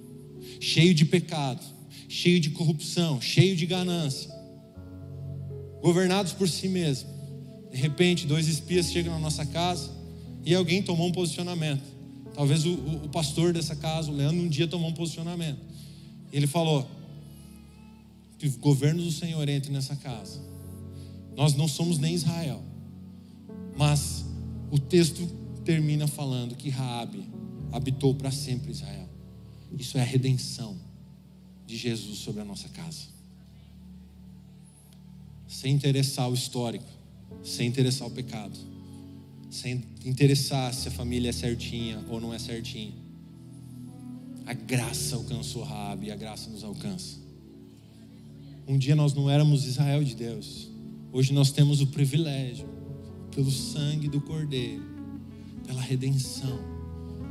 cheio 0.60 0.94
de 0.94 1.04
pecado, 1.04 1.64
cheio 2.08 2.40
de 2.40 2.50
corrupção, 2.50 3.20
cheio 3.20 3.56
de 3.56 3.66
ganância, 3.66 4.30
governados 5.82 6.32
por 6.32 6.48
si 6.48 6.68
mesmo. 6.68 7.08
De 7.70 7.76
repente, 7.76 8.26
dois 8.26 8.48
espias 8.48 8.90
chegam 8.90 9.12
na 9.12 9.20
nossa 9.20 9.44
casa 9.44 9.90
e 10.44 10.54
alguém 10.54 10.82
tomou 10.82 11.08
um 11.08 11.12
posicionamento. 11.12 11.84
Talvez 12.34 12.64
o, 12.64 12.70
o, 12.70 13.04
o 13.06 13.08
pastor 13.08 13.52
dessa 13.52 13.76
casa, 13.76 14.10
o 14.10 14.14
Leandro, 14.14 14.40
um 14.40 14.48
dia 14.48 14.66
tomou 14.66 14.88
um 14.88 14.94
posicionamento. 14.94 15.58
Ele 16.32 16.46
falou: 16.46 16.88
que 18.38 18.46
o 18.46 18.58
governo 18.58 19.02
do 19.02 19.10
Senhor 19.10 19.48
entre 19.48 19.72
nessa 19.72 19.96
casa. 19.96 20.40
Nós 21.36 21.54
não 21.54 21.68
somos 21.68 21.98
nem 21.98 22.14
Israel, 22.14 22.62
mas 23.76 24.24
o 24.70 24.78
texto 24.78 25.28
termina 25.68 26.08
falando 26.08 26.56
que 26.56 26.70
Raabe 26.70 27.28
habitou 27.70 28.14
para 28.14 28.30
sempre 28.30 28.70
Israel. 28.70 29.06
Isso 29.78 29.98
é 29.98 30.00
a 30.00 30.04
redenção 30.04 30.74
de 31.66 31.76
Jesus 31.76 32.20
sobre 32.20 32.40
a 32.40 32.44
nossa 32.44 32.70
casa. 32.70 33.02
Sem 35.46 35.74
interessar 35.74 36.30
o 36.30 36.32
histórico, 36.32 36.88
sem 37.42 37.68
interessar 37.68 38.08
o 38.08 38.10
pecado, 38.10 38.58
sem 39.50 39.84
interessar 40.06 40.72
se 40.72 40.88
a 40.88 40.90
família 40.90 41.28
é 41.28 41.32
certinha 41.32 42.02
ou 42.08 42.18
não 42.18 42.32
é 42.32 42.38
certinha. 42.38 42.94
A 44.46 44.54
graça 44.54 45.16
alcançou 45.16 45.64
Raabe 45.64 46.06
e 46.06 46.10
a 46.10 46.16
graça 46.16 46.48
nos 46.48 46.64
alcança. 46.64 47.18
Um 48.66 48.78
dia 48.78 48.96
nós 48.96 49.12
não 49.12 49.28
éramos 49.28 49.66
Israel 49.66 50.02
de 50.02 50.14
Deus. 50.14 50.70
Hoje 51.12 51.34
nós 51.34 51.52
temos 51.52 51.82
o 51.82 51.88
privilégio, 51.88 52.66
pelo 53.34 53.50
sangue 53.50 54.08
do 54.08 54.22
Cordeiro, 54.22 54.97
pela 55.68 55.82
redenção 55.82 56.58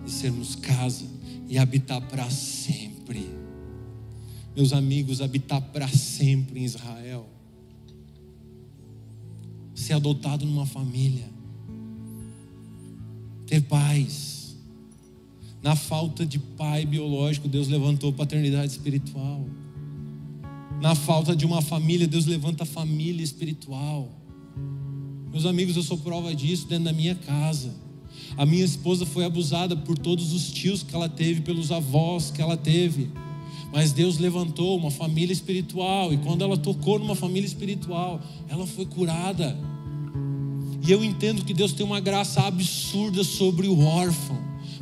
de 0.06 0.12
sermos 0.12 0.56
casa 0.56 1.06
e 1.50 1.58
habitar 1.58 2.00
para 2.08 2.30
sempre. 2.30 3.28
Meus 4.56 4.72
amigos, 4.74 5.22
habitar 5.22 5.60
para 5.60 5.88
sempre 5.88 6.60
em 6.60 6.64
Israel. 6.64 7.28
Ser 9.74 9.94
adotado 9.94 10.46
numa 10.46 10.68
família. 10.68 11.28
Ter 13.48 13.62
paz. 13.62 14.56
Na 15.64 15.76
falta 15.76 16.24
de 16.24 16.38
pai 16.38 16.86
biológico, 16.86 17.48
Deus 17.48 17.68
levantou 17.68 18.14
paternidade 18.14 18.72
espiritual. 18.72 19.44
Na 20.80 20.94
falta 20.94 21.36
de 21.36 21.44
uma 21.44 21.62
família, 21.62 22.08
Deus 22.08 22.28
levanta 22.28 22.66
família 22.66 23.24
espiritual. 23.24 24.12
Meus 25.32 25.46
amigos, 25.46 25.76
eu 25.76 25.84
sou 25.84 25.98
prova 25.98 26.36
disso 26.36 26.68
dentro 26.68 26.86
da 26.86 26.94
minha 26.94 27.16
casa. 27.16 27.87
A 28.38 28.46
minha 28.46 28.64
esposa 28.64 29.06
foi 29.06 29.26
abusada 29.26 29.76
por 29.76 29.98
todos 29.98 30.34
os 30.34 30.52
tios 30.52 30.84
que 30.84 30.94
ela 30.94 31.10
teve, 31.10 31.42
pelos 31.42 31.72
avós 31.72 32.32
que 32.32 32.42
ela 32.42 32.56
teve. 32.56 33.10
Mas 33.74 33.92
Deus 33.92 34.18
levantou 34.18 34.78
uma 34.78 34.92
família 34.92 35.34
espiritual, 35.34 36.14
e 36.14 36.18
quando 36.18 36.44
ela 36.44 36.58
tocou 36.58 37.00
numa 37.00 37.16
família 37.16 37.48
espiritual, 37.48 38.22
ela 38.48 38.66
foi 38.66 38.86
curada. 38.86 39.58
E 40.88 40.92
eu 40.92 41.04
entendo 41.04 41.44
que 41.44 41.54
Deus 41.54 41.74
tem 41.74 41.86
uma 41.86 42.00
graça 42.00 42.42
absurda 42.42 43.24
sobre 43.24 43.68
o 43.68 43.80
órfão, 43.82 44.38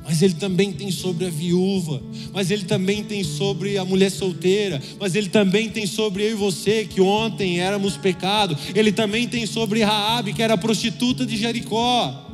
mas 0.05 0.21
Ele 0.21 0.35
também 0.35 0.71
tem 0.71 0.91
sobre 0.91 1.25
a 1.25 1.29
viúva, 1.31 2.01
mas 2.31 2.51
Ele 2.51 2.63
também 2.63 3.03
tem 3.03 3.23
sobre 3.23 3.77
a 3.77 3.83
mulher 3.83 4.11
solteira, 4.11 4.79
mas 4.99 5.15
Ele 5.15 5.29
também 5.29 5.67
tem 5.67 5.87
sobre 5.87 6.23
eu 6.23 6.31
e 6.31 6.35
você, 6.35 6.85
que 6.85 7.01
ontem 7.01 7.59
éramos 7.59 7.97
pecado, 7.97 8.55
Ele 8.75 8.91
também 8.91 9.27
tem 9.27 9.47
sobre 9.47 9.81
Raabe, 9.83 10.33
que 10.33 10.43
era 10.43 10.57
prostituta 10.57 11.25
de 11.25 11.35
Jericó. 11.35 12.24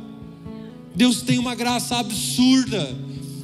Deus 0.94 1.22
tem 1.22 1.38
uma 1.38 1.54
graça 1.54 1.98
absurda 1.98 2.94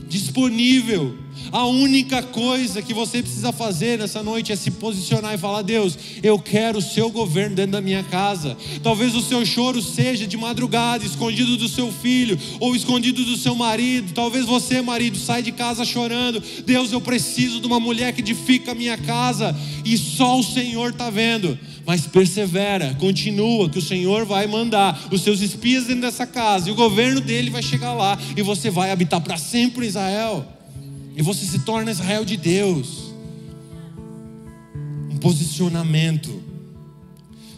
disponível. 0.08 1.16
A 1.50 1.64
única 1.66 2.22
coisa 2.22 2.82
que 2.82 2.92
você 2.92 3.22
precisa 3.22 3.52
fazer 3.52 3.98
nessa 3.98 4.22
noite 4.22 4.52
é 4.52 4.56
se 4.56 4.70
posicionar 4.70 5.34
e 5.34 5.38
falar: 5.38 5.62
Deus, 5.62 5.98
eu 6.22 6.38
quero 6.38 6.78
o 6.78 6.82
seu 6.82 7.10
governo 7.10 7.56
dentro 7.56 7.72
da 7.72 7.80
minha 7.80 8.02
casa. 8.04 8.56
Talvez 8.82 9.14
o 9.14 9.22
seu 9.22 9.44
choro 9.46 9.80
seja 9.80 10.26
de 10.26 10.36
madrugada, 10.36 11.04
escondido 11.04 11.56
do 11.56 11.68
seu 11.68 11.92
filho 11.92 12.38
ou 12.60 12.76
escondido 12.76 13.24
do 13.24 13.36
seu 13.36 13.54
marido. 13.54 14.12
Talvez 14.12 14.44
você, 14.44 14.80
marido, 14.80 15.18
sai 15.18 15.42
de 15.42 15.52
casa 15.52 15.84
chorando: 15.84 16.42
Deus, 16.64 16.92
eu 16.92 17.00
preciso 17.00 17.60
de 17.60 17.66
uma 17.66 17.80
mulher 17.80 18.12
que 18.12 18.20
edifica 18.20 18.72
a 18.72 18.74
minha 18.74 18.98
casa 18.98 19.56
e 19.84 19.96
só 19.96 20.38
o 20.38 20.42
Senhor 20.42 20.90
está 20.90 21.10
vendo 21.10 21.58
mas 21.88 22.06
persevera, 22.06 22.94
continua, 23.00 23.70
que 23.70 23.78
o 23.78 23.82
Senhor 23.82 24.26
vai 24.26 24.46
mandar 24.46 25.08
os 25.10 25.22
seus 25.22 25.40
espias 25.40 25.86
dentro 25.86 26.02
dessa 26.02 26.26
casa, 26.26 26.68
e 26.68 26.72
o 26.72 26.74
governo 26.74 27.18
dele 27.18 27.48
vai 27.48 27.62
chegar 27.62 27.94
lá, 27.94 28.18
e 28.36 28.42
você 28.42 28.68
vai 28.68 28.90
habitar 28.90 29.22
para 29.22 29.38
sempre 29.38 29.86
em 29.86 29.88
Israel, 29.88 30.46
e 31.18 31.22
você 31.22 31.44
se 31.44 31.58
torna 31.58 31.90
Israel 31.90 32.24
de 32.24 32.36
Deus. 32.36 33.12
Um 35.10 35.16
posicionamento 35.18 36.40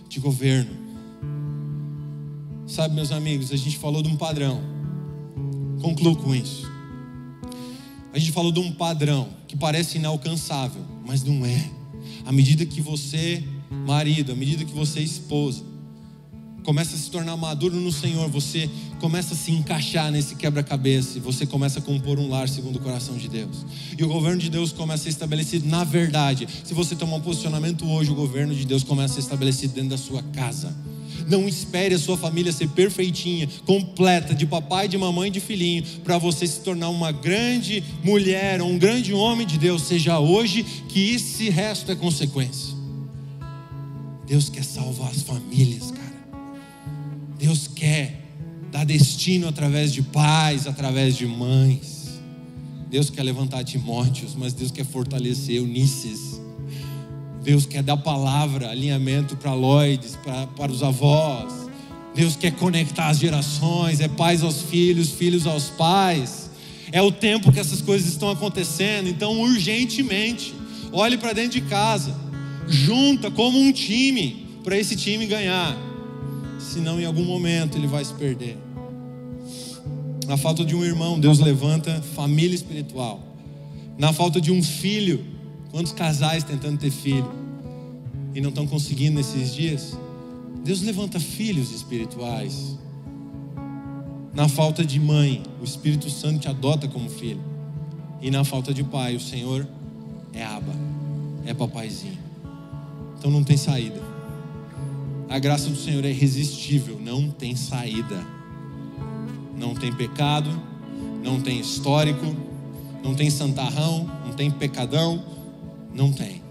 de 0.09 0.19
governo. 0.19 0.71
Sabe, 2.67 2.95
meus 2.95 3.13
amigos, 3.13 3.53
a 3.53 3.57
gente 3.57 3.77
falou 3.77 4.03
de 4.03 4.09
um 4.09 4.17
padrão, 4.17 4.63
concluo 5.83 6.17
com 6.17 6.35
isso. 6.35 6.67
A 8.15 8.19
gente 8.19 8.33
falou 8.33 8.51
de 8.51 8.61
um 8.61 8.73
padrão 8.73 9.29
que 9.47 9.55
parece 9.55 9.99
inalcançável, 9.99 10.83
mas 11.07 11.23
não 11.23 11.45
é. 11.45 11.71
À 12.25 12.33
medida 12.33 12.65
que 12.65 12.81
você 12.81 13.45
marido, 13.87 14.33
à 14.33 14.35
medida 14.35 14.65
que 14.65 14.73
você 14.73 15.01
esposa, 15.01 15.63
começa 16.63 16.95
a 16.95 16.99
se 16.99 17.11
tornar 17.11 17.37
maduro 17.37 17.77
no 17.77 17.93
Senhor, 17.93 18.29
você 18.29 18.69
começa 19.01 19.35
a 19.35 19.37
se 19.37 19.51
encaixar 19.51 20.11
nesse 20.11 20.35
quebra-cabeça 20.35 21.19
e 21.19 21.21
você 21.21 21.47
começa 21.47 21.79
a 21.79 21.83
compor 21.83 22.19
um 22.19 22.29
lar 22.29 22.49
segundo 22.49 22.77
o 22.77 22.81
coração 22.81 23.17
de 23.17 23.29
Deus. 23.29 23.65
E 23.99 24.05
o 24.05 24.09
governo 24.09 24.39
de 24.39 24.51
Deus 24.51 24.73
começa 24.73 25.03
a 25.03 25.05
ser 25.05 25.11
estabelecido 25.11 25.69
na 25.69 25.85
verdade. 25.85 26.47
Se 26.65 26.75
você 26.75 26.95
tomar 26.95 27.17
um 27.17 27.21
posicionamento 27.21 27.89
hoje, 27.89 28.11
o 28.11 28.15
governo 28.15 28.55
de 28.55 28.67
Deus 28.67 28.83
começa 28.83 29.15
a 29.15 29.17
ser 29.17 29.21
estabelecido 29.21 29.75
dentro 29.75 29.91
da 29.91 29.99
sua 29.99 30.23
casa. 30.23 30.75
Não 31.29 31.47
espere 31.47 31.95
a 31.95 31.99
sua 31.99 32.17
família 32.17 32.53
ser 32.53 32.69
perfeitinha, 32.69 33.49
completa, 33.65 34.35
de 34.35 34.47
papai, 34.47 34.89
de 34.89 34.99
mamãe, 34.99 35.31
de 35.31 35.41
filhinho, 35.41 35.85
para 36.03 36.19
você 36.19 36.47
se 36.47 36.61
tornar 36.61 36.89
uma 36.89 37.13
grande 37.13 37.83
mulher 38.03 38.61
ou 38.61 38.69
um 38.69 38.79
grande 38.79 39.13
homem 39.13 39.47
de 39.47 39.59
Deus. 39.59 39.83
Seja 39.83 40.19
hoje 40.19 40.65
que 40.89 41.11
esse 41.11 41.49
resto 41.49 41.93
é 41.93 41.95
consequência. 41.95 42.75
Deus 44.27 44.49
quer 44.49 44.65
salvar 44.65 45.11
as 45.11 45.23
famílias, 45.23 45.91
cara. 45.91 46.10
Deus 47.41 47.66
quer 47.66 48.20
dar 48.70 48.84
destino 48.84 49.49
através 49.49 49.95
de 49.95 50.03
pais, 50.03 50.66
através 50.66 51.16
de 51.16 51.26
mães. 51.26 52.20
Deus 52.91 53.09
quer 53.09 53.22
levantar 53.22 53.64
Timóteos, 53.64 54.34
mas 54.36 54.53
Deus 54.53 54.70
quer 54.70 54.84
fortalecer 54.84 55.62
Unices. 55.62 56.38
Deus 57.43 57.64
quer 57.64 57.82
dar 57.82 57.97
palavra, 57.97 58.68
alinhamento 58.68 59.36
para 59.36 59.55
Lloyds, 59.55 60.18
para 60.55 60.70
os 60.70 60.82
avós. 60.82 61.51
Deus 62.14 62.36
quer 62.36 62.51
conectar 62.53 63.09
as 63.09 63.18
gerações, 63.18 64.01
é 64.01 64.09
pais 64.09 64.43
aos 64.43 64.61
filhos, 64.61 65.11
filhos 65.11 65.47
aos 65.47 65.70
pais. 65.70 66.51
É 66.93 67.01
o 67.01 67.11
tempo 67.11 67.51
que 67.51 67.59
essas 67.59 67.80
coisas 67.80 68.07
estão 68.07 68.28
acontecendo, 68.28 69.09
então 69.09 69.41
urgentemente, 69.41 70.53
olhe 70.93 71.16
para 71.16 71.32
dentro 71.32 71.53
de 71.53 71.62
casa, 71.62 72.14
junta 72.68 73.30
como 73.30 73.59
um 73.59 73.72
time 73.72 74.47
para 74.62 74.76
esse 74.76 74.95
time 74.95 75.26
ganhar. 75.26 75.89
Senão 76.61 77.01
em 77.01 77.07
algum 77.07 77.25
momento 77.25 77.77
ele 77.77 77.87
vai 77.87 78.05
se 78.05 78.13
perder. 78.15 78.57
Na 80.27 80.37
falta 80.37 80.65
de 80.65 80.77
um 80.77 80.85
irmão, 80.85 81.19
Deus 81.19 81.41
levanta 81.41 82.01
família 82.15 82.55
espiritual. 82.55 83.21
Na 83.99 84.13
falta 84.13 84.41
de 84.41 84.53
um 84.53 84.63
filho, 84.63 85.25
quantos 85.71 85.93
casais 85.93 86.45
tentando 86.45 86.79
ter 86.79 86.91
filho 86.91 87.29
e 88.35 88.41
não 88.41 88.51
estão 88.51 88.67
conseguindo 88.67 89.17
nesses 89.17 89.53
dias? 89.55 89.99
Deus 90.63 90.83
levanta 90.83 91.19
filhos 91.19 91.73
espirituais. 91.73 92.79
Na 94.33 94.49
falta 94.49 94.85
de 94.85 95.01
mãe, 95.01 95.43
o 95.61 95.65
Espírito 95.65 96.09
Santo 96.09 96.41
te 96.41 96.49
adota 96.49 96.87
como 96.87 97.11
filho. 97.11 97.43
E 98.21 98.31
na 98.31 98.45
falta 98.45 98.73
de 98.73 98.85
pai, 98.85 99.17
o 99.17 99.21
Senhor 99.21 99.67
é 100.33 100.45
aba, 100.45 100.73
é 101.45 101.53
papaizinho. 101.53 102.19
Então 103.19 103.31
não 103.31 103.43
tem 103.43 103.57
saída. 103.57 104.10
A 105.31 105.39
graça 105.39 105.70
do 105.70 105.76
Senhor 105.76 106.05
é 106.05 106.11
irresistível, 106.11 106.99
não 107.01 107.31
tem 107.31 107.55
saída. 107.55 108.26
Não 109.57 109.76
tem 109.76 109.93
pecado, 109.93 110.51
não 111.22 111.41
tem 111.41 111.61
histórico, 111.61 112.35
não 113.01 113.14
tem 113.14 113.31
santarrão, 113.31 114.11
não 114.26 114.33
tem 114.33 114.51
pecadão, 114.51 115.24
não 115.95 116.12
tem. 116.12 116.43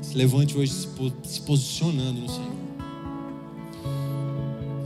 Se 0.00 0.16
levante 0.16 0.56
hoje 0.56 0.72
se 1.24 1.40
posicionando 1.40 2.20
no 2.20 2.28
Senhor. 2.28 2.54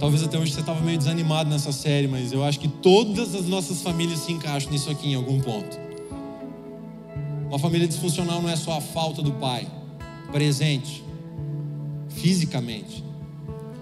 Talvez 0.00 0.22
até 0.22 0.38
hoje 0.38 0.54
você 0.54 0.60
estava 0.60 0.80
meio 0.80 0.96
desanimado 0.96 1.50
nessa 1.50 1.72
série, 1.72 2.08
mas 2.08 2.32
eu 2.32 2.42
acho 2.42 2.58
que 2.58 2.68
todas 2.68 3.34
as 3.34 3.46
nossas 3.46 3.82
famílias 3.82 4.20
se 4.20 4.32
encaixam 4.32 4.70
nisso 4.70 4.88
aqui 4.88 5.08
em 5.08 5.14
algum 5.14 5.38
ponto. 5.40 5.78
Uma 7.48 7.58
família 7.58 7.86
disfuncional 7.86 8.40
não 8.40 8.48
é 8.48 8.56
só 8.56 8.78
a 8.78 8.80
falta 8.80 9.20
do 9.20 9.32
pai 9.32 9.68
presente, 10.32 11.04
fisicamente, 12.20 13.04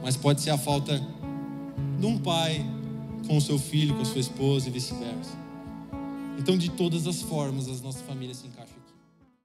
mas 0.03 0.17
pode 0.17 0.41
ser 0.41 0.51
a 0.51 0.59
falta 0.59 1.03
de 1.99 2.07
um 2.07 2.19
pai 2.19 2.65
com 3.27 3.37
o 3.37 3.41
seu 3.41 3.59
filho, 3.59 3.95
com 3.95 4.03
a 4.03 4.05
sua 4.05 4.21
esposa 4.21 4.69
e 4.69 4.71
vice-versa. 4.71 5.37
Então, 6.39 6.57
de 6.57 6.71
todas 6.71 7.07
as 7.07 7.23
formas, 7.23 7.69
as 7.69 7.81
nossas 7.81 8.03
famílias 8.03 8.39
se 8.39 8.47
encaixam. 8.47 8.76